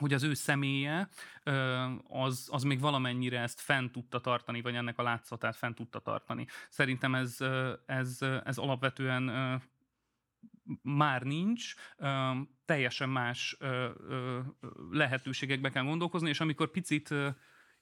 hogy 0.00 0.12
az 0.12 0.22
ő 0.22 0.34
személye 0.34 1.08
az, 2.08 2.48
az 2.52 2.62
még 2.62 2.80
valamennyire 2.80 3.40
ezt 3.40 3.60
fent 3.60 3.92
tudta 3.92 4.20
tartani, 4.20 4.60
vagy 4.60 4.74
ennek 4.74 4.98
a 4.98 5.02
látszatát 5.02 5.56
fent 5.56 5.74
tudta 5.74 5.98
tartani. 5.98 6.46
Szerintem 6.68 7.14
ez, 7.14 7.36
ez, 7.86 8.18
ez 8.44 8.58
alapvetően 8.58 9.22
már 10.82 11.22
nincs, 11.22 11.74
teljesen 12.64 13.08
más 13.08 13.56
lehetőségekbe 14.90 15.70
kell 15.70 15.84
gondolkozni, 15.84 16.28
és 16.28 16.40
amikor 16.40 16.70
picit 16.70 17.14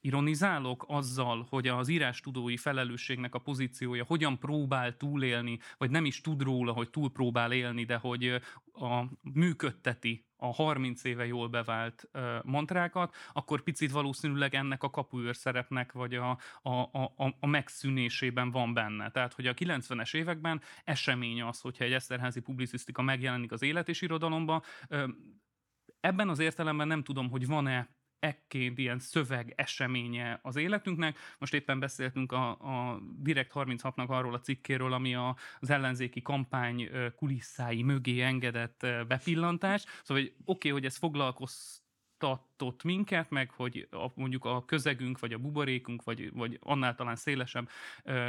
ironizálok 0.00 0.84
azzal, 0.88 1.46
hogy 1.50 1.68
az 1.68 1.88
írástudói 1.88 2.56
felelősségnek 2.56 3.34
a 3.34 3.38
pozíciója 3.38 4.04
hogyan 4.04 4.38
próbál 4.38 4.96
túlélni, 4.96 5.58
vagy 5.78 5.90
nem 5.90 6.04
is 6.04 6.20
tud 6.20 6.42
róla, 6.42 6.72
hogy 6.72 6.90
túl 6.90 7.12
próbál 7.12 7.52
élni, 7.52 7.84
de 7.84 7.96
hogy 7.96 8.40
a, 8.72 9.04
működteti 9.32 10.26
a 10.36 10.52
30 10.52 11.04
éve 11.04 11.26
jól 11.26 11.48
bevált 11.48 12.08
uh, 12.12 12.44
mantrákat, 12.44 13.14
akkor 13.32 13.62
picit 13.62 13.90
valószínűleg 13.90 14.54
ennek 14.54 14.82
a 14.82 14.90
kapuőr 14.90 15.36
szerepnek, 15.36 15.92
vagy 15.92 16.14
a, 16.14 16.38
a, 16.62 16.70
a, 16.70 17.36
a 17.40 17.46
megszűnésében 17.46 18.50
van 18.50 18.74
benne. 18.74 19.10
Tehát, 19.10 19.32
hogy 19.32 19.46
a 19.46 19.54
90-es 19.54 20.16
években 20.16 20.60
esemény 20.84 21.42
az, 21.42 21.60
hogyha 21.60 21.84
egy 21.84 21.92
eszterházi 21.92 22.40
publicisztika 22.40 23.02
megjelenik 23.02 23.52
az 23.52 23.62
élet 23.62 23.88
és 23.88 24.02
irodalomba, 24.02 24.62
uh, 24.90 25.08
Ebben 26.00 26.28
az 26.28 26.38
értelemben 26.38 26.86
nem 26.86 27.02
tudom, 27.02 27.30
hogy 27.30 27.46
van-e 27.46 27.88
ekként 28.20 28.78
ilyen 28.78 28.98
szöveg 28.98 29.52
eseménye 29.56 30.38
az 30.42 30.56
életünknek. 30.56 31.18
Most 31.38 31.54
éppen 31.54 31.78
beszéltünk 31.78 32.32
a, 32.32 32.50
a 32.50 33.00
Direkt 33.18 33.52
36-nak 33.54 34.08
arról 34.08 34.34
a 34.34 34.40
cikkéről, 34.40 34.92
ami 34.92 35.14
a, 35.14 35.36
az 35.60 35.70
ellenzéki 35.70 36.22
kampány 36.22 36.90
kulisszái 37.16 37.82
mögé 37.82 38.20
engedett 38.20 38.86
bepillantás. 39.08 39.84
Szóval, 40.02 40.22
hogy 40.22 40.32
oké, 40.32 40.42
okay, 40.44 40.70
hogy 40.70 40.84
ez 40.84 40.96
foglalkoztatott 40.96 42.82
minket, 42.82 43.30
meg 43.30 43.50
hogy 43.50 43.88
a, 43.90 44.06
mondjuk 44.14 44.44
a 44.44 44.64
közegünk, 44.64 45.18
vagy 45.18 45.32
a 45.32 45.38
buborékunk, 45.38 46.04
vagy, 46.04 46.32
vagy 46.32 46.58
annál 46.62 46.94
talán 46.94 47.16
szélesebb 47.16 47.68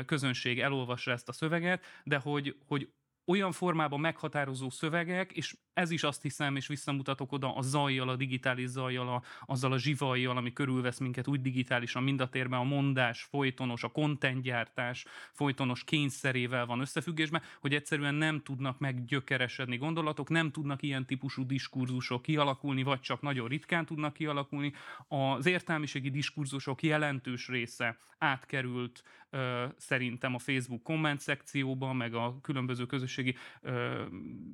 közönség 0.05 0.59
elolvassa 0.59 1.11
ezt 1.11 1.29
a 1.29 1.33
szöveget, 1.33 1.85
de 2.03 2.17
hogy, 2.17 2.55
hogy 2.67 2.89
olyan 3.29 3.51
formában 3.51 3.99
meghatározó 3.99 4.69
szövegek, 4.69 5.31
és 5.31 5.55
ez 5.79 5.91
is 5.91 6.03
azt 6.03 6.21
hiszem, 6.21 6.55
és 6.55 6.67
visszamutatok 6.67 7.31
oda 7.31 7.55
a 7.55 7.61
zajjal, 7.61 8.09
a 8.09 8.15
digitális 8.15 8.67
zajjal, 8.67 9.07
a, 9.07 9.21
azzal 9.45 9.71
a 9.71 9.77
zsivajjal, 9.77 10.37
ami 10.37 10.53
körülvesz 10.53 10.99
minket 10.99 11.27
úgy 11.27 11.41
digitálisan, 11.41 12.03
mind 12.03 12.21
a 12.21 12.29
térben 12.29 12.59
a 12.59 12.63
mondás 12.63 13.21
folytonos, 13.21 13.83
a 13.83 13.87
kontentgyártás 13.87 15.05
folytonos 15.31 15.83
kényszerével 15.83 16.65
van 16.65 16.79
összefüggésben, 16.79 17.41
hogy 17.59 17.73
egyszerűen 17.73 18.15
nem 18.15 18.41
tudnak 18.41 18.79
meggyökeresedni 18.79 19.77
gondolatok, 19.77 20.29
nem 20.29 20.51
tudnak 20.51 20.81
ilyen 20.81 21.05
típusú 21.05 21.45
diskurzusok 21.45 22.21
kialakulni, 22.21 22.83
vagy 22.83 22.99
csak 22.99 23.21
nagyon 23.21 23.47
ritkán 23.47 23.85
tudnak 23.85 24.13
kialakulni. 24.13 24.73
Az 25.07 25.45
értelmiségi 25.45 26.09
diskurzusok 26.09 26.83
jelentős 26.83 27.47
része 27.47 27.97
átkerült 28.19 29.03
ö, 29.29 29.65
szerintem 29.77 30.35
a 30.35 30.39
Facebook 30.39 30.83
komment 30.83 31.19
szekcióba, 31.19 31.93
meg 31.93 32.13
a 32.13 32.39
különböző 32.41 32.85
közösségi 32.85 33.35
ö, 33.61 34.03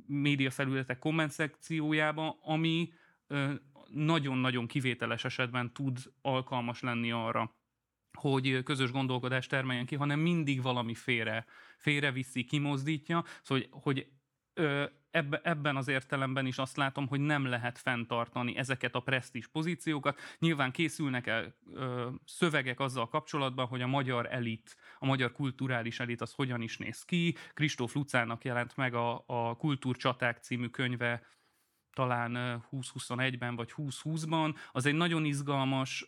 média 0.05 0.49
felületek 0.49 0.99
komment 1.15 1.33
szekciójába, 1.33 2.37
ami 2.41 2.93
nagyon-nagyon 3.87 4.67
kivételes 4.67 5.25
esetben 5.25 5.73
tud 5.73 5.97
alkalmas 6.21 6.81
lenni 6.81 7.11
arra, 7.11 7.55
hogy 8.17 8.63
közös 8.63 8.91
gondolkodást 8.91 9.49
termeljen 9.49 9.85
ki, 9.85 9.95
hanem 9.95 10.19
mindig 10.19 10.61
valami 10.61 10.93
félre, 10.93 11.45
félreviszi, 11.77 12.43
kimozdítja. 12.43 13.23
Szóval, 13.41 13.63
hogy 13.69 14.07
ebbe, 15.11 15.39
ebben 15.43 15.75
az 15.75 15.87
értelemben 15.87 16.45
is 16.45 16.57
azt 16.57 16.77
látom, 16.77 17.07
hogy 17.07 17.19
nem 17.19 17.45
lehet 17.45 17.77
fenntartani 17.77 18.57
ezeket 18.57 18.95
a 18.95 18.99
presztis 18.99 19.47
pozíciókat. 19.47 20.19
Nyilván 20.39 20.71
készülnek 20.71 21.27
el 21.27 21.55
ö, 21.73 22.09
szövegek 22.25 22.79
azzal 22.79 23.07
kapcsolatban, 23.07 23.65
hogy 23.65 23.81
a 23.81 23.87
magyar 23.87 24.33
elit, 24.33 24.75
a 24.99 25.05
magyar 25.05 25.31
kulturális 25.31 25.99
elit 25.99 26.21
az 26.21 26.33
hogyan 26.33 26.61
is 26.61 26.77
néz 26.77 27.03
ki. 27.03 27.35
Kristóf 27.53 27.93
Lucának 27.93 28.43
jelent 28.43 28.75
meg 28.75 28.93
a, 28.93 29.23
a 29.25 29.55
Kultúrcsaták 29.55 30.37
című 30.37 30.67
könyve 30.67 31.21
talán 31.93 32.63
2021-ben 32.71 33.55
vagy 33.55 33.73
2020-ban. 33.75 34.55
Az 34.71 34.85
egy 34.85 34.95
nagyon 34.95 35.25
izgalmas 35.25 36.07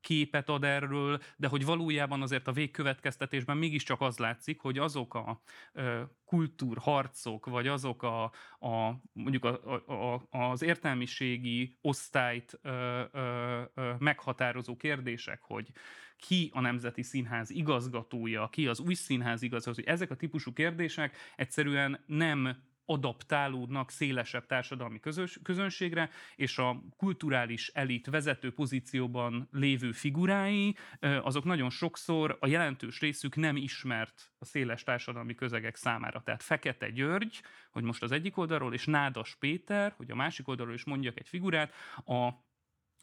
képet 0.00 0.48
ad 0.48 0.64
erről, 0.64 1.20
de 1.36 1.48
hogy 1.48 1.64
valójában 1.64 2.22
azért 2.22 2.48
a 2.48 2.52
végkövetkeztetésben 2.52 3.56
mégiscsak 3.56 4.00
az 4.00 4.18
látszik, 4.18 4.60
hogy 4.60 4.78
azok 4.78 5.14
a 5.14 5.40
ö, 5.72 6.02
kultúrharcok, 6.24 7.46
vagy 7.46 7.66
azok 7.66 8.02
a, 8.02 8.22
a 8.58 9.00
mondjuk 9.12 9.44
a, 9.44 9.74
a, 9.86 10.26
az 10.30 10.62
értelmiségi 10.62 11.78
osztályt 11.80 12.58
ö, 12.62 13.02
ö, 13.12 13.62
ö, 13.74 13.92
meghatározó 13.98 14.76
kérdések, 14.76 15.40
hogy 15.42 15.70
ki 16.16 16.50
a 16.54 16.60
Nemzeti 16.60 17.02
Színház 17.02 17.50
igazgatója, 17.50 18.48
ki 18.48 18.66
az 18.66 18.80
új 18.80 18.94
színház 18.94 19.42
igazgatója, 19.42 19.86
ezek 19.86 20.10
a 20.10 20.16
típusú 20.16 20.52
kérdések 20.52 21.16
egyszerűen 21.36 22.04
nem 22.06 22.62
adaptálódnak 22.90 23.90
szélesebb 23.90 24.46
társadalmi 24.46 25.00
közös, 25.00 25.38
közönségre, 25.42 26.10
és 26.36 26.58
a 26.58 26.82
kulturális 26.96 27.68
elit 27.68 28.06
vezető 28.06 28.52
pozícióban 28.52 29.48
lévő 29.52 29.92
figurái, 29.92 30.76
azok 31.00 31.44
nagyon 31.44 31.70
sokszor 31.70 32.36
a 32.40 32.46
jelentős 32.46 33.00
részük 33.00 33.36
nem 33.36 33.56
ismert 33.56 34.32
a 34.38 34.44
széles 34.44 34.82
társadalmi 34.82 35.34
közegek 35.34 35.76
számára. 35.76 36.22
Tehát 36.22 36.42
Fekete 36.42 36.90
György, 36.90 37.42
hogy 37.70 37.82
most 37.82 38.02
az 38.02 38.12
egyik 38.12 38.36
oldalról, 38.36 38.74
és 38.74 38.84
Nádas 38.84 39.36
Péter, 39.38 39.94
hogy 39.96 40.10
a 40.10 40.14
másik 40.14 40.48
oldalról 40.48 40.74
is 40.74 40.84
mondjak 40.84 41.18
egy 41.18 41.28
figurát, 41.28 41.72
a 42.06 42.30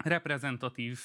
reprezentatív 0.03 0.99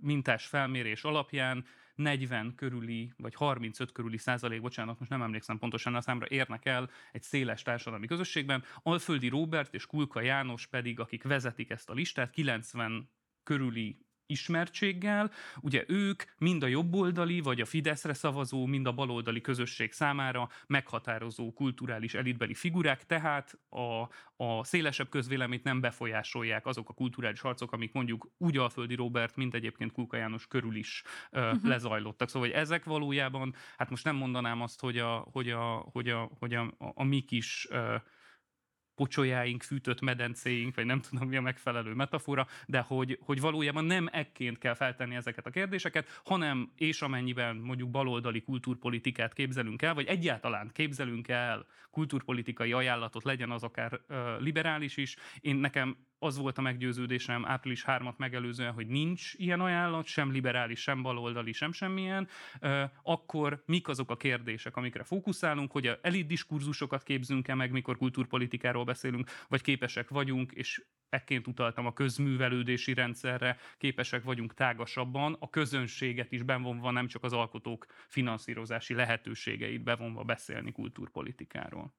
mintás 0.00 0.46
felmérés 0.46 1.04
alapján 1.04 1.66
40 1.98 2.54
körüli, 2.54 3.12
vagy 3.16 3.34
35 3.34 3.92
körüli 3.92 4.18
százalék, 4.18 4.60
bocsánat, 4.60 4.98
most 4.98 5.10
nem 5.10 5.22
emlékszem 5.22 5.58
pontosan 5.58 5.94
a 5.94 6.00
számra, 6.00 6.26
érnek 6.28 6.64
el 6.64 6.90
egy 7.12 7.22
széles 7.22 7.62
társadalmi 7.62 8.06
közösségben. 8.06 8.64
Alföldi 8.82 9.28
Róbert 9.28 9.74
és 9.74 9.86
Kulka 9.86 10.20
János 10.20 10.66
pedig, 10.66 11.00
akik 11.00 11.22
vezetik 11.22 11.70
ezt 11.70 11.90
a 11.90 11.92
listát, 11.92 12.30
90 12.30 13.10
körüli 13.42 13.98
ismertséggel. 14.28 15.30
Ugye 15.60 15.84
ők 15.86 16.22
mind 16.38 16.62
a 16.62 16.66
jobboldali, 16.66 17.40
vagy 17.40 17.60
a 17.60 17.64
Fideszre 17.64 18.14
szavazó, 18.14 18.66
mind 18.66 18.86
a 18.86 18.92
baloldali 18.92 19.40
közösség 19.40 19.92
számára 19.92 20.48
meghatározó 20.66 21.52
kulturális 21.52 22.14
elitbeli 22.14 22.54
figurák, 22.54 23.06
tehát 23.06 23.58
a, 23.70 24.08
a 24.44 24.64
szélesebb 24.64 25.08
közvéleményt 25.08 25.64
nem 25.64 25.80
befolyásolják 25.80 26.66
azok 26.66 26.88
a 26.88 26.92
kulturális 26.92 27.40
harcok, 27.40 27.72
amik 27.72 27.92
mondjuk 27.92 28.30
úgy 28.38 28.56
Alföldi 28.56 28.94
Robert, 28.94 29.36
mint 29.36 29.54
egyébként 29.54 29.92
Kulka 29.92 30.16
János 30.16 30.46
körül 30.46 30.76
is 30.76 31.02
uh, 31.32 31.40
uh-huh. 31.40 31.64
lezajlottak. 31.64 32.28
Szóval 32.28 32.48
hogy 32.48 32.58
ezek 32.58 32.84
valójában, 32.84 33.54
hát 33.76 33.90
most 33.90 34.04
nem 34.04 34.16
mondanám 34.16 34.62
azt, 34.62 34.80
hogy 34.80 34.98
a, 34.98 35.26
hogy 35.32 35.50
a, 35.50 35.88
hogy 35.92 36.08
a, 36.08 36.30
hogy 36.38 36.54
a, 36.54 36.60
a, 36.60 36.92
a 36.94 37.04
mi 37.04 37.20
kis 37.20 37.68
uh, 37.70 37.94
pocsolyáink, 38.98 39.62
fűtött 39.62 40.00
medencéink, 40.00 40.74
vagy 40.74 40.84
nem 40.84 41.00
tudom 41.00 41.28
mi 41.28 41.36
a 41.36 41.40
megfelelő 41.40 41.94
metafora, 41.94 42.46
de 42.66 42.80
hogy, 42.80 43.18
hogy 43.20 43.40
valójában 43.40 43.84
nem 43.84 44.08
ekként 44.12 44.58
kell 44.58 44.74
feltenni 44.74 45.14
ezeket 45.14 45.46
a 45.46 45.50
kérdéseket, 45.50 46.20
hanem 46.24 46.72
és 46.76 47.02
amennyiben 47.02 47.56
mondjuk 47.56 47.90
baloldali 47.90 48.42
kultúrpolitikát 48.42 49.32
képzelünk 49.32 49.82
el, 49.82 49.94
vagy 49.94 50.06
egyáltalán 50.06 50.70
képzelünk 50.72 51.28
el 51.28 51.66
kultúrpolitikai 51.90 52.72
ajánlatot, 52.72 53.24
legyen 53.24 53.50
az 53.50 53.62
akár 53.62 54.00
uh, 54.08 54.16
liberális 54.40 54.96
is. 54.96 55.16
Én 55.40 55.56
nekem 55.56 55.96
az 56.18 56.38
volt 56.38 56.58
a 56.58 56.60
meggyőződésem 56.60 57.46
április 57.46 57.84
3-at 57.86 58.16
megelőzően, 58.16 58.72
hogy 58.72 58.86
nincs 58.86 59.34
ilyen 59.34 59.60
ajánlat, 59.60 60.06
sem 60.06 60.32
liberális, 60.32 60.80
sem 60.80 61.02
baloldali, 61.02 61.52
sem 61.52 61.72
semmilyen, 61.72 62.28
akkor 63.02 63.62
mik 63.66 63.88
azok 63.88 64.10
a 64.10 64.16
kérdések, 64.16 64.76
amikre 64.76 65.02
fókuszálunk, 65.02 65.72
hogy 65.72 65.86
a 65.86 65.98
elit 66.02 66.26
diskurzusokat 66.26 67.02
képzünk-e 67.02 67.54
meg, 67.54 67.70
mikor 67.70 67.96
kultúrpolitikáról 67.96 68.84
beszélünk, 68.84 69.30
vagy 69.48 69.60
képesek 69.60 70.08
vagyunk, 70.08 70.52
és 70.52 70.82
ekként 71.08 71.46
utaltam 71.46 71.86
a 71.86 71.92
közművelődési 71.92 72.94
rendszerre, 72.94 73.56
képesek 73.78 74.24
vagyunk 74.24 74.54
tágasabban, 74.54 75.36
a 75.38 75.50
közönséget 75.50 76.32
is 76.32 76.42
bevonva, 76.42 76.90
nem 76.90 77.06
csak 77.06 77.24
az 77.24 77.32
alkotók 77.32 77.86
finanszírozási 78.08 78.94
lehetőségeit 78.94 79.82
bevonva 79.82 80.22
beszélni 80.22 80.72
kultúrpolitikáról. 80.72 81.94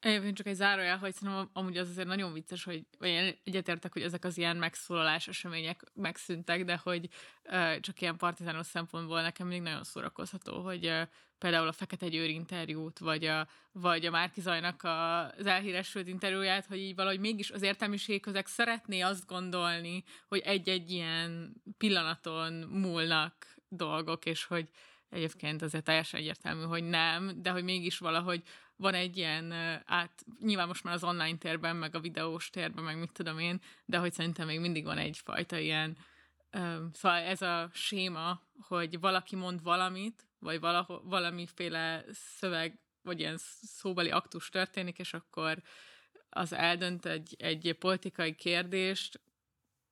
Egyébként 0.00 0.36
csak 0.36 0.46
egy 0.46 0.54
zárójel, 0.54 0.98
hogy 0.98 1.14
szerintem 1.14 1.50
amúgy 1.52 1.76
az 1.76 1.88
azért 1.88 2.06
nagyon 2.06 2.32
vicces, 2.32 2.64
hogy 2.64 2.86
vagy 2.98 3.08
én 3.08 3.34
egyetértek, 3.44 3.92
hogy 3.92 4.02
ezek 4.02 4.24
az 4.24 4.38
ilyen 4.38 4.56
megszólalás 4.56 5.28
események 5.28 5.82
megszűntek, 5.94 6.64
de 6.64 6.80
hogy 6.82 7.08
uh, 7.44 7.80
csak 7.80 8.00
ilyen 8.00 8.16
partizános 8.16 8.66
szempontból 8.66 9.22
nekem 9.22 9.46
még 9.46 9.62
nagyon 9.62 9.84
szórakozható, 9.84 10.62
hogy 10.62 10.86
uh, 10.86 11.02
például 11.38 11.68
a 11.68 11.72
Fekete 11.72 12.08
Győr 12.08 12.28
interjút, 12.28 12.98
vagy 12.98 13.24
a, 13.24 13.48
vagy 13.72 14.06
a 14.06 14.10
Márki 14.10 14.40
Zajnak 14.40 14.82
a, 14.82 15.28
az 15.28 15.46
elhíresült 15.46 16.08
interjúját, 16.08 16.66
hogy 16.66 16.78
így 16.78 16.94
valahogy 16.94 17.20
mégis 17.20 17.50
az 17.50 17.62
értelmiségi 17.62 18.20
közeg 18.20 18.46
szeretné 18.46 19.00
azt 19.00 19.26
gondolni, 19.26 20.04
hogy 20.28 20.40
egy-egy 20.44 20.90
ilyen 20.90 21.52
pillanaton 21.78 22.52
múlnak 22.52 23.56
dolgok, 23.68 24.26
és 24.26 24.44
hogy 24.44 24.68
egyébként 25.10 25.62
azért 25.62 25.84
teljesen 25.84 26.20
egyértelmű, 26.20 26.62
hogy 26.62 26.84
nem, 26.84 27.42
de 27.42 27.50
hogy 27.50 27.64
mégis 27.64 27.98
valahogy 27.98 28.42
van 28.78 28.94
egy 28.94 29.16
ilyen 29.16 29.52
át, 29.86 30.24
nyilván 30.40 30.66
most 30.66 30.84
már 30.84 30.94
az 30.94 31.04
online 31.04 31.36
térben, 31.36 31.76
meg 31.76 31.94
a 31.94 32.00
videós 32.00 32.50
térben, 32.50 32.84
meg 32.84 32.98
mit 32.98 33.12
tudom 33.12 33.38
én, 33.38 33.60
de 33.84 33.98
hogy 33.98 34.12
szerintem 34.12 34.46
még 34.46 34.60
mindig 34.60 34.84
van 34.84 34.98
egyfajta 34.98 35.58
ilyen, 35.58 35.96
szóval 36.92 37.18
ez 37.18 37.42
a 37.42 37.70
séma, 37.72 38.42
hogy 38.60 39.00
valaki 39.00 39.36
mond 39.36 39.62
valamit, 39.62 40.26
vagy 40.38 40.60
valaho, 40.60 41.00
valamiféle 41.02 42.04
szöveg, 42.12 42.78
vagy 43.02 43.20
ilyen 43.20 43.36
szóbeli 43.62 44.10
aktus 44.10 44.48
történik, 44.48 44.98
és 44.98 45.14
akkor 45.14 45.62
az 46.28 46.52
eldönt 46.52 47.06
egy, 47.06 47.36
egy 47.38 47.76
politikai 47.78 48.34
kérdést, 48.34 49.20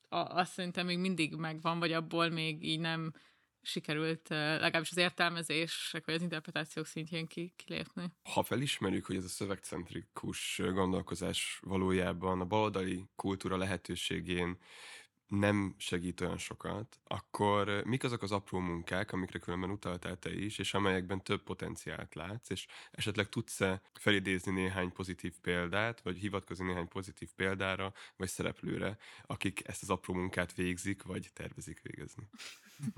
azt 0.08 0.52
szerintem 0.52 0.86
még 0.86 0.98
mindig 0.98 1.34
megvan, 1.34 1.78
vagy 1.78 1.92
abból 1.92 2.28
még 2.28 2.64
így 2.64 2.80
nem 2.80 3.12
sikerült 3.66 4.28
legalábbis 4.28 4.90
az 4.90 4.96
értelmezések 4.96 6.04
vagy 6.04 6.14
az 6.14 6.22
interpretációk 6.22 6.86
szintjén 6.86 7.26
ki, 7.26 7.52
kilépni. 7.56 8.12
Ha 8.22 8.42
felismerjük, 8.42 9.06
hogy 9.06 9.16
ez 9.16 9.24
a 9.24 9.28
szövegcentrikus 9.28 10.60
gondolkozás 10.64 11.58
valójában 11.62 12.40
a 12.40 12.44
baloldali 12.44 13.04
kultúra 13.16 13.56
lehetőségén 13.56 14.58
nem 15.28 15.74
segít 15.78 16.20
olyan 16.20 16.38
sokat, 16.38 17.00
akkor 17.04 17.82
mik 17.84 18.04
azok 18.04 18.22
az 18.22 18.32
apró 18.32 18.58
munkák, 18.58 19.12
amikre 19.12 19.38
különben 19.38 19.70
utaltál 19.70 20.18
te 20.18 20.34
is, 20.34 20.58
és 20.58 20.74
amelyekben 20.74 21.22
több 21.22 21.42
potenciált 21.42 22.14
látsz, 22.14 22.50
és 22.50 22.66
esetleg 22.90 23.28
tudsz-e 23.28 23.82
felidézni 23.92 24.52
néhány 24.52 24.92
pozitív 24.92 25.34
példát, 25.42 26.00
vagy 26.00 26.16
hivatkozni 26.16 26.66
néhány 26.66 26.88
pozitív 26.88 27.28
példára, 27.36 27.92
vagy 28.16 28.28
szereplőre, 28.28 28.96
akik 29.26 29.68
ezt 29.68 29.82
az 29.82 29.90
apró 29.90 30.14
munkát 30.14 30.54
végzik, 30.54 31.02
vagy 31.02 31.30
tervezik 31.32 31.82
végezni? 31.82 32.28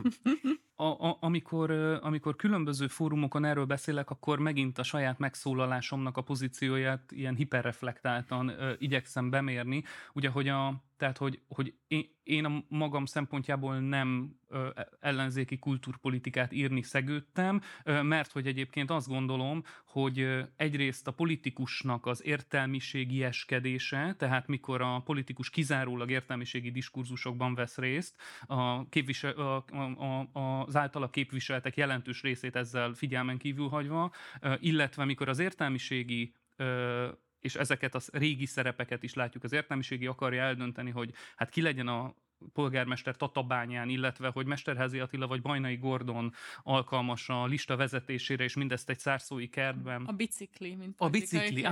a, 0.75 0.85
a, 0.85 1.17
amikor, 1.21 1.71
amikor 2.01 2.37
különböző 2.37 2.89
fórumokon 2.89 3.45
erről 3.45 3.65
beszélek, 3.65 4.11
akkor 4.11 4.39
megint 4.39 4.79
a 4.79 4.83
saját 4.83 5.19
megszólalásomnak 5.19 6.17
a 6.17 6.23
pozícióját 6.23 7.13
ilyen 7.13 7.35
hiperreflektáltan 7.35 8.49
ö, 8.49 8.73
igyekszem 8.79 9.31
bemérni. 9.31 9.85
Ugye, 10.13 10.29
hogy 10.29 10.49
a, 10.49 10.83
tehát, 10.99 11.17
hogy, 11.17 11.41
hogy 11.49 11.75
én, 11.89 12.17
én 12.23 12.45
a 12.45 12.65
magam 12.69 13.05
szempontjából 13.05 13.79
nem 13.79 14.37
ö, 14.49 14.69
ellenzéki 15.01 15.59
kultúrpolitikát 15.59 16.53
írni 16.53 16.83
szegődtem, 16.83 17.61
ö, 17.85 18.03
mert 18.03 18.33
hogy 18.33 18.47
egyébként 18.47 18.91
azt 18.91 19.09
gondolom, 19.09 19.65
hogy 19.87 20.21
ö, 20.21 20.43
egyrészt 20.57 21.07
a 21.07 21.11
politikusnak 21.11 22.07
az 22.07 22.25
értelmiségi 22.25 23.23
eskedése, 23.23 24.15
tehát 24.19 24.47
mikor 24.47 24.81
a 24.81 25.01
politikus 25.01 25.51
kizárólag 25.51 26.11
értelmiségi 26.11 26.71
diskurzusokban 26.71 27.55
vesz 27.55 27.77
részt, 27.77 28.21
a 28.47 28.89
képvisel, 28.89 29.33
a, 29.33 29.65
a, 29.71 30.39
a, 30.39 30.65
az 30.65 30.77
általa 30.77 31.11
képviseltek 31.11 31.77
jelentős 31.77 32.23
részét 32.23 32.57
ezzel 32.57 32.93
figyelmen 32.93 33.39
kívül 33.39 33.69
hagyva, 33.69 34.13
ö, 34.41 34.55
illetve 34.61 35.05
mikor 35.05 35.29
az 35.29 35.39
értelmiségi 35.39 36.35
ö, 36.57 37.09
és 37.41 37.55
ezeket 37.55 37.95
a 37.95 38.01
régi 38.13 38.47
szerepeket 38.47 39.03
is 39.03 39.15
látjuk. 39.15 39.45
Az 39.45 39.53
értelmiségi 39.53 40.07
akarja 40.07 40.43
eldönteni, 40.43 40.91
hogy 40.91 41.13
hát 41.37 41.51
ki 41.51 41.63
legyen 41.63 41.89
a 41.89 42.15
polgármester 42.53 43.17
Tatabányán, 43.17 43.89
illetve 43.89 44.29
hogy 44.29 44.47
Mesterházi 44.47 44.99
Attila 44.99 45.27
vagy 45.27 45.43
Bajnai 45.43 45.77
Gordon 45.77 46.35
alkalmas 46.63 47.29
a 47.29 47.47
lista 47.47 47.77
vezetésére, 47.77 48.45
és 48.45 48.55
mindezt 48.55 48.89
egy 48.89 48.99
szárszói 48.99 49.49
kertben. 49.49 50.05
A 50.05 50.13
bicikli, 50.13 50.75
mint 50.75 50.95
A 50.99 51.09
bicikli, 51.09 51.67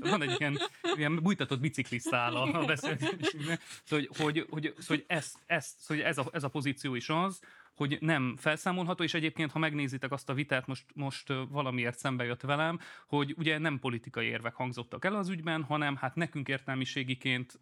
van 0.00 0.22
egy 0.22 0.36
ilyen, 0.38 0.58
ilyen 0.96 1.22
bújtatott 1.22 1.60
bicikliszál 1.60 2.36
a 2.36 2.64
beszélgetésünkben. 2.64 3.58
Szóval, 3.84 4.06
hogy, 4.08 4.18
hogy, 4.20 4.46
hogy, 4.50 4.74
szóval, 4.78 4.96
hogy, 4.96 5.04
ezt, 5.06 5.38
ezt, 5.46 5.78
szóval 5.78 6.04
ez, 6.04 6.18
a, 6.18 6.28
ez 6.32 6.44
a 6.44 6.48
pozíció 6.48 6.94
is 6.94 7.08
az, 7.08 7.40
hogy 7.76 7.96
nem 8.00 8.36
felszámolható, 8.36 9.02
és 9.02 9.14
egyébként, 9.14 9.52
ha 9.52 9.58
megnézitek 9.58 10.12
azt 10.12 10.28
a 10.28 10.34
vitát, 10.34 10.66
most, 10.66 10.84
most 10.94 11.32
valamiért 11.48 11.98
szembe 11.98 12.24
jött 12.24 12.40
velem, 12.40 12.78
hogy 13.06 13.34
ugye 13.36 13.58
nem 13.58 13.78
politikai 13.78 14.26
érvek 14.26 14.54
hangzottak 14.54 15.04
el 15.04 15.14
az 15.14 15.28
ügyben, 15.28 15.62
hanem 15.62 15.96
hát 15.96 16.14
nekünk 16.14 16.48
értelmiségiként 16.48 17.58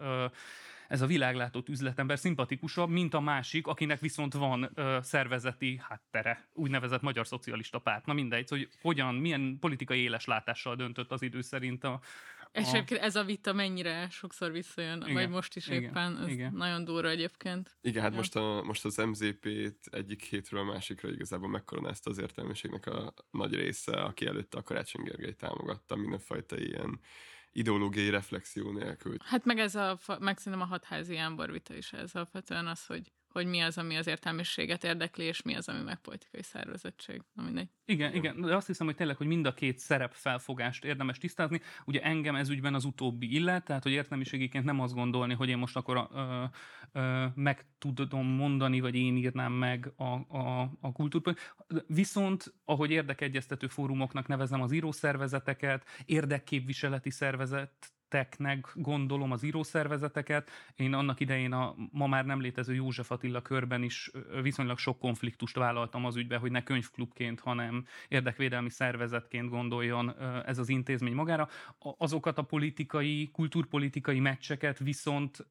ez 0.88 1.00
a 1.00 1.06
világlátott 1.06 1.68
üzletember 1.68 2.18
szimpatikusabb, 2.18 2.88
mint 2.88 3.14
a 3.14 3.20
másik, 3.20 3.66
akinek 3.66 4.00
viszont 4.00 4.32
van 4.32 4.70
ö, 4.74 4.98
szervezeti 5.02 5.80
háttere, 5.88 6.48
úgynevezett 6.52 7.02
magyar 7.02 7.26
szocialista 7.26 7.78
párt. 7.78 8.06
Na 8.06 8.12
mindegy, 8.12 8.48
hogy 8.48 8.68
hogyan, 8.80 9.14
milyen 9.14 9.56
politikai 9.60 10.00
éles 10.00 10.24
látással 10.24 10.76
döntött 10.76 11.12
az 11.12 11.22
idő 11.22 11.40
szerint 11.40 11.84
a, 11.84 12.00
és 12.54 12.72
a... 12.72 12.84
ez 12.88 13.16
a 13.16 13.24
vita 13.24 13.52
mennyire 13.52 14.08
sokszor 14.10 14.52
visszajön, 14.52 15.00
igen, 15.02 15.14
vagy 15.14 15.28
most 15.28 15.56
is 15.56 15.66
igen, 15.68 15.82
éppen, 15.82 16.18
ez 16.18 16.28
igen. 16.28 16.52
nagyon 16.54 16.84
durva 16.84 17.08
egyébként. 17.08 17.76
Igen, 17.80 18.02
hát 18.02 18.14
most, 18.14 18.36
a, 18.36 18.62
most 18.62 18.84
az 18.84 18.96
MZP-t 18.96 19.86
egyik 19.90 20.22
hétről 20.22 20.60
a 20.60 20.64
másikra 20.64 21.10
igazából 21.10 21.48
megkoronázta 21.48 22.10
az 22.10 22.18
értelmiségnek 22.18 22.86
a 22.86 23.14
nagy 23.30 23.54
része, 23.54 23.92
aki 23.92 24.26
előtte 24.26 24.58
a 24.58 24.62
Karácsony 24.62 25.04
Gergely 25.04 25.34
támogatta 25.34 25.96
mindenfajta 25.96 26.58
ilyen 26.58 27.00
ideológiai 27.54 28.10
reflexió 28.10 28.72
nélkül. 28.72 29.16
Hát 29.20 29.44
meg 29.44 29.58
ez 29.58 29.74
a, 29.74 29.98
meg 30.20 30.38
szerintem 30.38 30.68
a 30.68 30.70
hatházi 30.70 31.16
vita 31.50 31.74
is 31.74 31.92
ez 31.92 32.14
alapvetően 32.14 32.66
az, 32.66 32.86
hogy 32.86 33.12
hogy 33.34 33.46
mi 33.46 33.60
az, 33.60 33.78
ami 33.78 33.96
az 33.96 34.06
értelmiséget 34.06 34.84
érdekli, 34.84 35.24
és 35.24 35.42
mi 35.42 35.54
az, 35.54 35.68
ami 35.68 35.82
meg 35.82 36.00
politikai 36.00 36.42
szervezettség. 36.42 37.22
Na 37.32 37.42
mindegy. 37.42 37.68
Igen, 37.84 38.14
igen, 38.14 38.40
de 38.40 38.56
azt 38.56 38.66
hiszem, 38.66 38.86
hogy 38.86 38.96
tényleg, 38.96 39.16
hogy 39.16 39.26
mind 39.26 39.46
a 39.46 39.54
két 39.54 39.78
szerep 39.78 40.12
felfogást 40.12 40.84
érdemes 40.84 41.18
tisztázni. 41.18 41.60
Ugye 41.84 42.02
engem 42.02 42.34
ez 42.34 42.48
ügyben 42.48 42.74
az 42.74 42.84
utóbbi 42.84 43.34
illet, 43.34 43.64
tehát 43.64 43.82
hogy 43.82 43.92
értelmiségiként 43.92 44.64
nem 44.64 44.80
azt 44.80 44.94
gondolni, 44.94 45.34
hogy 45.34 45.48
én 45.48 45.58
most 45.58 45.76
akkor 45.76 46.08
ö, 46.12 46.44
ö, 46.92 47.26
meg 47.34 47.66
tudom 47.78 48.26
mondani, 48.26 48.80
vagy 48.80 48.94
én 48.94 49.16
írnám 49.16 49.52
meg 49.52 49.92
a, 49.96 50.36
a, 50.38 50.70
a 50.80 50.92
kultúrt. 50.92 51.56
Viszont, 51.86 52.54
ahogy 52.64 52.90
érdekegyeztető 52.90 53.66
fórumoknak 53.66 54.26
nevezem 54.26 54.62
az 54.62 54.72
írószervezeteket, 54.72 55.84
érdekképviseleti 56.04 57.10
szervezet 57.10 57.93
teknek 58.14 58.72
gondolom 58.74 59.32
az 59.32 59.42
írószervezeteket. 59.42 60.50
Én 60.76 60.94
annak 60.94 61.20
idején 61.20 61.52
a 61.52 61.74
ma 61.90 62.06
már 62.06 62.24
nem 62.24 62.40
létező 62.40 62.74
József 62.74 63.10
Attila 63.10 63.42
körben 63.42 63.82
is 63.82 64.10
viszonylag 64.42 64.78
sok 64.78 64.98
konfliktust 64.98 65.56
vállaltam 65.56 66.04
az 66.04 66.16
ügybe, 66.16 66.36
hogy 66.36 66.50
ne 66.50 66.62
könyvklubként, 66.62 67.40
hanem 67.40 67.86
érdekvédelmi 68.08 68.70
szervezetként 68.70 69.48
gondoljon 69.48 70.14
ez 70.46 70.58
az 70.58 70.68
intézmény 70.68 71.14
magára. 71.14 71.48
Azokat 71.78 72.38
a 72.38 72.42
politikai, 72.42 73.30
kultúrpolitikai 73.32 74.20
meccseket 74.20 74.78
viszont 74.78 75.46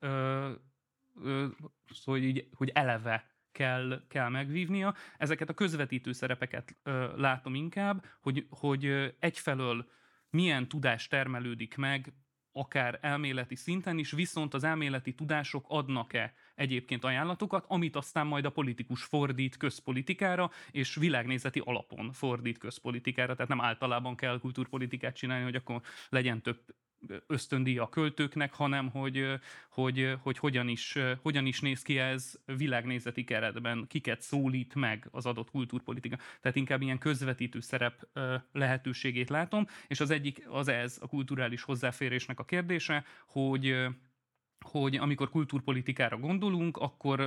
szóval 1.90 2.22
így, 2.22 2.48
hogy 2.54 2.70
eleve 2.74 3.32
kell, 3.52 4.04
kell 4.08 4.30
megvívnia. 4.30 4.96
Ezeket 5.18 5.50
a 5.50 5.54
közvetítő 5.54 6.12
szerepeket 6.12 6.76
ö, 6.84 7.18
látom 7.18 7.56
inkább, 7.56 8.06
hogy, 8.22 8.46
hogy 8.50 9.16
egyfelől 9.20 9.86
milyen 10.30 10.68
tudás 10.68 11.08
termelődik 11.08 11.76
meg 11.76 12.14
akár 12.54 13.00
elméleti 13.02 13.56
szinten 13.56 13.98
is, 13.98 14.12
viszont 14.12 14.54
az 14.54 14.64
elméleti 14.64 15.14
tudások 15.14 15.66
adnak-e 15.68 16.34
egyébként 16.56 17.04
ajánlatokat, 17.04 17.66
amit 17.68 17.96
aztán 17.96 18.28
majd 18.28 18.46
a 18.46 18.50
politikus 18.50 19.04
fordít 19.04 19.58
közpolitikára, 19.58 20.52
és 20.72 20.96
világnézeti 20.96 21.62
alapon 21.66 22.12
fordít 22.12 22.58
közpolitikára, 22.58 23.34
tehát 23.34 23.50
nem 23.50 23.62
általában 23.62 24.16
kell 24.16 24.40
kultúrpolitikát 24.40 25.16
csinálni, 25.16 25.44
hogy 25.44 25.56
akkor 25.56 25.82
legyen 26.10 26.42
több 26.42 26.60
ösztöndíj 27.28 27.78
a 27.78 27.90
költőknek, 27.90 28.54
hanem 28.54 28.90
hogy, 28.90 29.26
hogy, 29.70 30.16
hogy 30.22 30.38
hogyan, 30.38 30.68
is, 30.68 30.98
hogyan 31.22 31.46
is 31.46 31.60
néz 31.60 31.82
ki 31.82 32.00
ez 32.00 32.34
világnézeti 32.46 33.24
keretben, 33.24 33.86
kiket 33.88 34.22
szólít 34.22 34.76
meg 34.76 35.08
az 35.12 35.26
adott 35.26 35.50
kultúrpolitika. 35.50 36.18
Tehát 36.42 36.58
inkább 36.58 36.82
ilyen 36.82 36.98
közvetítő 36.98 37.60
szerep 37.60 38.08
lehetőségét 38.52 39.30
látom, 39.30 39.68
és 39.88 40.00
az 40.00 40.10
egyik 40.10 40.46
az 40.50 40.68
ez 40.68 40.98
a 41.02 41.08
kulturális 41.08 41.64
hozzáférésnek 41.64 42.40
a 42.40 42.46
kérdése, 42.46 43.06
hogy 43.28 43.88
hogy 44.64 44.96
amikor 44.96 45.30
kultúrpolitikára 45.30 46.18
gondolunk, 46.18 46.78
akkor, 46.78 47.20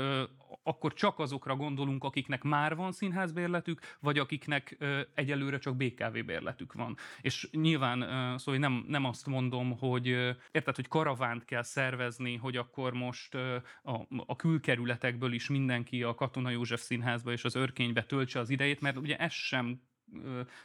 akkor 0.62 0.92
csak 0.92 1.18
azokra 1.18 1.56
gondolunk, 1.56 2.04
akiknek 2.04 2.42
már 2.42 2.76
van 2.76 2.92
színházbérletük, 2.92 3.80
vagy 4.00 4.18
akiknek 4.18 4.76
egyelőre 5.14 5.58
csak 5.58 5.76
BKV 5.76 6.18
bérletük 6.26 6.72
van. 6.72 6.96
És 7.20 7.48
nyilván, 7.52 7.98
szóval 8.38 8.60
nem, 8.60 8.84
nem 8.88 9.04
azt 9.04 9.26
mondom, 9.26 9.78
hogy 9.78 10.06
érted, 10.50 10.74
hogy 10.76 10.88
karavánt 10.88 11.44
kell 11.44 11.62
szervezni, 11.62 12.36
hogy 12.36 12.56
akkor 12.56 12.92
most 12.92 13.34
a, 13.34 14.06
a 14.26 14.36
külkerületekből 14.36 15.32
is 15.32 15.48
mindenki 15.48 16.02
a 16.02 16.14
Katona 16.14 16.50
József 16.50 16.80
Színházba 16.80 17.32
és 17.32 17.44
az 17.44 17.54
Örkénybe 17.54 18.04
töltse 18.04 18.38
az 18.38 18.50
idejét, 18.50 18.80
mert 18.80 18.96
ugye 18.96 19.16
ez 19.16 19.32
sem 19.32 19.80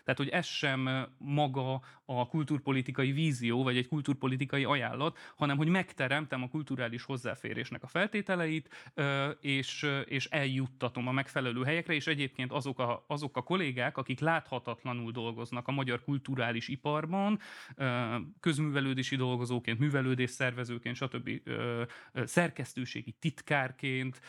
tehát, 0.04 0.18
hogy 0.18 0.30
ez 0.30 0.46
sem 0.46 0.90
maga 1.18 1.82
a 2.06 2.28
kulturpolitikai 2.28 3.12
vízió, 3.12 3.64
vagy 3.64 3.78
egy 3.78 3.88
kulturpolitikai 3.88 4.64
ajánlat, 4.64 5.18
hanem 5.36 5.58
hogy 5.58 5.68
megteremtem 5.68 6.44
a 6.44 6.50
kulturális 6.50 7.04
hozzáférésnek 7.04 7.84
a 7.84 7.88
feltételeit, 7.88 8.94
és, 9.42 9.88
és 10.06 10.26
eljuttatom 10.26 11.08
a 11.08 11.12
megfelelő 11.12 11.64
helyekre, 11.64 11.94
és 11.94 12.08
egyébként 12.08 12.52
azok 12.52 12.80
a, 12.80 13.06
azok 13.08 13.38
a 13.38 13.44
kollégák, 13.44 13.98
akik 13.98 14.20
láthatatlanul 14.20 15.12
dolgoznak 15.12 15.68
a 15.68 15.72
magyar 15.72 16.04
kulturális 16.04 16.68
iparban, 16.68 17.40
közművelődési 18.40 19.16
dolgozóként, 19.16 19.80
művelődés 19.80 20.30
szervezőként, 20.30 20.96
stb. 20.96 21.30
szerkesztőségi 22.14 23.12
titkárként, 23.20 24.22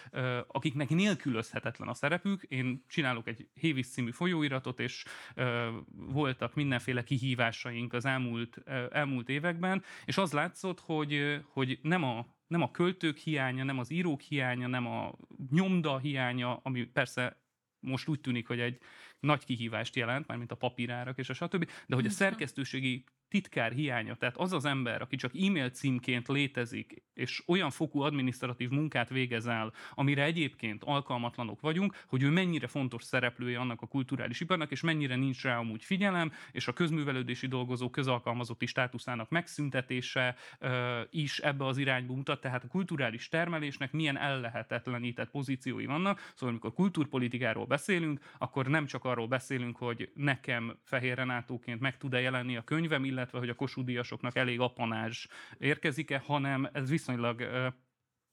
akiknek 0.46 0.88
nélkülözhetetlen 0.88 1.88
a 1.88 1.94
szerepük. 1.94 2.42
Én 2.42 2.84
csinálok 2.88 3.26
egy 3.26 3.48
Hévis 3.54 3.88
című 3.88 4.10
folyóiratot, 4.10 4.80
és 4.80 5.01
ö, 5.34 5.70
voltak 5.92 6.54
mindenféle 6.54 7.02
kihívásaink 7.02 7.92
az 7.92 8.04
elmúlt, 8.04 8.56
elmúlt 8.90 9.28
években, 9.28 9.84
és 10.04 10.16
az 10.16 10.32
látszott, 10.32 10.80
hogy, 10.80 11.40
hogy 11.52 11.78
nem 11.82 12.02
a 12.04 12.26
nem 12.52 12.62
a 12.62 12.70
költők 12.70 13.16
hiánya, 13.16 13.64
nem 13.64 13.78
az 13.78 13.90
írók 13.90 14.20
hiánya, 14.20 14.66
nem 14.66 14.86
a 14.86 15.14
nyomda 15.50 15.98
hiánya, 15.98 16.56
ami 16.56 16.84
persze 16.84 17.42
most 17.80 18.08
úgy 18.08 18.20
tűnik, 18.20 18.46
hogy 18.46 18.60
egy 18.60 18.78
nagy 19.20 19.44
kihívást 19.44 19.96
jelent, 19.96 20.26
mármint 20.26 20.52
a 20.52 20.56
papírárak 20.56 21.18
és 21.18 21.28
a 21.28 21.34
stb., 21.34 21.70
de 21.86 21.94
hogy 21.94 22.06
a 22.06 22.10
szerkesztőségi 22.10 23.04
titkár 23.32 23.72
hiánya, 23.72 24.14
tehát 24.14 24.36
az 24.36 24.52
az 24.52 24.64
ember, 24.64 25.02
aki 25.02 25.16
csak 25.16 25.32
e-mail 25.34 25.70
címként 25.70 26.28
létezik, 26.28 27.02
és 27.14 27.42
olyan 27.46 27.70
fokú 27.70 28.00
adminisztratív 28.00 28.70
munkát 28.70 29.08
végez 29.08 29.46
el, 29.46 29.72
amire 29.94 30.22
egyébként 30.22 30.84
alkalmatlanok 30.84 31.60
vagyunk, 31.60 32.04
hogy 32.06 32.22
ő 32.22 32.30
mennyire 32.30 32.66
fontos 32.66 33.02
szereplője 33.02 33.58
annak 33.58 33.82
a 33.82 33.86
kulturális 33.86 34.40
iparnak, 34.40 34.70
és 34.70 34.80
mennyire 34.80 35.16
nincs 35.16 35.42
rá 35.42 35.58
amúgy 35.58 35.84
figyelem, 35.84 36.32
és 36.50 36.68
a 36.68 36.72
közművelődési 36.72 37.46
dolgozó 37.46 37.90
közalkalmazotti 37.90 38.66
státuszának 38.66 39.30
megszüntetése 39.30 40.36
ö, 40.58 41.00
is 41.10 41.38
ebbe 41.38 41.66
az 41.66 41.78
irányba 41.78 42.14
mutat, 42.14 42.40
tehát 42.40 42.64
a 42.64 42.68
kulturális 42.68 43.28
termelésnek 43.28 43.92
milyen 43.92 44.18
ellehetetlenített 44.18 45.30
pozíciói 45.30 45.86
vannak, 45.86 46.18
szóval 46.34 46.48
amikor 46.48 46.72
kulturpolitikáról 46.72 47.66
beszélünk, 47.66 48.20
akkor 48.38 48.66
nem 48.66 48.86
csak 48.86 49.04
arról 49.04 49.26
beszélünk, 49.26 49.76
hogy 49.76 50.10
nekem 50.14 50.78
Fehér 50.84 51.16
Renátóként 51.16 51.80
meg 51.80 51.96
tud-e 51.96 52.20
jelenni 52.20 52.56
a 52.56 52.62
könyvem, 52.62 53.04
illetve 53.04 53.20
illetve 53.22 53.38
hogy 53.38 53.48
a 53.48 53.54
kosúdiasoknak 53.54 54.36
elég 54.36 54.60
apanázs 54.60 55.26
érkezik-e, 55.58 56.18
hanem 56.18 56.68
ez 56.72 56.90
viszonylag 56.90 57.42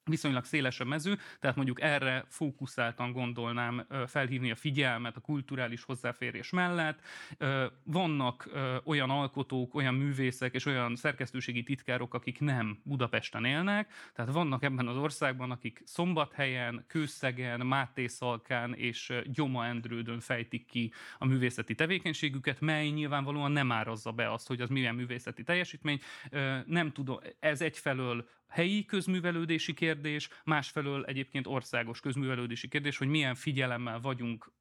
viszonylag 0.10 0.44
szélesebb 0.44 0.88
mező, 0.88 1.18
tehát 1.40 1.56
mondjuk 1.56 1.82
erre 1.82 2.26
fókuszáltan 2.28 3.12
gondolnám 3.12 3.86
felhívni 4.08 4.52
a 4.52 4.56
figyelmet 4.56 5.16
a 5.16 5.20
kulturális 5.20 5.84
hozzáférés 5.84 6.50
mellett. 6.50 7.00
Vannak 7.84 8.50
olyan 8.84 9.10
alkotók, 9.10 9.76
olyan 9.76 9.94
művészek 9.94 10.54
és 10.54 10.66
olyan 10.66 10.96
szerkesztőségi 10.96 11.64
titkárok, 11.64 12.14
akik 12.14 12.40
nem 12.40 12.80
Budapesten 12.84 13.46
élnek, 13.46 13.94
tehát 14.14 14.32
vannak 14.32 14.64
ebben 14.64 14.88
az 14.88 14.98
országban, 14.98 15.52
akik 15.52 15.82
Szombathelyen, 15.86 16.86
Kőszegen, 16.88 17.66
Mátészalkán 17.66 18.74
és 18.74 19.14
Gyoma 19.26 19.66
Endrődön 19.66 20.20
fejtik 20.20 20.66
ki 20.66 20.92
a 21.18 21.26
művészeti 21.26 21.76
tevékenységüket, 21.76 22.60
mely 22.60 22.88
nyilvánvalóan 22.88 23.52
nem 23.52 23.72
árazza 23.72 24.12
be 24.12 24.32
azt, 24.32 24.48
hogy 24.48 24.62
az 24.62 24.70
milyen 24.70 24.96
művészeti 24.96 25.44
teljesítmény. 25.44 26.00
Nem 26.66 26.92
tudom, 26.92 27.20
ez 27.40 27.62
egyfelől 27.62 28.28
helyi 28.50 28.86
közművelődési 28.86 29.74
kérdés, 29.74 30.30
másfelől 30.44 31.06
egyébként 31.06 31.48
országos 31.48 32.00
közművelődési 32.00 32.68
kérdés, 32.68 32.98
hogy 32.98 33.08
milyen 33.08 33.36
figyelemmel 33.36 34.00
vagyunk 34.00 34.52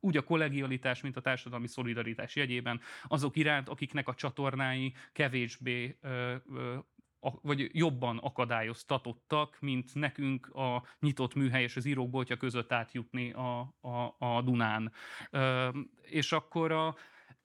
úgy 0.00 0.16
a 0.16 0.22
kollegialitás, 0.22 1.00
mint 1.00 1.16
a 1.16 1.20
társadalmi 1.20 1.66
szolidaritás 1.66 2.36
jegyében 2.36 2.80
azok 3.08 3.36
iránt, 3.36 3.68
akiknek 3.68 4.08
a 4.08 4.14
csatornái 4.14 4.94
kevésbé 5.12 5.98
ö, 6.00 6.34
ö, 6.54 6.76
vagy 7.42 7.68
jobban 7.72 8.18
akadályoztatottak, 8.18 9.56
mint 9.60 9.94
nekünk 9.94 10.54
a 10.54 10.84
nyitott 11.00 11.34
műhely 11.34 11.62
és 11.62 11.76
az 11.76 11.84
írókboltja 11.84 12.36
között 12.36 12.72
átjutni 12.72 13.32
a, 13.32 13.60
a, 13.80 14.16
a 14.18 14.42
Dunán. 14.42 14.92
Ö, 15.30 15.68
és 16.02 16.32
akkor 16.32 16.72
a, 16.72 16.96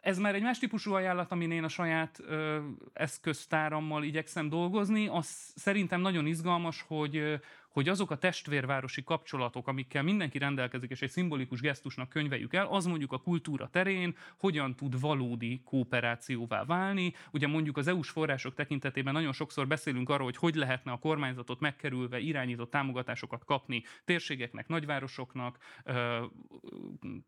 ez 0.02 0.18
már 0.18 0.36
egy 0.36 0.42
más 0.42 0.60
típusú 0.60 0.94
ajánlat, 0.94 1.32
amin 1.32 1.52
én 1.52 1.64
a 1.64 1.68
saját 1.68 2.20
ö, 2.20 2.60
eszköztárammal 2.94 4.04
igyekszem 4.04 4.50
dolgozni. 4.50 5.08
Az 5.08 5.54
szerintem 5.56 6.02
nagyon 6.02 6.26
izgalmas, 6.26 6.86
hogy 6.88 7.40
hogy 7.72 7.90
azok 7.90 8.12
a 8.12 8.18
testvérvárosi 8.18 9.04
kapcsolatok, 9.04 9.68
amikkel 9.68 10.04
mindenki 10.04 10.38
rendelkezik, 10.38 10.90
és 10.90 11.02
egy 11.02 11.10
szimbolikus 11.10 11.62
gesztusnak 11.62 12.10
könyveljük 12.10 12.54
el, 12.54 12.66
az 12.66 12.86
mondjuk 12.86 13.12
a 13.12 13.22
kultúra 13.22 13.70
terén 13.70 14.16
hogyan 14.40 14.76
tud 14.76 15.00
valódi 15.00 15.62
kooperációvá 15.66 16.64
válni. 16.64 17.14
Ugye 17.32 17.48
mondjuk 17.48 17.78
az 17.78 17.88
EU-s 17.88 18.10
források 18.10 18.54
tekintetében 18.54 19.14
nagyon 19.14 19.34
sokszor 19.34 19.68
beszélünk 19.68 20.10
arról, 20.10 20.26
hogy 20.26 20.38
hogy 20.38 20.56
lehetne 20.56 20.92
a 20.92 21.00
kormányzatot 21.00 21.60
megkerülve 21.60 22.20
irányított 22.20 22.72
támogatásokat 22.72 23.46
kapni 23.46 23.84
térségeknek, 24.06 24.68
nagyvárosoknak, 24.68 25.58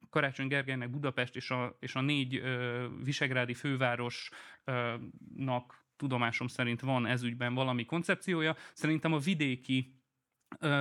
Karácsony 0.10 0.48
Gergelynek 0.48 0.90
Budapest 0.90 1.36
és 1.36 1.50
a, 1.52 1.78
és 1.80 1.96
a 1.96 2.02
négy 2.02 2.42
visegrádi 3.04 3.54
fővárosnak 3.54 4.32
tudomásom 5.98 6.48
szerint 6.48 6.82
van 6.82 7.06
ezügyben 7.06 7.54
valami 7.54 7.86
koncepciója. 7.86 8.56
Szerintem 8.74 9.14
a 9.14 9.18
vidéki 9.18 10.03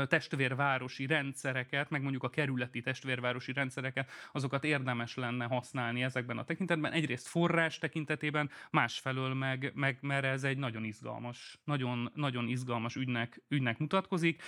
testvérvárosi 0.07 1.07
rendszereket, 1.07 1.91
meg 1.91 2.03
mondjuk 2.03 2.23
a 2.23 2.31
kerületi 2.31 2.81
testvérvárosi 2.81 3.53
rendszereket, 3.53 4.11
azokat 4.33 4.65
érdemes 4.65 5.15
lenne 5.15 5.45
használni 5.45 6.03
ezekben 6.03 6.39
a 6.39 6.45
tekintetben. 6.45 6.93
Egyrészt 6.93 7.27
forrás 7.29 7.79
tekintetében, 7.79 8.51
másfelől 8.71 9.35
meg, 9.35 9.73
meg 9.75 9.99
mert 10.01 10.25
ez 10.25 10.45
egy 10.45 10.59
nagyon 10.59 10.85
izgalmas, 10.85 11.59
nagyon, 11.65 12.11
nagyon 12.15 12.49
izgalmas 12.49 12.97
ügynek, 12.97 13.43
ügynek 13.49 13.79
mutatkozik, 13.79 14.43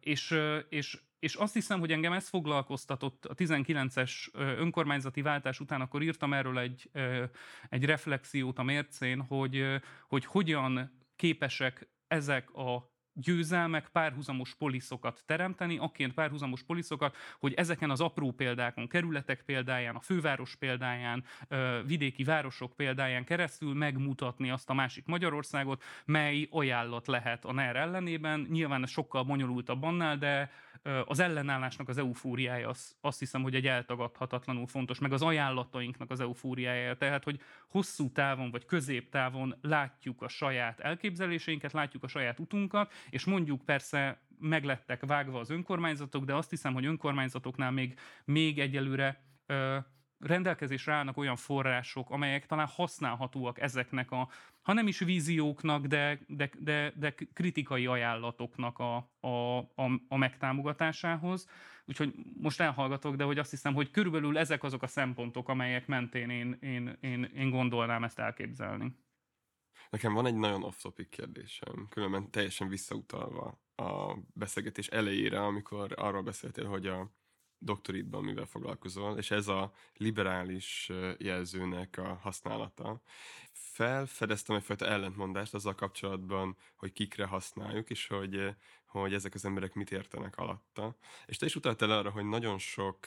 és, 0.00 0.38
és 0.68 0.98
és 1.24 1.34
azt 1.34 1.54
hiszem, 1.54 1.80
hogy 1.80 1.92
engem 1.92 2.12
ez 2.12 2.28
foglalkoztatott 2.28 3.24
a 3.24 3.34
19-es 3.34 4.32
önkormányzati 4.32 5.22
váltás 5.22 5.60
után, 5.60 5.80
akkor 5.80 6.02
írtam 6.02 6.32
erről 6.32 6.58
egy, 6.58 6.90
egy 7.68 7.84
reflexiót 7.84 8.58
a 8.58 8.62
mércén, 8.62 9.20
hogy, 9.20 9.80
hogy 10.08 10.24
hogyan 10.24 11.00
képesek 11.16 11.88
ezek 12.06 12.50
a 12.50 12.93
győzelmek, 13.14 13.88
párhuzamos 13.88 14.54
poliszokat 14.54 15.22
teremteni, 15.26 15.78
akként 15.78 16.14
párhuzamos 16.14 16.62
poliszokat, 16.62 17.16
hogy 17.38 17.54
ezeken 17.54 17.90
az 17.90 18.00
apró 18.00 18.30
példákon, 18.30 18.88
kerületek 18.88 19.42
példáján, 19.42 19.94
a 19.94 20.00
főváros 20.00 20.56
példáján, 20.56 21.24
vidéki 21.86 22.24
városok 22.24 22.76
példáján 22.76 23.24
keresztül 23.24 23.74
megmutatni 23.74 24.50
azt 24.50 24.70
a 24.70 24.74
másik 24.74 25.06
Magyarországot, 25.06 25.82
mely 26.04 26.48
ajánlat 26.50 27.06
lehet 27.06 27.44
a 27.44 27.52
NER 27.52 27.76
ellenében. 27.76 28.46
Nyilván 28.50 28.82
ez 28.82 28.90
sokkal 28.90 29.22
bonyolultabb 29.22 29.82
annál, 29.82 30.16
de 30.16 30.50
az 31.04 31.18
ellenállásnak 31.18 31.88
az 31.88 31.98
eufóriája 31.98 32.68
az, 32.68 32.96
azt 33.00 33.18
hiszem, 33.18 33.42
hogy 33.42 33.54
egy 33.54 33.66
eltagadhatatlanul 33.66 34.66
fontos, 34.66 34.98
meg 34.98 35.12
az 35.12 35.22
ajánlatainknak 35.22 36.10
az 36.10 36.20
eufóriája. 36.20 36.96
Tehát, 36.96 37.24
hogy 37.24 37.40
hosszú 37.68 38.12
távon 38.12 38.50
vagy 38.50 38.64
középtávon 38.64 39.54
látjuk 39.60 40.22
a 40.22 40.28
saját 40.28 40.80
elképzeléseinket, 40.80 41.72
látjuk 41.72 42.02
a 42.02 42.08
saját 42.08 42.38
utunkat, 42.38 42.92
és 43.10 43.24
mondjuk 43.24 43.64
persze 43.64 44.20
meglettek 44.38 45.06
vágva 45.06 45.38
az 45.38 45.50
önkormányzatok, 45.50 46.24
de 46.24 46.34
azt 46.34 46.50
hiszem, 46.50 46.72
hogy 46.72 46.86
önkormányzatoknál 46.86 47.70
még, 47.70 47.98
még 48.24 48.58
egyelőre 48.58 49.22
ö, 49.46 49.78
rendelkezésre 50.18 50.92
állnak 50.92 51.16
olyan 51.16 51.36
források, 51.36 52.10
amelyek 52.10 52.46
talán 52.46 52.66
használhatóak 52.66 53.60
ezeknek 53.60 54.10
a, 54.10 54.28
ha 54.64 54.72
nem 54.72 54.86
is 54.86 54.98
vízióknak, 54.98 55.86
de, 55.86 56.18
de, 56.26 56.50
de, 56.58 56.92
de 56.96 57.14
kritikai 57.32 57.86
ajánlatoknak 57.86 58.78
a, 58.78 58.96
a, 59.20 59.58
a, 59.58 59.90
a 60.08 60.16
megtámogatásához. 60.16 61.48
Úgyhogy 61.84 62.14
most 62.40 62.60
elhallgatok, 62.60 63.16
de 63.16 63.24
hogy 63.24 63.38
azt 63.38 63.50
hiszem, 63.50 63.74
hogy 63.74 63.90
körülbelül 63.90 64.38
ezek 64.38 64.62
azok 64.62 64.82
a 64.82 64.86
szempontok, 64.86 65.48
amelyek 65.48 65.86
mentén 65.86 66.30
én, 66.30 66.58
én, 66.60 66.96
én, 67.00 67.24
én 67.24 67.50
gondolnám 67.50 68.04
ezt 68.04 68.18
elképzelni. 68.18 68.96
Nekem 69.90 70.12
van 70.12 70.26
egy 70.26 70.36
nagyon 70.36 70.62
off-topic 70.62 71.08
kérdésem, 71.08 71.86
különben 71.88 72.30
teljesen 72.30 72.68
visszautalva 72.68 73.62
a 73.74 74.16
beszélgetés 74.34 74.86
elejére, 74.86 75.44
amikor 75.44 75.92
arról 75.96 76.22
beszéltél, 76.22 76.66
hogy 76.66 76.86
a 76.86 77.12
doktoridban 77.64 78.24
mivel 78.24 78.46
foglalkozol, 78.46 79.18
és 79.18 79.30
ez 79.30 79.48
a 79.48 79.72
liberális 79.96 80.90
jelzőnek 81.18 81.98
a 81.98 82.18
használata. 82.22 83.00
Felfedeztem 83.52 84.56
egyfajta 84.56 84.86
ellentmondást 84.86 85.54
azzal 85.54 85.74
kapcsolatban, 85.74 86.56
hogy 86.76 86.92
kikre 86.92 87.26
használjuk, 87.26 87.90
és 87.90 88.06
hogy, 88.06 88.54
hogy 88.86 89.14
ezek 89.14 89.34
az 89.34 89.44
emberek 89.44 89.74
mit 89.74 89.92
értenek 89.92 90.36
alatta. 90.36 90.96
És 91.26 91.36
te 91.36 91.46
is 91.46 91.56
utaltál 91.56 91.90
arra, 91.90 92.10
hogy 92.10 92.24
nagyon 92.24 92.58
sok 92.58 93.06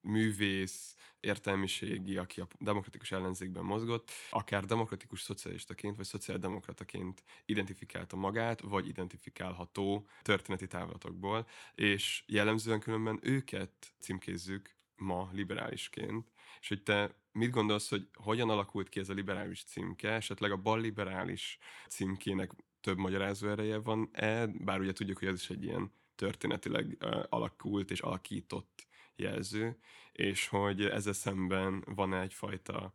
művész, 0.00 0.96
értelmiségi, 1.20 2.16
aki 2.16 2.40
a 2.40 2.46
demokratikus 2.58 3.12
ellenzékben 3.12 3.64
mozgott, 3.64 4.10
akár 4.30 4.64
demokratikus 4.64 5.20
szocialistaként 5.20 5.96
vagy 5.96 6.04
szociáldemokrataként 6.04 7.22
identifikálta 7.44 8.16
magát, 8.16 8.60
vagy 8.60 8.88
identifikálható 8.88 10.06
történeti 10.22 10.66
távlatokból, 10.66 11.46
és 11.74 12.22
jellemzően 12.26 12.80
különben 12.80 13.18
őket 13.22 13.94
címkézzük 14.00 14.76
ma 14.96 15.30
liberálisként, 15.32 16.32
és 16.60 16.68
hogy 16.68 16.82
te 16.82 17.14
mit 17.32 17.50
gondolsz, 17.50 17.88
hogy 17.88 18.08
hogyan 18.12 18.50
alakult 18.50 18.88
ki 18.88 19.00
ez 19.00 19.08
a 19.08 19.12
liberális 19.12 19.64
címke, 19.64 20.10
esetleg 20.12 20.50
a 20.50 20.56
bal 20.56 20.80
liberális 20.80 21.58
címkének 21.88 22.50
több 22.80 22.98
magyarázó 22.98 23.48
ereje 23.48 23.78
van-e, 23.78 24.46
bár 24.46 24.80
ugye 24.80 24.92
tudjuk, 24.92 25.18
hogy 25.18 25.28
ez 25.28 25.40
is 25.40 25.50
egy 25.50 25.64
ilyen 25.64 25.92
történetileg 26.14 26.96
uh, 27.04 27.22
alakult 27.28 27.90
és 27.90 28.00
alakított 28.00 28.86
jelző, 29.16 29.78
és 30.12 30.48
hogy 30.48 30.84
ezzel 30.84 31.12
szemben 31.12 31.84
van 31.86 32.14
egyfajta 32.14 32.94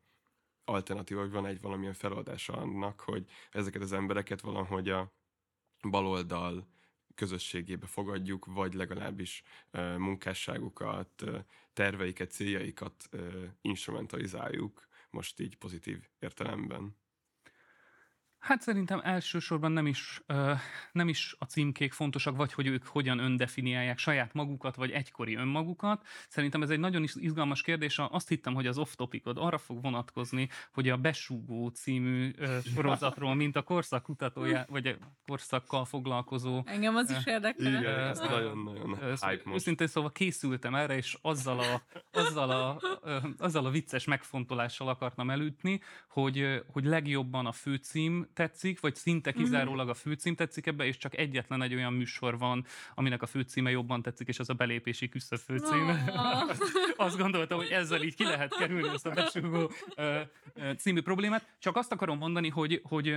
alternatíva, 0.66 1.22
vagy 1.22 1.32
van 1.32 1.46
egy 1.46 1.62
valamilyen 1.62 1.94
feloldása 1.94 2.54
annak, 2.54 3.00
hogy 3.00 3.26
ezeket 3.52 3.82
az 3.82 3.92
embereket 3.92 4.42
valahogy 4.42 4.90
a 4.90 5.14
baloldal 5.90 6.68
közösségébe 7.16 7.86
fogadjuk, 7.86 8.46
vagy 8.46 8.74
legalábbis 8.74 9.44
uh, 9.74 9.98
munkásságukat, 9.98 11.24
terveiket, 11.74 12.32
céljaikat 12.32 13.10
uh, 13.12 13.44
instrumentalizáljuk, 13.62 14.88
most 15.10 15.40
így 15.40 15.58
pozitív 15.58 16.10
értelemben. 16.20 17.01
Hát 18.42 18.62
szerintem 18.62 19.00
elsősorban 19.04 19.72
nem 19.72 19.88
is, 19.88 20.22
ö, 20.26 20.54
nem 20.92 21.08
is 21.08 21.36
a 21.40 21.46
címkék 21.46 21.94
fontosak, 21.94 22.36
vagy 22.36 22.54
hogy 22.54 22.68
ők 22.68 22.86
hogyan 22.86 23.20
öndefiniálják 23.20 23.98
saját 23.98 24.34
magukat, 24.34 24.76
vagy 24.76 24.92
egykori 24.92 25.36
önmagukat. 25.36 26.06
Szerintem 26.28 26.62
ez 26.62 26.70
egy 26.70 26.80
nagyon 26.80 27.04
is 27.04 27.16
izgalmas 27.16 27.62
kérdés. 27.62 28.00
Azt 28.00 28.28
hittem, 28.28 28.54
hogy 28.54 28.68
az 28.68 28.78
off-topicod 28.78 29.38
arra 29.38 29.58
fog 29.58 29.82
vonatkozni, 29.82 30.50
hogy 30.74 30.90
a 30.90 30.98
Besúgó 30.98 31.68
című 31.68 32.32
ö, 32.38 32.58
sorozatról, 32.76 33.36
mint 33.36 33.56
a 33.56 33.62
korszak 33.62 34.04
kutatója, 34.04 34.66
vagy 34.70 34.88
a 34.88 34.96
korszakkal 35.28 35.86
foglalkozó. 35.86 36.62
Engem 36.66 36.96
az 36.96 37.10
is 37.10 37.26
érdekel. 37.26 37.68
Igen, 37.68 38.00
ez 38.00 38.20
nagyon-nagyon 38.20 38.98
hype 39.00 39.42
most. 39.44 39.56
Őszintén 39.56 39.88
szóval 39.88 40.12
készültem 40.12 40.76
erre, 40.76 40.96
és 40.96 41.18
azzal 41.22 41.60
a, 41.60 41.82
azzal 42.12 42.50
a, 42.50 42.82
ö, 43.04 43.18
azzal 43.38 43.66
a 43.66 43.70
vicces 43.70 44.06
megfontolással 44.06 44.88
akartam 44.88 45.30
elütni, 45.30 45.82
hogy, 46.10 46.64
hogy 46.68 46.86
legjobban 46.86 47.46
a 47.46 47.52
főcím 47.52 48.30
tetszik, 48.34 48.80
vagy 48.80 48.96
szinte 48.96 49.30
mhm. 49.30 49.40
kizárólag 49.40 49.90
a 49.90 49.94
főcím 49.94 50.36
tetszik 50.36 50.66
ebbe, 50.66 50.86
és 50.86 50.98
csak 50.98 51.18
egyetlen 51.18 51.62
egy 51.62 51.74
olyan 51.74 51.94
műsor 51.94 52.38
van, 52.38 52.66
aminek 52.96 53.22
a 53.22 53.26
főcíme 53.26 53.70
jobban 53.70 54.02
tetszik, 54.02 54.28
és 54.28 54.40
az 54.40 54.50
a 54.50 54.54
belépési 54.54 55.10
küszöb 55.10 55.40
főcím. 55.40 55.90
Oh. 55.90 56.50
azt 57.06 57.18
gondoltam, 57.18 57.58
hogy 57.58 57.70
ezzel 57.70 58.02
így 58.02 58.16
ki 58.16 58.24
lehet 58.24 58.56
kerülni 58.56 58.88
ezt 58.88 59.06
a 59.06 59.10
besúgó 59.10 59.72
című 60.78 61.02
problémát. 61.02 61.56
Csak 61.60 61.76
azt 61.76 61.92
akarom 61.92 62.18
mondani, 62.18 62.50
hogy, 62.50 62.82
hogy 62.84 63.16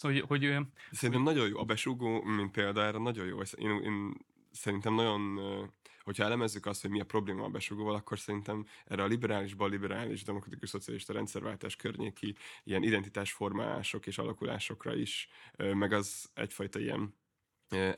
hogy, 0.00 0.20
hogy... 0.20 0.56
Szerintem 0.90 1.22
nagyon 1.22 1.48
jó. 1.48 1.58
A 1.58 1.64
besúgó, 1.64 2.22
mint 2.22 2.50
példa 2.50 2.82
erre 2.82 2.98
nagyon 2.98 3.26
jó. 3.26 3.38
Én, 3.56 3.70
én 3.82 4.14
szerintem 4.56 4.94
nagyon 4.94 5.40
hogyha 6.06 6.24
elemezzük 6.24 6.66
azt, 6.66 6.80
hogy 6.80 6.90
mi 6.90 7.00
a 7.00 7.04
probléma 7.04 7.44
a 7.44 7.48
besugóval, 7.48 7.94
akkor 7.94 8.18
szerintem 8.18 8.66
erre 8.84 9.02
a 9.02 9.06
liberális, 9.06 9.54
bal-liberális, 9.54 10.22
demokratikus, 10.22 10.68
szocialista 10.68 11.12
rendszerváltás 11.12 11.76
környéki 11.76 12.34
ilyen 12.64 12.82
identitásformálások 12.82 14.06
és 14.06 14.18
alakulásokra 14.18 14.94
is, 14.94 15.28
meg 15.56 15.92
az 15.92 16.30
egyfajta 16.34 16.78
ilyen 16.78 17.14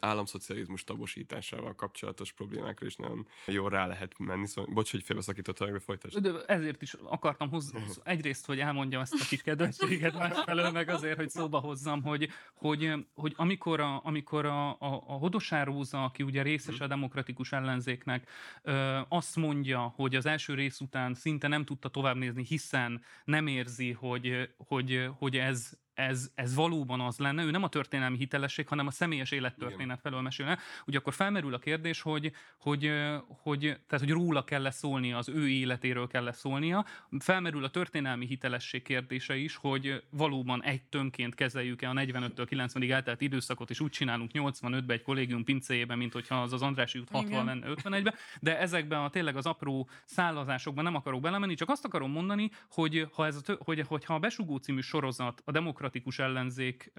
államszocializmus 0.01 0.85
tabosításával 0.85 1.75
kapcsolatos 1.75 2.33
problémákra 2.33 2.87
is 2.87 2.97
nagyon 2.97 3.27
jól 3.47 3.71
rá 3.71 3.87
lehet 3.87 4.19
menni. 4.19 4.47
Szóval, 4.47 4.75
bocs, 4.75 4.91
hogy 4.91 5.03
félbeszakítottam, 5.03 5.73
de 5.73 5.79
folytasd. 5.79 6.19
De 6.19 6.45
ezért 6.47 6.83
is 6.83 6.95
akartam 6.95 7.49
hozni, 7.49 7.83
egyrészt, 8.03 8.47
hogy 8.47 8.61
elmondjam 8.61 9.01
ezt 9.01 9.15
a 9.21 9.25
kis 9.29 9.43
kedvességet 9.43 10.19
másfelől, 10.19 10.71
meg 10.71 10.89
azért, 10.89 11.17
hogy 11.17 11.31
szóba 11.31 11.59
hozzam, 11.59 12.03
hogy, 12.03 12.29
hogy, 12.55 12.93
hogy 13.15 13.33
amikor, 13.37 13.81
a, 13.81 14.01
amikor 14.05 14.47
a, 14.47 14.71
a, 14.71 15.03
a 15.07 15.13
Hodosár 15.13 15.67
Róza, 15.67 16.05
aki 16.05 16.23
ugye 16.23 16.43
részes 16.43 16.81
a 16.81 16.87
demokratikus 16.87 17.53
ellenzéknek, 17.53 18.31
ö, 18.63 19.01
azt 19.09 19.37
mondja, 19.37 19.81
hogy 19.81 20.15
az 20.15 20.27
első 20.27 20.55
rész 20.55 20.81
után 20.81 21.15
szinte 21.15 21.49
nem 21.49 21.65
tudta 21.65 21.89
tovább 21.89 22.17
nézni, 22.17 22.45
hiszen 22.45 23.03
nem 23.25 23.47
érzi, 23.47 23.93
hogy, 23.93 24.51
hogy, 24.57 25.09
hogy 25.19 25.37
ez 25.37 25.79
ez, 25.99 26.31
ez 26.35 26.55
valóban 26.55 27.01
az 27.01 27.19
lenne, 27.19 27.45
ő 27.45 27.51
nem 27.51 27.63
a 27.63 27.69
történelmi 27.69 28.17
hitelesség, 28.17 28.69
hanem 28.69 28.87
a 28.87 28.91
személyes 28.91 29.31
élettörténet 29.31 30.01
felől 30.01 30.21
mesélne, 30.21 30.59
ugye 30.87 30.99
akkor 30.99 31.15
felmerül 31.15 31.55
a 31.55 31.59
kérdés, 31.59 32.01
hogy, 32.01 32.33
hogy, 32.61 32.93
hogy, 33.27 33.61
tehát, 33.61 34.05
hogy 34.05 34.11
róla 34.11 34.45
kell 34.45 34.67
-e 34.67 34.71
szólnia, 34.71 35.17
az 35.17 35.29
ő 35.29 35.49
életéről 35.49 36.07
kell 36.07 36.27
-e 36.27 36.33
szólnia. 36.33 36.85
Felmerül 37.19 37.65
a 37.65 37.71
történelmi 37.71 38.27
hitelesség 38.27 38.83
kérdése 38.83 39.37
is, 39.37 39.57
hogy 39.57 40.03
valóban 40.11 40.63
egy 40.63 40.83
tömként 40.83 41.35
kezeljük-e 41.35 41.89
a 41.89 41.93
45-től 41.93 42.47
90-ig 42.51 42.91
eltelt 42.91 43.21
időszakot, 43.21 43.71
és 43.71 43.81
úgy 43.81 43.91
csinálunk 43.91 44.31
85-ben 44.35 44.91
egy 44.91 45.03
kollégium 45.03 45.45
pincéjében, 45.45 45.99
mint 45.99 46.13
hogyha 46.13 46.43
az 46.43 46.53
az 46.53 46.63
Andrási 46.63 46.99
út 46.99 47.11
60 47.11 47.45
lenne 47.45 47.67
51-ben, 47.69 48.15
de 48.41 48.59
ezekben 48.59 49.01
a 49.01 49.11
tényleg 49.11 49.37
az 49.37 49.47
apró 49.47 49.89
szállazásokban 50.05 50.85
nem 50.85 50.95
akarok 50.95 51.21
belemenni, 51.21 51.55
csak 51.55 51.71
azt 51.71 51.85
akarom 51.85 52.11
mondani, 52.11 52.51
hogy 52.71 53.09
ha, 53.13 53.27
ez 53.27 53.37
a, 53.47 53.57
hogy, 53.59 53.81
hogyha 53.87 54.15
a 54.15 54.19
Besugó 54.19 54.57
című 54.57 54.81
sorozat 54.81 55.43
a 55.45 55.51
demokratikus 55.51 55.87
demokratikus 55.89 56.19
ellenzék 56.19 56.93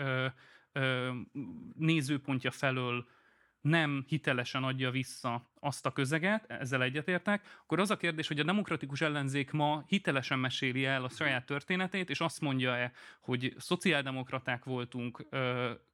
nézőpontja 1.73 2.51
felől 2.51 3.07
nem 3.61 4.05
hitelesen 4.07 4.63
adja 4.63 4.91
vissza 4.91 5.51
azt 5.59 5.85
a 5.85 5.91
közeget, 5.91 6.45
ezzel 6.47 6.83
egyetértek, 6.83 7.59
akkor 7.61 7.79
az 7.79 7.91
a 7.91 7.97
kérdés, 7.97 8.27
hogy 8.27 8.39
a 8.39 8.43
demokratikus 8.43 9.01
ellenzék 9.01 9.51
ma 9.51 9.83
hitelesen 9.87 10.39
meséli 10.39 10.85
el 10.85 11.03
a 11.03 11.09
saját 11.09 11.45
történetét, 11.45 12.09
és 12.09 12.19
azt 12.19 12.41
mondja-e, 12.41 12.91
hogy 13.21 13.53
szociáldemokraták 13.57 14.63
voltunk, 14.63 15.25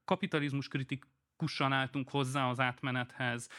kapitalizmus 0.05 0.67
kritik, 0.67 1.05
kussan 1.37 1.71
álltunk 1.71 2.09
hozzá 2.09 2.49
az 2.49 2.59
átmenethez, 2.59 3.49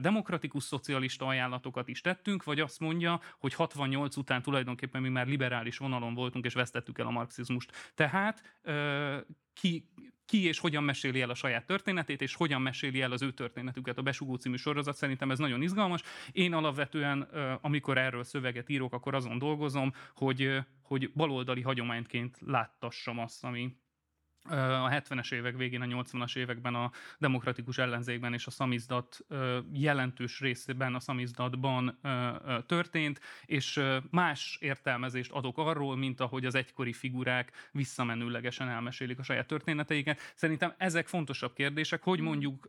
demokratikus 0.00 0.62
szocialista 0.62 1.26
ajánlatokat 1.26 1.88
is 1.88 2.00
tettünk, 2.00 2.44
vagy 2.44 2.60
azt 2.60 2.80
mondja, 2.80 3.20
hogy 3.38 3.54
68 3.54 4.16
után 4.16 4.42
tulajdonképpen 4.42 5.02
mi 5.02 5.08
már 5.08 5.26
liberális 5.26 5.76
vonalon 5.76 6.14
voltunk, 6.14 6.44
és 6.44 6.54
vesztettük 6.54 6.98
el 6.98 7.06
a 7.06 7.10
marxizmust. 7.10 7.92
Tehát 7.94 8.60
ki, 9.52 9.88
ki 10.26 10.44
és 10.46 10.58
hogyan 10.58 10.84
meséli 10.84 11.20
el 11.20 11.30
a 11.30 11.34
saját 11.34 11.66
történetét, 11.66 12.22
és 12.22 12.34
hogyan 12.34 12.62
meséli 12.62 13.00
el 13.00 13.12
az 13.12 13.22
ő 13.22 13.32
történetüket 13.32 13.98
a 13.98 14.02
Besugó 14.02 14.34
című 14.34 14.56
sorozat. 14.56 14.96
Szerintem 14.96 15.30
ez 15.30 15.38
nagyon 15.38 15.62
izgalmas. 15.62 16.02
Én 16.32 16.52
alapvetően, 16.52 17.20
amikor 17.60 17.98
erről 17.98 18.24
szöveget 18.24 18.68
írok, 18.68 18.92
akkor 18.92 19.14
azon 19.14 19.38
dolgozom, 19.38 19.92
hogy, 20.14 20.58
hogy 20.82 21.12
baloldali 21.12 21.62
hagyományként 21.62 22.38
láttassam 22.46 23.18
azt, 23.18 23.44
ami, 23.44 23.76
a 24.48 24.88
70-es 24.88 25.32
évek 25.32 25.56
végén, 25.56 25.80
a 25.80 25.86
80-as 25.86 26.36
években 26.36 26.74
a 26.74 26.90
demokratikus 27.18 27.78
ellenzékben 27.78 28.32
és 28.32 28.46
a 28.46 28.50
szamizdat 28.50 29.24
jelentős 29.72 30.40
részében 30.40 30.94
a 30.94 31.00
szamizdatban 31.00 31.98
történt, 32.66 33.20
és 33.46 33.80
más 34.10 34.58
értelmezést 34.60 35.30
adok 35.30 35.58
arról, 35.58 35.96
mint 35.96 36.20
ahogy 36.20 36.44
az 36.44 36.54
egykori 36.54 36.92
figurák 36.92 37.68
visszamenőlegesen 37.72 38.68
elmesélik 38.68 39.18
a 39.18 39.22
saját 39.22 39.46
történeteiket. 39.46 40.20
Szerintem 40.34 40.74
ezek 40.76 41.06
fontosabb 41.06 41.52
kérdések, 41.52 42.02
hogy 42.02 42.18
hmm. 42.18 42.26
mondjuk 42.26 42.66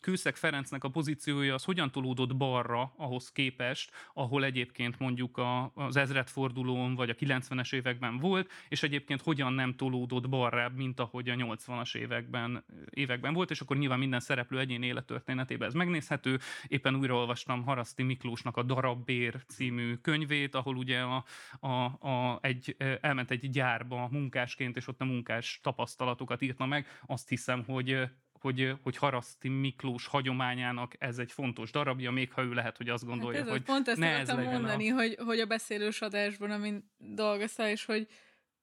Kőszeg 0.00 0.36
Ferencnek 0.36 0.84
a 0.84 0.88
pozíciója 0.88 1.54
az 1.54 1.64
hogyan 1.64 1.90
tolódott 1.90 2.36
balra 2.36 2.92
ahhoz 2.96 3.32
képest, 3.32 3.90
ahol 4.14 4.44
egyébként 4.44 4.98
mondjuk 4.98 5.40
az 5.74 5.96
ezredfordulón 5.96 6.94
vagy 6.94 7.10
a 7.10 7.14
90-es 7.14 7.74
években 7.74 8.18
volt, 8.18 8.50
és 8.68 8.82
egyébként 8.82 9.22
hogyan 9.22 9.52
nem 9.52 9.74
tolódott 9.76 10.28
balra, 10.28 10.72
mint 10.74 11.00
a 11.00 11.04
ahogy 11.14 11.28
a 11.28 11.34
80-as 11.34 11.96
években, 11.96 12.64
években 12.90 13.32
volt, 13.34 13.50
és 13.50 13.60
akkor 13.60 13.76
nyilván 13.76 13.98
minden 13.98 14.20
szereplő 14.20 14.58
egyén 14.58 14.82
élettörténetében 14.82 15.68
ez 15.68 15.74
megnézhető. 15.74 16.38
Éppen 16.66 16.94
újraolvastam 16.94 17.64
Haraszti 17.64 18.02
Miklósnak 18.02 18.56
a 18.56 18.62
Darabbér 18.62 19.44
című 19.48 19.94
könyvét, 19.94 20.54
ahol 20.54 20.76
ugye 20.76 21.00
a, 21.00 21.24
a, 21.60 21.84
a, 22.08 22.38
egy, 22.42 22.76
elment 23.00 23.30
egy 23.30 23.50
gyárba 23.50 24.08
munkásként, 24.10 24.76
és 24.76 24.88
ott 24.88 25.00
a 25.00 25.04
munkás 25.04 25.60
tapasztalatokat 25.62 26.42
írta 26.42 26.66
meg. 26.66 26.86
Azt 27.06 27.28
hiszem, 27.28 27.64
hogy 27.64 28.08
hogy, 28.40 28.74
hogy 28.82 28.96
Haraszti 28.96 29.48
Miklós 29.48 30.06
hagyományának 30.06 30.94
ez 30.98 31.18
egy 31.18 31.32
fontos 31.32 31.70
darabja, 31.70 32.10
még 32.10 32.32
ha 32.32 32.42
ő 32.42 32.52
lehet, 32.52 32.76
hogy 32.76 32.88
azt 32.88 33.04
gondolja, 33.04 33.38
hát 33.38 33.46
ez 33.46 33.52
hogy 33.52 33.62
pont 33.62 33.88
ezt 33.88 33.98
ne 33.98 34.18
ez 34.18 34.28
mondani, 34.28 34.90
a... 34.90 34.94
hogy, 34.94 35.16
hogy 35.24 35.38
a 35.38 35.46
beszélős 35.46 36.00
adásban, 36.00 36.50
amin 36.50 36.90
dolgoztál, 36.98 37.70
és 37.70 37.84
hogy 37.84 38.08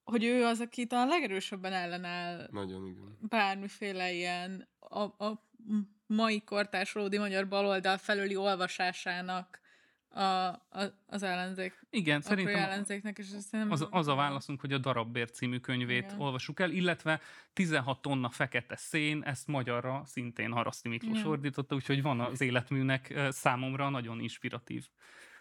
hogy 0.03 0.23
ő 0.23 0.43
az, 0.43 0.59
aki 0.59 0.85
talán 0.85 1.07
legerősebben 1.07 1.73
ellenáll 1.73 2.47
Nagyon 2.51 2.87
igen. 2.87 3.17
bármiféle 3.19 4.11
ilyen 4.11 4.67
a, 4.79 4.99
a 4.99 5.47
mai 6.05 6.41
kortárs 6.43 6.91
valódi 6.91 7.17
magyar 7.17 7.47
baloldal 7.47 7.97
felüli 7.97 8.35
olvasásának 8.35 9.61
a, 10.13 10.21
a, 10.21 10.59
az 11.05 11.23
ellenzék. 11.23 11.79
Igen, 11.89 12.21
szerintem 12.21 12.55
ellenzéknek, 12.55 13.17
és 13.17 13.31
ezt 13.31 13.51
nem 13.51 13.71
az, 13.71 13.87
az 13.89 14.07
a 14.07 14.15
válaszunk, 14.15 14.61
hogy 14.61 14.73
a 14.73 14.77
Darabbér 14.77 15.31
című 15.31 15.57
könyvét 15.57 16.03
Igen. 16.03 16.19
olvassuk 16.19 16.59
el, 16.59 16.71
illetve 16.71 17.21
16 17.53 18.01
tonna 18.01 18.29
fekete 18.29 18.75
szén, 18.75 19.23
ezt 19.23 19.47
magyarra 19.47 20.03
szintén 20.05 20.51
Haraszti 20.51 20.89
Miklós 20.89 21.17
Igen. 21.17 21.31
ordította, 21.31 21.75
úgyhogy 21.75 22.01
van 22.01 22.19
az 22.19 22.41
életműnek 22.41 23.13
számomra 23.29 23.89
nagyon 23.89 24.19
inspiratív 24.19 24.87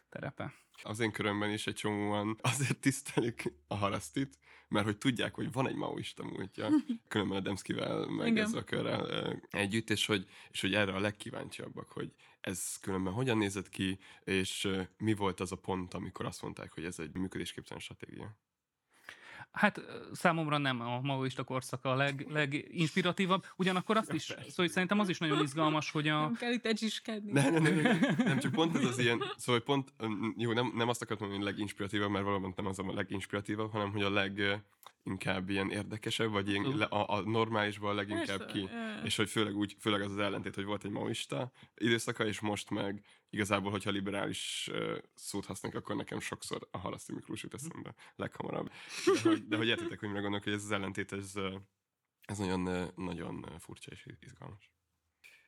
terepe. 0.09 0.53
Az 0.83 1.01
én 1.01 1.13
körömben 1.13 1.51
is 1.51 1.67
egy 1.67 1.75
csomóan 1.75 2.39
azért 2.43 2.79
tisztelik 2.79 3.53
a 3.67 3.75
harasztit, 3.75 4.39
mert 4.71 4.85
hogy 4.85 4.99
tudják, 4.99 5.35
hogy 5.35 5.53
van 5.53 5.69
egy 5.69 5.75
maoista 5.75 6.25
múltja, 6.25 6.69
különben 7.09 7.39
a 7.39 7.41
Demszkivel, 7.41 8.07
meg 8.07 8.27
Igen. 8.27 8.45
ezzel 8.45 8.59
a 8.59 8.65
körrel 8.65 9.41
együtt, 9.51 9.91
és 9.91 10.07
hogy, 10.07 10.27
és 10.51 10.61
hogy 10.61 10.75
erre 10.75 10.93
a 10.93 11.01
legkíváncsiabbak, 11.01 11.91
hogy 11.91 12.13
ez 12.41 12.79
különben 12.81 13.13
hogyan 13.13 13.39
nézett 13.39 13.69
ki, 13.69 13.99
és 14.25 14.69
mi 14.99 15.15
volt 15.15 15.41
az 15.41 15.53
a 15.53 15.57
pont, 15.57 15.95
amikor 15.95 16.27
azt 16.27 16.43
mondták, 16.43 16.73
hogy 16.73 16.85
ez 16.85 16.99
egy 16.99 17.17
működésképtelen 17.17 17.83
stratégia. 17.83 18.37
Hát 19.53 19.81
számomra 20.13 20.59
nem 20.59 20.81
a 20.81 21.01
maoista 21.01 21.45
korszaka 21.45 21.91
a 21.91 21.95
leg, 21.95 22.27
leginspiratívabb, 22.29 23.45
ugyanakkor 23.57 23.97
azt 23.97 24.13
is, 24.13 24.23
szóval 24.23 24.45
hogy 24.57 24.71
szerintem 24.71 24.99
az 24.99 25.09
is 25.09 25.19
nagyon 25.19 25.43
izgalmas, 25.43 25.91
hogy 25.91 26.09
a, 26.09 26.21
Nem 26.21 26.35
kell 26.35 26.53
itt 26.53 26.67
egyiskedni. 26.67 27.33
Nem, 27.33 27.53
nem, 27.53 27.63
nem, 27.63 27.75
nem, 27.75 28.15
nem, 28.17 28.39
csak 28.39 28.53
pont 28.53 28.77
ez 28.77 28.85
az 28.85 28.99
ilyen, 29.05 29.23
szóval 29.37 29.61
pont, 29.61 29.93
jó, 30.37 30.53
nem, 30.53 30.73
nem 30.77 30.89
azt 30.89 31.03
akartam 31.03 31.29
mondani, 31.29 31.45
hogy 31.45 31.55
leginspiratívabb, 31.55 32.11
mert 32.11 32.25
valóban 32.25 32.53
nem 32.57 32.67
az 32.67 32.79
a 32.79 32.93
leginspiratívabb, 32.95 33.73
hanem 33.73 33.91
hogy 33.93 34.03
a 34.03 34.11
leg 34.11 34.63
inkább 35.03 35.51
ilyen 35.51 35.71
érdekesebb, 35.71 36.31
vagy 36.31 36.49
ilyen, 36.49 36.77
le, 36.77 36.85
a, 36.85 37.09
a 37.09 37.21
normálisban 37.21 37.95
leginkább 37.95 38.39
Persze, 38.39 38.53
ki. 38.53 38.69
És 39.05 39.17
hogy 39.17 39.31
főleg 39.31 39.57
úgy, 39.57 39.77
főleg 39.79 40.01
az 40.01 40.11
az 40.11 40.19
ellentét, 40.19 40.55
hogy 40.55 40.65
volt 40.65 40.85
egy 40.85 40.91
maoista 40.91 41.53
időszaka, 41.75 42.27
és 42.27 42.41
most 42.41 42.71
meg 42.71 43.05
igazából, 43.31 43.71
hogyha 43.71 43.91
liberális 43.91 44.71
szót 45.15 45.47
használnak, 45.47 45.83
akkor 45.83 45.97
nekem 45.97 46.21
sokszor 46.21 46.69
a 46.71 46.79
Halaszti 46.79 47.13
Miklós 47.13 47.43
jut 47.43 47.55
eszembe 47.55 47.95
leghamarabb. 48.17 48.71
De 49.23 49.29
hogy, 49.29 49.47
de 49.47 49.57
hogy 49.57 49.69
értitek, 49.69 50.01
hogy 50.01 50.09
mire 50.09 50.21
gondolok, 50.21 50.45
hogy 50.45 50.53
ez 50.53 50.65
az 50.65 50.71
ellentét, 50.71 51.13
ez, 51.13 51.33
ez 52.21 52.39
nagyon, 52.39 52.93
nagyon 52.97 53.47
furcsa 53.59 53.91
és 53.91 54.07
izgalmas. 54.21 54.73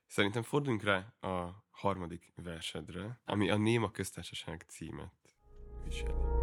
Szerintem 0.06 0.42
forduljunk 0.42 0.82
rá 0.82 1.14
a 1.20 1.64
harmadik 1.70 2.32
versedre, 2.34 3.20
ami 3.24 3.50
a 3.50 3.56
Néma 3.56 3.90
köztársaság 3.90 4.64
címet 4.68 5.34
viseli. 5.84 6.41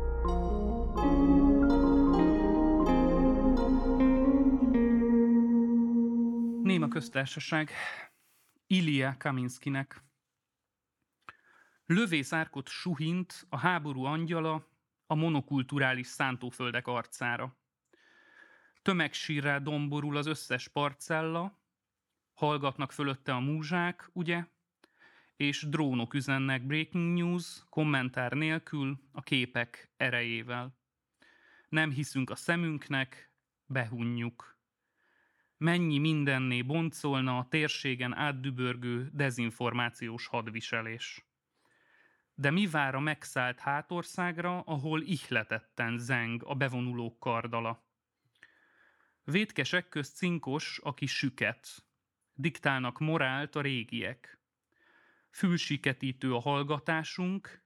Néma 6.70 6.88
köztársaság 6.88 7.72
Ilya 8.68 9.16
Kaminskinek. 9.18 10.04
Lövészárkot 11.86 12.68
suhint 12.68 13.46
a 13.50 13.58
háború 13.58 14.04
angyala 14.04 14.68
a 15.06 15.16
monokulturális 15.16 16.08
szántóföldek 16.08 16.88
arcára. 16.88 17.58
Tömegsírrá 18.82 19.58
domborul 19.58 20.18
az 20.18 20.26
összes 20.26 20.68
parcella, 20.68 21.60
hallgatnak 22.34 22.92
fölötte 22.92 23.34
a 23.34 23.40
múzsák, 23.40 24.10
ugye? 24.14 24.46
És 25.36 25.66
drónok 25.70 26.14
üzennek 26.14 26.66
breaking 26.66 27.18
news, 27.18 27.64
kommentár 27.70 28.32
nélkül, 28.32 29.00
a 29.12 29.22
képek 29.22 29.92
erejével. 29.98 30.78
Nem 31.70 31.92
hiszünk 31.92 32.30
a 32.30 32.36
szemünknek, 32.36 33.32
behunjuk 33.66 34.59
mennyi 35.60 35.98
mindenné 35.98 36.62
boncolna 36.62 37.38
a 37.38 37.48
térségen 37.50 38.16
átdübörgő 38.16 39.10
dezinformációs 39.14 40.28
hadviselés. 40.28 41.26
De 42.36 42.52
mi 42.52 42.68
vár 42.68 42.96
a 42.96 43.00
megszállt 43.00 43.60
hátországra, 43.60 44.60
ahol 44.60 45.02
ihletetten 45.02 45.98
zeng 45.98 46.44
a 46.44 46.56
bevonulók 46.56 47.20
kardala? 47.20 47.84
Vétkesek 49.24 49.90
közt 49.90 50.16
cinkos, 50.16 50.80
aki 50.84 51.06
süket. 51.06 51.86
Diktálnak 52.34 53.00
morált 53.00 53.56
a 53.56 53.62
régiek. 53.62 54.40
Fülsiketítő 55.30 56.34
a 56.34 56.40
hallgatásunk, 56.40 57.64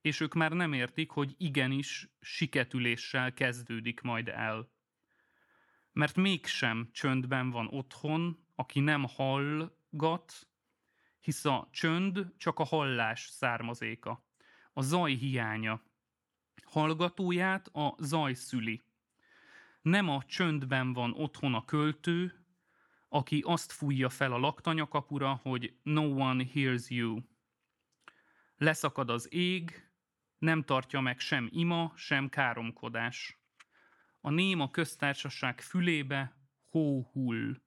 és 0.00 0.20
ők 0.20 0.34
már 0.34 0.52
nem 0.52 0.72
értik, 0.72 1.10
hogy 1.10 1.34
igenis 1.38 2.08
siketüléssel 2.20 3.34
kezdődik 3.34 4.00
majd 4.00 4.28
el 4.28 4.74
mert 5.96 6.16
mégsem 6.16 6.88
csöndben 6.92 7.50
van 7.50 7.68
otthon, 7.70 8.46
aki 8.54 8.80
nem 8.80 9.04
hallgat, 9.04 10.48
hisz 11.20 11.44
a 11.44 11.68
csönd 11.72 12.32
csak 12.36 12.58
a 12.58 12.64
hallás 12.64 13.26
származéka, 13.26 14.24
a 14.72 14.82
zaj 14.82 15.14
hiánya. 15.14 15.82
Hallgatóját 16.64 17.68
a 17.68 17.94
zaj 17.98 18.32
szüli. 18.32 18.82
Nem 19.82 20.08
a 20.08 20.22
csöndben 20.24 20.92
van 20.92 21.12
otthon 21.12 21.54
a 21.54 21.64
költő, 21.64 22.44
aki 23.08 23.42
azt 23.46 23.72
fújja 23.72 24.08
fel 24.08 24.32
a 24.32 24.38
laktanyakapura, 24.38 25.40
hogy 25.42 25.76
no 25.82 26.02
one 26.02 26.44
hears 26.44 26.90
you. 26.90 27.20
Leszakad 28.56 29.10
az 29.10 29.32
ég, 29.32 29.90
nem 30.38 30.62
tartja 30.62 31.00
meg 31.00 31.18
sem 31.18 31.48
ima, 31.52 31.92
sem 31.94 32.28
káromkodás 32.28 33.45
a 34.26 34.30
néma 34.30 34.70
köztársaság 34.70 35.60
fülébe 35.60 36.36
hó 36.70 37.02
hull. 37.12 37.60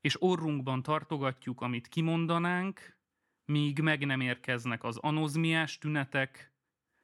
És 0.00 0.22
orrunkban 0.22 0.82
tartogatjuk, 0.82 1.60
amit 1.60 1.88
kimondanánk, 1.88 2.98
míg 3.44 3.80
meg 3.80 4.06
nem 4.06 4.20
érkeznek 4.20 4.84
az 4.84 4.96
anozmiás 4.96 5.78
tünetek, 5.78 6.54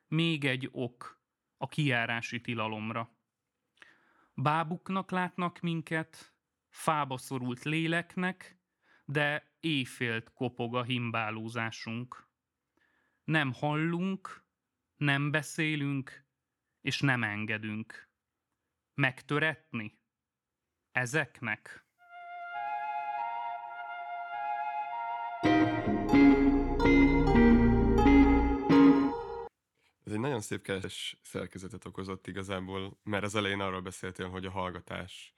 még 0.08 0.44
egy 0.44 0.68
ok 0.72 1.20
a 1.56 1.68
kijárási 1.68 2.40
tilalomra. 2.40 3.16
Bábuknak 4.34 5.10
látnak 5.10 5.60
minket, 5.60 6.34
fába 6.68 7.18
szorult 7.18 7.62
léleknek, 7.62 8.58
de 9.04 9.56
éjfélt 9.60 10.32
kopog 10.32 10.76
a 10.76 10.82
himbálózásunk. 10.82 12.28
Nem 13.24 13.52
hallunk, 13.52 14.44
nem 14.96 15.30
beszélünk, 15.30 16.24
és 16.80 17.00
nem 17.00 17.22
engedünk 17.22 18.05
megtöretni? 18.96 19.98
Ezeknek? 20.92 21.84
Ez 30.04 30.12
egy 30.12 30.18
nagyon 30.18 30.40
szép 30.40 30.62
keres 30.62 31.18
szerkezetet 31.22 31.84
okozott 31.84 32.26
igazából, 32.26 33.00
mert 33.02 33.24
az 33.24 33.34
elején 33.34 33.60
arról 33.60 33.80
beszéltél, 33.80 34.28
hogy 34.28 34.46
a 34.46 34.50
hallgatás, 34.50 35.34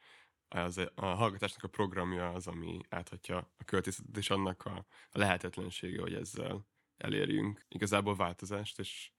az, 0.49 0.81
a 0.95 1.07
hallgatásnak 1.07 1.65
a 1.65 1.69
programja 1.69 2.33
az, 2.33 2.47
ami 2.47 2.81
áthatja 2.89 3.53
a 3.57 3.65
költészetet, 3.65 4.17
és 4.17 4.31
annak 4.31 4.65
a, 4.65 4.87
lehetetlensége, 5.11 6.01
hogy 6.01 6.15
ezzel 6.15 6.67
elérjünk 6.97 7.65
igazából 7.69 8.17
változást, 8.17 8.79
és 8.79 9.11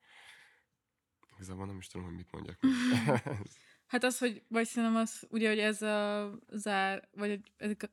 igazából 1.36 1.66
nem 1.66 1.78
is 1.78 1.88
tudom, 1.88 2.08
hogy 2.08 2.16
mit 2.16 2.32
mondjak. 2.32 2.60
Hát 3.90 4.04
az, 4.04 4.18
hogy, 4.18 4.44
vagy 4.48 4.66
szerintem 4.66 4.98
az, 5.00 5.28
ugye, 5.30 5.50
hogy 5.50 5.60
ez 5.60 5.82
a 5.82 6.32
zár, 6.52 7.10
vagy 7.12 7.42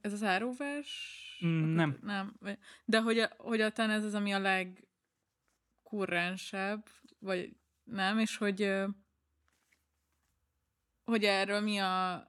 ez, 0.01 0.13
a 0.13 0.17
záróvers? 0.17 1.23
Mm, 1.47 1.75
nem. 1.75 1.99
Nem. 2.03 2.39
De 2.85 3.01
hogy, 3.01 3.29
hogy 3.37 3.61
a 3.61 3.71
talán 3.71 3.91
ez 3.91 4.05
az, 4.05 4.15
ami 4.15 4.33
a 4.33 4.67
legkurrensebb, 5.83 6.89
vagy 7.19 7.57
nem, 7.85 8.19
és 8.19 8.37
hogy 8.37 8.85
hogy 11.05 11.25
erről 11.25 11.61
mi 11.61 11.79
a 11.79 12.27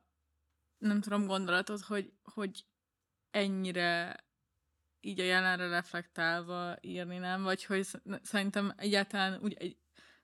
nem 0.77 1.01
tudom 1.01 1.25
gondolatod, 1.25 1.81
hogy, 1.81 2.13
hogy 2.23 2.65
ennyire 3.31 4.25
így 4.99 5.19
a 5.19 5.23
jelenre 5.23 5.67
reflektálva 5.67 6.75
írni, 6.81 7.17
nem? 7.17 7.43
Vagy 7.43 7.65
hogy 7.65 7.83
sz- 7.83 8.01
szerintem 8.21 8.73
egyáltalán 8.77 9.39
úgy, 9.41 9.77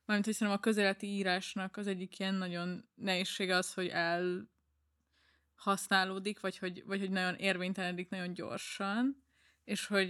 mármint, 0.06 0.26
hogy 0.28 0.36
szerintem 0.36 0.62
a 0.62 0.64
közéleti 0.64 1.08
írásnak 1.08 1.78
az 1.78 1.88
egyik 1.88 2.20
ilyen 2.20 2.36
nagyon 2.36 2.89
nehézsége 2.95 3.56
az, 3.56 3.74
hogy 3.74 3.88
el 3.88 4.51
használódik, 5.56 6.39
vagy 6.39 6.58
hogy, 6.58 6.84
vagy 6.86 6.99
hogy 6.99 7.12
nagyon 7.12 7.36
érvénytelenedik 7.36 8.10
nagyon 8.10 8.34
gyorsan, 8.34 9.26
és 9.64 9.86
hogy 9.86 10.10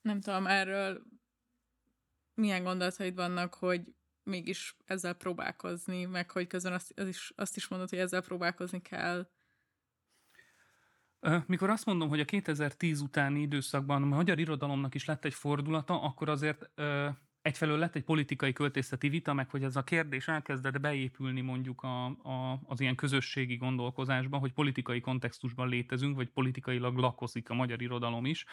nem 0.00 0.20
tudom, 0.20 0.46
erről 0.46 1.02
milyen 2.34 2.62
gondolataid 2.62 3.14
vannak, 3.14 3.54
hogy 3.54 3.94
mégis 4.22 4.76
ezzel 4.84 5.12
próbálkozni, 5.12 6.04
meg 6.04 6.30
hogy 6.30 6.46
közben 6.46 6.72
azt, 6.72 6.92
az 6.98 7.08
is, 7.08 7.32
azt 7.36 7.56
is 7.56 7.68
mondod, 7.68 7.88
hogy 7.88 7.98
ezzel 7.98 8.22
próbálkozni 8.22 8.82
kell. 8.82 9.30
Mikor 11.46 11.70
azt 11.70 11.84
mondom, 11.84 12.08
hogy 12.08 12.20
a 12.20 12.24
2010 12.24 13.00
utáni 13.00 13.40
időszakban 13.40 14.02
a 14.02 14.06
magyar 14.06 14.38
irodalomnak 14.38 14.94
is 14.94 15.04
lett 15.04 15.24
egy 15.24 15.34
fordulata, 15.34 16.00
akkor 16.00 16.28
azért 16.28 16.70
egyfelől 17.46 17.78
lett 17.78 17.94
egy 17.94 18.04
politikai 18.04 18.52
költészeti 18.52 19.08
vita, 19.08 19.32
meg 19.32 19.50
hogy 19.50 19.62
ez 19.62 19.76
a 19.76 19.82
kérdés 19.82 20.28
elkezdett 20.28 20.80
beépülni 20.80 21.40
mondjuk 21.40 21.82
a, 21.82 22.06
a, 22.06 22.60
az 22.66 22.80
ilyen 22.80 22.94
közösségi 22.94 23.56
gondolkozásban, 23.56 24.40
hogy 24.40 24.52
politikai 24.52 25.00
kontextusban 25.00 25.68
létezünk, 25.68 26.16
vagy 26.16 26.28
politikailag 26.28 26.96
lakozik 26.96 27.50
a 27.50 27.54
magyar 27.54 27.82
irodalom 27.82 28.24
is. 28.24 28.44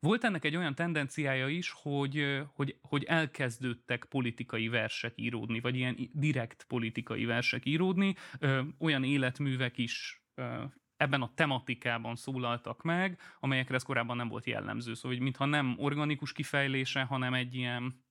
Volt 0.00 0.24
ennek 0.24 0.44
egy 0.44 0.56
olyan 0.56 0.74
tendenciája 0.74 1.48
is, 1.48 1.70
hogy, 1.70 2.42
hogy, 2.54 2.76
hogy 2.80 3.04
elkezdődtek 3.04 4.04
politikai 4.04 4.68
versek 4.68 5.12
íródni, 5.16 5.60
vagy 5.60 5.76
ilyen 5.76 5.96
direkt 6.12 6.64
politikai 6.68 7.24
versek 7.24 7.66
íródni, 7.66 8.14
olyan 8.78 9.04
életművek 9.04 9.78
is 9.78 10.22
ebben 10.96 11.22
a 11.22 11.32
tematikában 11.34 12.16
szólaltak 12.16 12.82
meg, 12.82 13.20
amelyekre 13.40 13.74
ez 13.74 13.82
korábban 13.82 14.16
nem 14.16 14.28
volt 14.28 14.46
jellemző. 14.46 14.94
Szóval, 14.94 15.10
hogy 15.10 15.20
mintha 15.20 15.44
nem 15.44 15.74
organikus 15.78 16.32
kifejlése, 16.32 17.02
hanem 17.02 17.34
egy 17.34 17.54
ilyen 17.54 18.04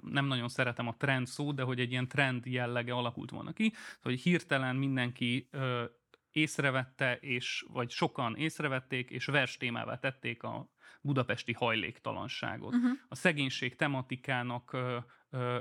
nem 0.00 0.26
nagyon 0.26 0.48
szeretem 0.48 0.88
a 0.88 0.96
trend 0.96 1.26
szót, 1.26 1.54
de 1.54 1.62
hogy 1.62 1.80
egy 1.80 1.90
ilyen 1.90 2.08
trend 2.08 2.46
jellege 2.46 2.92
alakult 2.92 3.30
volna 3.30 3.52
ki, 3.52 3.72
szóval, 3.74 3.98
hogy 4.02 4.20
hirtelen 4.20 4.76
mindenki 4.76 5.48
ö, 5.50 5.84
észrevette, 6.30 7.16
és, 7.16 7.64
vagy 7.68 7.90
sokan 7.90 8.36
észrevették, 8.36 9.10
és 9.10 9.24
vers 9.24 9.56
témává 9.56 9.98
tették 9.98 10.42
a 10.42 10.70
budapesti 11.00 11.52
hajléktalanságot. 11.52 12.74
Uh-huh. 12.74 12.90
A 13.08 13.14
szegénység 13.14 13.76
tematikának 13.76 14.76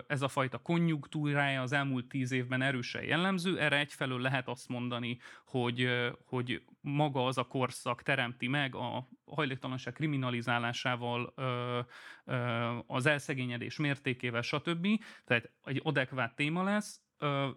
ez 0.07 0.21
a 0.21 0.27
fajta 0.27 0.57
konjunktúrája 0.57 1.61
az 1.61 1.71
elmúlt 1.71 2.07
tíz 2.07 2.31
évben 2.31 2.61
erősen 2.61 3.03
jellemző. 3.03 3.59
Erre 3.59 3.77
egyfelől 3.77 4.21
lehet 4.21 4.47
azt 4.47 4.67
mondani, 4.67 5.17
hogy, 5.45 5.89
hogy 6.25 6.63
maga 6.81 7.25
az 7.25 7.37
a 7.37 7.43
korszak 7.43 8.03
teremti 8.03 8.47
meg 8.47 8.75
a 8.75 9.07
hajléktalanság 9.25 9.93
kriminalizálásával, 9.93 11.33
az 12.87 13.05
elszegényedés 13.05 13.77
mértékével, 13.77 14.41
stb. 14.41 14.87
Tehát 15.25 15.51
egy 15.63 15.81
adekvát 15.83 16.35
téma 16.35 16.63
lesz, 16.63 17.01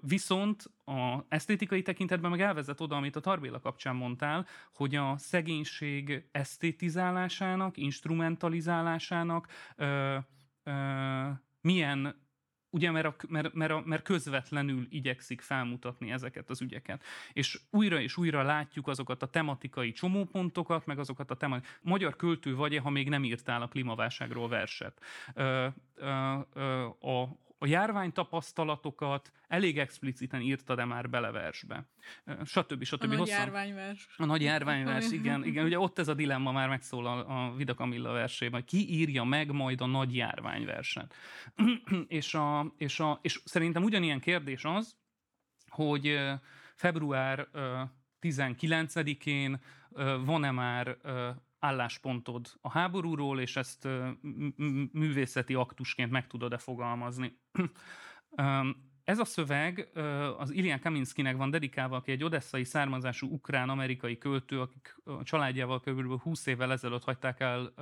Viszont 0.01 0.65
a 0.85 1.25
esztétikai 1.29 1.83
tekintetben 1.83 2.31
meg 2.31 2.41
elvezet 2.41 2.81
oda, 2.81 2.97
amit 2.97 3.17
a 3.17 3.21
Tarbéla 3.21 3.61
kapcsán 3.61 3.97
mondtál, 3.97 4.47
hogy 4.75 4.95
a 4.95 5.15
szegénység 5.19 6.29
esztétizálásának, 6.33 7.77
instrumentalizálásának 7.77 9.49
ö, 9.77 10.17
ö, 10.63 11.29
milyen 11.63 12.21
ugye 12.73 12.91
mert, 12.91 13.07
a, 13.07 13.15
mert, 13.29 13.53
mert, 13.55 13.73
a, 13.73 13.83
mert 13.85 14.03
közvetlenül 14.03 14.87
igyekszik 14.91 15.41
felmutatni 15.41 16.11
ezeket 16.11 16.51
az 16.51 16.61
ügyeket. 16.61 17.05
És 17.33 17.61
újra 17.71 18.01
és 18.01 18.17
újra 18.17 18.43
látjuk 18.43 18.89
azokat 18.89 19.23
a 19.23 19.27
tematikai 19.27 19.93
csomópontokat, 19.93 20.87
meg 20.87 20.99
azokat 20.99 21.31
a 21.31 21.35
tematikai... 21.35 21.75
Magyar 21.81 22.17
költő 22.17 22.55
vagy 22.55 22.77
ha 22.77 22.91
még 22.91 23.09
nem 23.09 23.25
írtál 23.25 23.63
a 23.63 23.69
klímaválságról 23.69 24.49
verset. 24.49 25.01
Ö, 25.35 25.67
ö, 25.95 26.39
ö, 26.53 26.85
a 26.85 27.37
a 27.63 27.67
járvány 27.67 28.13
tapasztalatokat 28.13 29.33
elég 29.49 29.79
expliciten 29.79 30.41
írta 30.41 30.75
de 30.75 30.85
már 30.85 31.11
bele 31.11 31.31
versbe. 31.31 31.87
Stb. 32.45 32.85
stb. 32.85 33.03
A 33.03 33.07
nagy 33.07 33.19
hosszan. 33.19 33.37
járványvers. 33.39 34.09
A 34.17 34.25
nagy 34.25 34.43
járványvers, 34.43 35.11
igen, 35.11 35.45
igen. 35.51 35.65
Ugye 35.65 35.79
ott 35.79 35.99
ez 35.99 36.09
a 36.09 36.15
dilemma 36.15 36.53
már 36.53 36.69
megszólal 36.69 37.21
a 37.21 37.55
Vida 37.57 37.75
Kamilla 37.75 38.13
versében, 38.13 38.61
hogy 38.61 38.69
ki 38.69 38.93
írja 38.93 39.25
meg 39.25 39.53
majd 39.53 39.81
a 39.81 39.87
nagy 39.87 40.17
járványverset. 40.17 41.15
és, 42.09 42.35
a, 42.35 42.75
és, 42.79 43.01
a, 43.01 43.19
és 43.23 43.41
szerintem 43.45 43.83
ugyanilyen 43.83 44.21
kérdés 44.21 44.65
az, 44.65 44.97
hogy 45.69 46.19
február 46.75 47.49
19-én 48.21 49.61
van-e 50.25 50.51
már 50.51 50.97
álláspontod 51.63 52.47
a 52.61 52.71
háborúról, 52.71 53.41
és 53.41 53.57
ezt 53.57 53.89
művészeti 54.93 55.55
aktusként 55.55 56.11
meg 56.11 56.27
tudod-e 56.27 56.59
fogalmazni. 56.59 57.39
Ez 59.05 59.19
a 59.19 59.25
szöveg 59.25 59.89
az 60.39 60.51
Ilian 60.51 60.81
Kaminskinek 60.81 61.37
van 61.37 61.51
dedikálva, 61.51 61.97
aki 61.97 62.11
egy 62.11 62.25
odesszai 62.25 62.65
származású 62.65 63.29
ukrán-amerikai 63.29 64.19
költő, 64.19 64.61
akik 64.61 64.97
a 65.05 65.23
családjával 65.23 65.81
kb. 65.81 66.21
20 66.21 66.47
évvel 66.47 66.73
ezelőtt 66.73 67.05
hagyták 67.05 67.41
el 67.41 67.73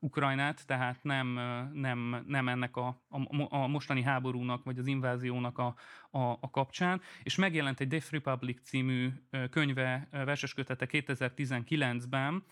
Ukrajnát, 0.00 0.66
tehát 0.66 1.02
nem, 1.02 1.26
nem, 1.72 2.24
nem 2.26 2.48
ennek 2.48 2.76
a, 2.76 2.86
a, 3.08 3.56
a 3.56 3.66
mostani 3.66 4.02
háborúnak, 4.02 4.64
vagy 4.64 4.78
az 4.78 4.86
inváziónak 4.86 5.58
a, 5.58 5.74
a, 6.10 6.30
a 6.30 6.50
kapcsán, 6.50 7.00
és 7.22 7.36
megjelent 7.36 7.80
egy 7.80 7.88
Death 7.88 8.12
Republic 8.12 8.60
című 8.62 9.12
könyve, 9.50 10.08
verseskötete 10.10 10.86
2019-ben, 10.90 12.44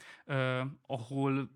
ahol 0.86 1.50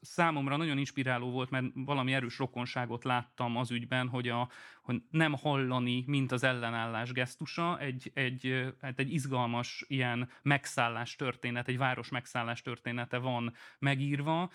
számomra 0.00 0.56
nagyon 0.56 0.78
inspiráló 0.78 1.30
volt, 1.30 1.50
mert 1.50 1.66
valami 1.74 2.14
erős 2.14 2.38
rokonságot 2.38 3.04
láttam 3.04 3.56
az 3.56 3.70
ügyben, 3.70 4.08
hogy, 4.08 4.28
a, 4.28 4.48
hogy 4.82 5.02
nem 5.10 5.32
hallani, 5.32 6.04
mint 6.06 6.32
az 6.32 6.42
ellenállás 6.42 7.12
gesztusa, 7.12 7.78
egy, 7.78 8.10
egy, 8.14 8.74
hát 8.80 8.98
egy 8.98 9.12
izgalmas 9.12 9.84
ilyen 9.88 10.28
megszállás 10.42 11.16
történet, 11.16 11.68
egy 11.68 11.78
város 11.78 12.08
megszállás 12.08 12.62
története 12.62 13.18
van 13.18 13.54
megírva, 13.78 14.50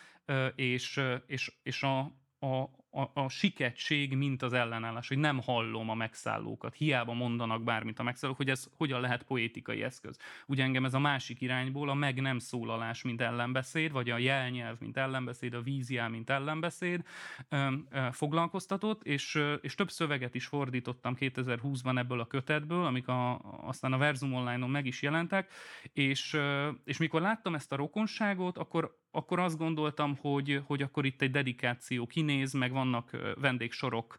és, 0.55 1.01
és, 1.25 1.51
és 1.63 1.83
a, 1.83 1.99
a, 2.39 2.69
a, 2.93 3.21
a 3.21 3.29
siketség, 3.29 4.15
mint 4.15 4.41
az 4.41 4.53
ellenállás, 4.53 5.07
hogy 5.07 5.17
nem 5.17 5.41
hallom 5.41 5.89
a 5.89 5.93
megszállókat, 5.93 6.75
hiába 6.75 7.13
mondanak 7.13 7.63
bármit 7.63 7.99
a 7.99 8.03
megszállók, 8.03 8.37
hogy 8.37 8.49
ez 8.49 8.67
hogyan 8.77 9.01
lehet 9.01 9.23
poétikai 9.23 9.83
eszköz. 9.83 10.17
Ugye 10.45 10.63
engem 10.63 10.85
ez 10.85 10.93
a 10.93 10.99
másik 10.99 11.41
irányból 11.41 11.89
a 11.89 11.93
meg 11.93 12.21
nem 12.21 12.39
szólalás, 12.39 13.01
mint 13.01 13.21
ellenbeszéd, 13.21 13.91
vagy 13.91 14.09
a 14.09 14.17
jelnyelv, 14.17 14.79
mint 14.79 14.97
ellenbeszéd, 14.97 15.53
a 15.53 15.61
vízjel, 15.61 16.09
mint 16.09 16.29
ellenbeszéd 16.29 17.03
ö, 17.49 17.71
ö, 17.91 18.07
foglalkoztatott, 18.11 19.03
és, 19.03 19.35
ö, 19.35 19.53
és 19.53 19.75
több 19.75 19.91
szöveget 19.91 20.35
is 20.35 20.45
fordítottam 20.45 21.15
2020-ban 21.19 21.97
ebből 21.97 22.19
a 22.19 22.27
kötetből, 22.27 22.85
amik 22.85 23.07
a, 23.07 23.39
aztán 23.67 23.93
a 23.93 23.97
Verzum 23.97 24.33
Online-on 24.33 24.69
meg 24.69 24.85
is 24.85 25.01
jelentek, 25.01 25.51
és, 25.93 26.33
ö, 26.33 26.69
és 26.83 26.97
mikor 26.97 27.21
láttam 27.21 27.55
ezt 27.55 27.71
a 27.71 27.75
rokonságot, 27.75 28.57
akkor 28.57 29.01
akkor 29.15 29.39
azt 29.39 29.57
gondoltam, 29.57 30.17
hogy, 30.21 30.61
hogy 30.65 30.81
akkor 30.81 31.05
itt 31.05 31.21
egy 31.21 31.31
dedikáció 31.31 32.07
kinéz, 32.07 32.53
meg 32.53 32.71
vannak 32.71 33.17
vendégsorok 33.39 34.17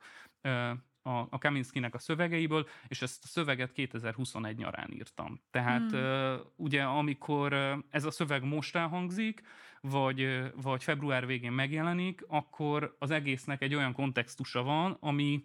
a, 1.03 1.19
a 1.31 1.39
Kaminskinek 1.39 1.95
a 1.95 1.99
szövegeiből, 1.99 2.69
és 2.89 3.03
ezt 3.03 3.25
a 3.25 3.27
szöveget 3.27 3.73
2021 3.73 4.57
nyarán 4.57 4.93
írtam. 4.93 5.41
Tehát 5.51 5.91
hmm. 5.91 6.41
ugye 6.57 6.83
amikor 6.83 7.53
ez 7.91 8.05
a 8.05 8.11
szöveg 8.11 8.45
most 8.45 8.77
elhangzik, 8.77 9.43
vagy, 9.81 10.43
vagy 10.63 10.85
február 10.85 11.27
végén 11.27 11.53
megjelenik, 11.53 12.25
akkor 12.29 12.97
az 12.99 13.11
egésznek 13.11 13.63
egy 13.63 13.75
olyan 13.75 13.93
kontextusa 13.93 14.63
van, 14.63 14.97
ami, 15.01 15.45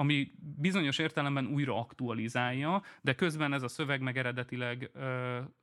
ami 0.00 0.32
bizonyos 0.56 0.98
értelemben 0.98 1.46
újra 1.46 1.78
aktualizálja, 1.78 2.82
de 3.00 3.14
közben 3.14 3.52
ez 3.52 3.62
a 3.62 3.68
szöveg 3.68 4.00
meg 4.00 4.18
eredetileg 4.18 4.90
uh, 4.94 5.02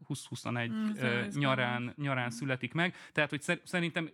2021 0.07 0.71
mm, 0.71 0.89
uh, 0.89 1.27
nyarán, 1.33 1.93
nyarán 1.97 2.29
születik 2.29 2.73
meg. 2.73 2.95
Tehát, 3.11 3.29
hogy 3.29 3.59
szerintem, 3.63 4.09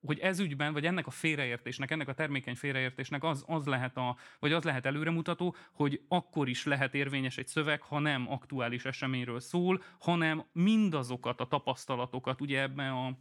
hogy 0.00 0.18
ez 0.18 0.38
ügyben, 0.38 0.72
vagy 0.72 0.86
ennek 0.86 1.06
a 1.06 1.10
félreértésnek, 1.10 1.90
ennek 1.90 2.08
a 2.08 2.14
termékeny 2.14 2.56
félreértésnek 2.56 3.24
az, 3.24 3.44
az 3.46 3.66
lehet 3.66 3.96
a, 3.96 4.16
vagy 4.38 4.52
az 4.52 4.64
lehet 4.64 4.86
előremutató, 4.86 5.56
hogy 5.72 6.00
akkor 6.08 6.48
is 6.48 6.64
lehet 6.64 6.94
érvényes 6.94 7.38
egy 7.38 7.48
szöveg, 7.48 7.82
ha 7.82 7.98
nem 7.98 8.30
aktuális 8.30 8.84
eseményről 8.84 9.40
szól, 9.40 9.82
hanem 9.98 10.44
mindazokat 10.52 11.40
a 11.40 11.46
tapasztalatokat, 11.46 12.40
ugye 12.40 12.60
ebben 12.60 12.92
a 12.92 13.18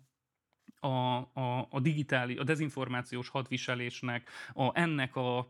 a, 0.80 1.18
a, 1.34 1.68
a 1.70 1.80
digitális, 1.80 2.38
a 2.38 2.44
dezinformációs 2.44 3.30
hadviselésnek, 3.30 4.30
a, 4.54 4.80
ennek 4.80 5.16
a 5.16 5.50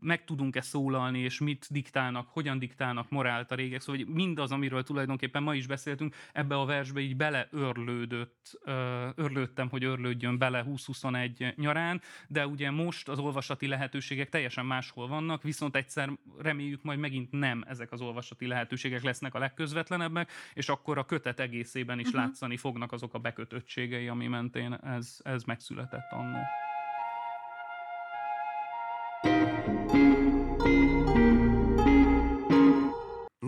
meg 0.00 0.24
tudunk-e 0.24 0.60
szólalni, 0.60 1.18
és 1.18 1.40
mit 1.40 1.66
diktálnak, 1.70 2.28
hogyan 2.28 2.58
diktálnak 2.58 3.10
morált 3.10 3.50
a 3.50 3.54
régek. 3.54 3.80
Szóval 3.80 4.04
hogy 4.04 4.14
mindaz, 4.14 4.52
amiről 4.52 4.82
tulajdonképpen 4.82 5.42
ma 5.42 5.54
is 5.54 5.66
beszéltünk, 5.66 6.14
ebbe 6.32 6.58
a 6.58 6.64
versbe 6.64 7.00
így 7.00 7.16
beleörlődött, 7.16 8.58
örlődtem, 9.14 9.68
hogy 9.68 9.84
örlődjön 9.84 10.38
bele 10.38 10.62
2021 10.62 11.54
nyarán, 11.56 12.00
de 12.28 12.46
ugye 12.46 12.70
most 12.70 13.08
az 13.08 13.18
olvasati 13.18 13.66
lehetőségek 13.66 14.28
teljesen 14.28 14.66
máshol 14.66 15.08
vannak, 15.08 15.42
viszont 15.42 15.76
egyszer 15.76 16.10
reméljük 16.38 16.82
majd 16.82 16.98
megint 16.98 17.30
nem 17.30 17.64
ezek 17.66 17.92
az 17.92 18.00
olvasati 18.00 18.46
lehetőségek 18.46 19.02
lesznek 19.02 19.34
a 19.34 19.38
legközvetlenebbek, 19.38 20.30
és 20.54 20.68
akkor 20.68 20.98
a 20.98 21.04
kötet 21.04 21.40
egészében 21.40 21.98
is 21.98 22.06
uh-huh. 22.06 22.22
látszani 22.22 22.56
fognak 22.56 22.92
azok 22.92 23.14
a 23.14 23.18
bekötöttségei, 23.18 24.08
ami 24.08 24.26
mentén 24.26 24.72
ez, 24.72 25.20
ez 25.22 25.42
megszületett 25.44 26.10
annó. 26.10 26.40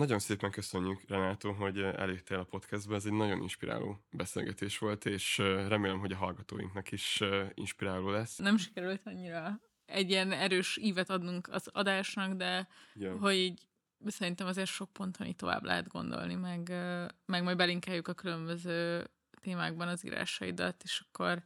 Nagyon 0.05 0.19
szépen 0.19 0.51
köszönjük, 0.51 1.01
Renátó, 1.07 1.51
hogy 1.51 1.79
eljöttél 1.79 2.39
a 2.39 2.43
podcastbe. 2.43 2.95
Ez 2.95 3.05
egy 3.05 3.11
nagyon 3.11 3.41
inspiráló 3.41 4.05
beszélgetés 4.11 4.77
volt, 4.77 5.05
és 5.05 5.37
remélem, 5.37 5.99
hogy 5.99 6.11
a 6.11 6.15
hallgatóinknak 6.15 6.91
is 6.91 7.23
inspiráló 7.53 8.09
lesz. 8.09 8.37
Nem 8.37 8.57
sikerült 8.57 9.01
annyira 9.05 9.59
egy 9.85 10.09
ilyen 10.09 10.31
erős 10.31 10.77
ívet 10.77 11.09
adnunk 11.09 11.47
az 11.47 11.67
adásnak, 11.67 12.33
de 12.33 12.67
ja. 12.93 13.17
hogy 13.17 13.35
így 13.35 13.67
szerintem 14.05 14.47
azért 14.47 14.69
sok 14.69 14.93
ponton 14.93 15.27
így 15.27 15.35
tovább 15.35 15.63
lehet 15.63 15.87
gondolni, 15.87 16.35
meg, 16.35 16.69
meg 17.25 17.43
majd 17.43 17.57
belinkeljük 17.57 18.07
a 18.07 18.13
különböző 18.13 19.07
témákban 19.41 19.87
az 19.87 20.05
írásaidat, 20.05 20.83
és 20.83 21.03
akkor 21.07 21.43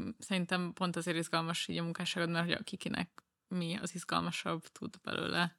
mm, 0.00 0.08
szerintem 0.18 0.72
pont 0.72 0.96
azért 0.96 1.16
izgalmas 1.16 1.68
így 1.68 1.78
a 1.78 1.82
munkásságod, 1.82 2.30
mert 2.30 2.44
hogy 2.44 2.54
a 2.54 2.62
kikinek 2.62 3.22
mi 3.48 3.76
az 3.76 3.94
izgalmasabb 3.94 4.62
tud 4.62 5.00
belőle 5.02 5.57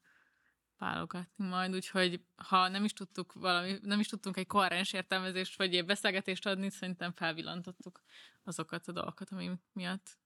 válogatni 0.79 1.47
majd, 1.47 1.75
úgyhogy 1.75 2.21
ha 2.35 2.67
nem 2.67 2.83
is 2.83 2.93
tudtuk 2.93 3.33
valami, 3.33 3.77
nem 3.81 3.99
is 3.99 4.07
tudtunk 4.07 4.37
egy 4.37 4.47
koherens 4.47 4.93
értelmezést 4.93 5.57
vagy 5.57 5.75
egy 5.75 5.85
beszélgetést 5.85 6.45
adni, 6.45 6.69
szerintem 6.69 7.11
felvillantottuk 7.11 8.01
azokat 8.43 8.87
a 8.87 8.91
dolgokat, 8.91 9.29
ami 9.29 9.51
miatt 9.73 10.17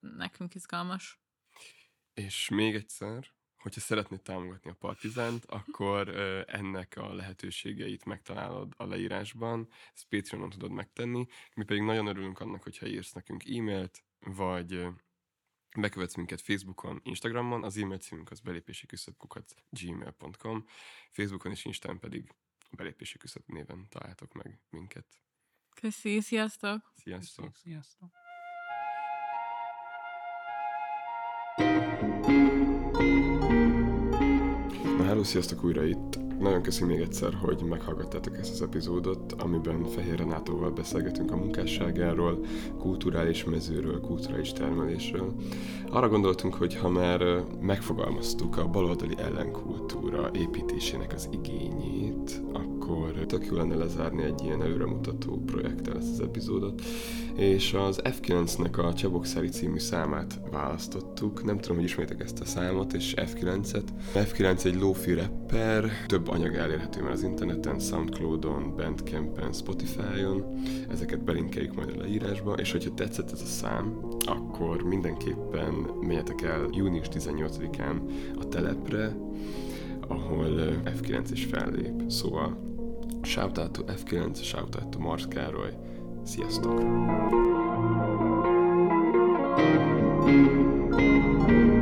nekünk 0.00 0.54
izgalmas. 0.54 1.20
És 2.14 2.48
még 2.48 2.74
egyszer, 2.74 3.32
hogyha 3.56 3.80
szeretnéd 3.80 4.20
támogatni 4.20 4.70
a 4.70 4.74
Partizánt, 4.74 5.44
akkor 5.44 6.08
ennek 6.48 6.96
a 6.96 7.14
lehetőségeit 7.14 8.04
megtalálod 8.04 8.72
a 8.76 8.84
leírásban, 8.84 9.68
ezt 9.94 10.06
Patreonon 10.08 10.50
tudod 10.50 10.70
megtenni, 10.70 11.26
mi 11.54 11.64
pedig 11.64 11.82
nagyon 11.82 12.06
örülünk 12.06 12.40
annak, 12.40 12.62
hogyha 12.62 12.86
írsz 12.86 13.12
nekünk 13.12 13.44
e-mailt, 13.44 14.04
vagy 14.20 14.86
bekövetsz 15.76 16.14
minket 16.14 16.40
Facebookon, 16.40 17.00
Instagramon, 17.02 17.64
az 17.64 17.76
e-mail 17.76 17.98
címünk 17.98 18.30
az 18.30 18.40
belépési 18.40 18.86
küszöbkukat 18.86 19.54
gmail.com, 19.70 20.64
Facebookon 21.10 21.52
és 21.52 21.64
Instán 21.64 21.98
pedig 21.98 22.34
belépési 22.70 23.18
küszöb 23.18 23.42
néven 23.46 23.86
találtok 23.88 24.32
meg 24.32 24.60
minket. 24.70 25.06
Köszi, 25.74 26.20
sziasztok! 26.20 26.92
Sziasztok! 26.96 27.56
Sziasztok! 27.56 28.31
Hello, 35.22 35.34
sziasztok 35.34 35.64
újra 35.64 35.84
itt. 35.84 36.18
Nagyon 36.40 36.62
köszönöm 36.62 36.88
még 36.88 37.00
egyszer, 37.00 37.34
hogy 37.34 37.62
meghallgattátok 37.68 38.38
ezt 38.38 38.52
az 38.52 38.62
epizódot, 38.62 39.32
amiben 39.32 39.84
Fehér 39.84 40.18
Renátóval 40.18 40.70
beszélgetünk 40.70 41.30
a 41.30 41.36
munkásságáról, 41.36 42.46
kulturális 42.78 43.44
mezőről, 43.44 44.00
kulturális 44.00 44.52
termelésről. 44.52 45.34
Arra 45.90 46.08
gondoltunk, 46.08 46.54
hogy 46.54 46.76
ha 46.76 46.88
már 46.88 47.44
megfogalmaztuk 47.60 48.56
a 48.56 48.68
baloldali 48.68 49.14
ellenkultúra 49.18 50.30
építésének 50.34 51.12
az 51.12 51.28
igényét, 51.32 52.42
akkor 52.52 53.12
tök 53.26 53.46
jó 53.46 53.56
lenne 53.56 53.74
lezárni 53.74 54.22
egy 54.22 54.40
ilyen 54.44 54.62
előremutató 54.62 55.42
projekttel 55.46 55.96
ezt 55.96 56.12
az 56.12 56.20
epizódot, 56.20 56.82
és 57.36 57.74
az 57.74 58.00
F9-nek 58.04 58.86
a 58.88 58.94
Csabokszári 58.94 59.48
című 59.48 59.78
számát 59.78 60.40
választottuk. 60.50 61.44
Nem 61.44 61.58
tudom, 61.58 61.76
hogy 61.76 61.84
ismétek 61.84 62.20
ezt 62.20 62.40
a 62.40 62.44
számot, 62.44 62.92
és 62.92 63.14
F9-et. 63.16 63.84
F9 64.14 64.64
egy 64.64 64.78
rapper, 65.14 65.90
több 66.06 66.28
anyag 66.28 66.54
elérhető 66.54 67.02
már 67.02 67.12
az 67.12 67.22
interneten, 67.22 67.78
Soundcloudon, 67.78 68.76
Bandcampen, 68.76 69.52
Spotify-on. 69.52 70.44
Ezeket 70.90 71.24
belinkeljük 71.24 71.74
majd 71.74 71.88
a 71.88 72.00
leírásba, 72.00 72.52
és 72.52 72.72
hogyha 72.72 72.94
tetszett 72.94 73.32
ez 73.32 73.40
a 73.40 73.46
szám, 73.46 73.98
akkor 74.26 74.82
mindenképpen 74.82 75.72
menjetek 76.00 76.42
el 76.42 76.68
június 76.70 77.06
18-án 77.10 78.00
a 78.40 78.48
telepre, 78.48 79.16
ahol 80.08 80.46
ö, 80.46 80.72
F9 80.84 81.24
is 81.32 81.44
fellép. 81.44 82.10
Szóval 82.10 82.58
shoutout 83.22 83.70
to 83.70 83.82
F9, 83.86 84.42
shoutout 84.42 84.88
to 84.88 84.98
Mars 84.98 85.26
Károly. 85.28 85.72
Sziasztok! 86.24 86.80
Ha 91.42 91.81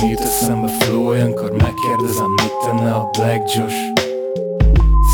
nem 0.00 0.08
jut 0.10 0.20
eszembe 0.20 0.68
flow, 0.68 1.06
olyankor 1.06 1.50
megkérdezem, 1.50 2.30
mit 2.30 2.52
tenne 2.64 2.94
a 2.94 3.08
Black 3.12 3.54
Josh? 3.54 3.76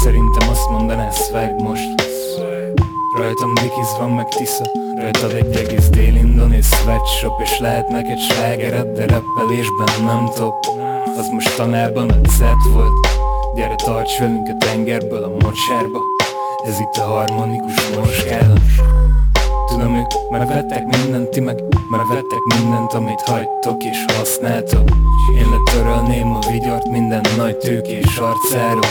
Szerintem 0.02 0.48
azt 0.48 0.70
mondaná 0.70 1.10
swag 1.10 1.60
most. 1.62 2.02
Rajtam 3.16 3.54
Dickies 3.54 3.96
van 3.98 4.10
meg 4.10 4.28
Tisza. 4.28 4.64
Rajtad 4.96 5.32
egy 5.32 5.56
egész 5.56 5.88
dél-indonész 5.88 6.74
sweatshop 6.74 7.40
És 7.42 7.58
lehet 7.58 7.88
neked 7.88 8.18
slágered, 8.18 8.86
de 8.86 9.06
rappelésben 9.06 10.04
nem 10.04 10.28
top. 10.36 10.54
Az 11.18 11.28
most 11.28 11.56
tanárban 11.56 12.10
a 12.10 12.28
set 12.28 12.64
volt. 12.72 13.06
Gyere 13.54 13.74
tarts 13.74 14.18
velünk 14.18 14.48
a 14.48 14.56
tengerből 14.64 15.22
a 15.22 15.28
mocsárba. 15.28 15.98
Ez 16.66 16.78
itt 16.80 17.02
a 17.02 17.06
harmonikus 17.06 17.88
morskálat 17.96 18.60
Tudom, 19.84 19.98
ők 19.98 20.30
megvettek 20.30 20.84
mindent, 20.84 21.28
ti 21.28 21.40
meg 21.40 21.62
megvettek 21.90 22.38
mindent, 22.58 22.92
amit 22.92 23.20
hagytok 23.20 23.84
és 23.84 24.04
használtok. 24.16 24.88
Én 25.38 25.46
letörölném 25.50 26.34
a 26.34 26.38
vigyort 26.50 26.90
minden 26.90 27.24
nagy 27.36 27.56
tőkés 27.56 28.16
arcáról. 28.16 28.90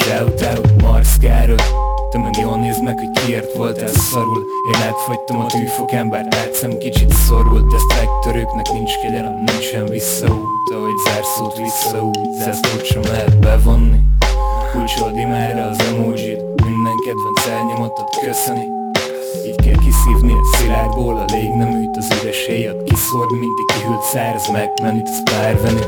Shout 0.00 0.42
out 0.42 0.82
Mars 0.82 1.18
Károly. 1.20 1.56
Te 2.10 2.18
meg 2.18 2.36
jól 2.40 2.56
nézd 2.56 2.82
meg, 2.82 2.98
hogy 2.98 3.24
kiért 3.24 3.56
voltál 3.56 3.88
szarul. 3.88 4.44
Én 4.74 4.82
átfagytam 4.82 5.40
a 5.40 5.46
tűfokán, 5.46 6.10
bár 6.10 6.26
átszem 6.30 6.78
kicsit 6.78 7.12
szorult. 7.12 7.66
De 7.66 7.78
sztrájktörőknek 7.78 8.72
nincs 8.72 8.92
kegyelem, 9.02 9.34
nincsen 9.34 9.84
visszaút 9.84 10.70
Ahogy 10.74 10.96
zárszót 11.04 11.56
visszaút, 11.56 12.18
zászlót 12.38 12.84
sem 12.84 13.02
lehet 13.02 13.38
bevonni. 13.38 14.00
Kulcsold 14.72 15.16
imára 15.16 15.66
az 15.68 15.78
emojit 15.80 16.42
Minden 16.64 16.96
kedvenc 17.04 17.46
elnyomatot 17.46 18.18
köszöni 18.20 18.73
így 19.46 19.54
kell 19.54 19.78
kiszívni 19.78 20.32
a 20.32 20.56
szilárdból 20.56 21.16
a 21.16 21.24
légneműt 21.32 21.96
Az 21.96 22.08
üres 22.22 22.46
héjat 22.46 22.82
kiszórni, 22.82 23.38
mint 23.38 23.58
egy 23.58 23.76
kihűlt 23.76 24.02
száraz 24.02 24.50
megmenüt, 24.52 25.08
az 25.08 25.22
párvenű 25.22 25.80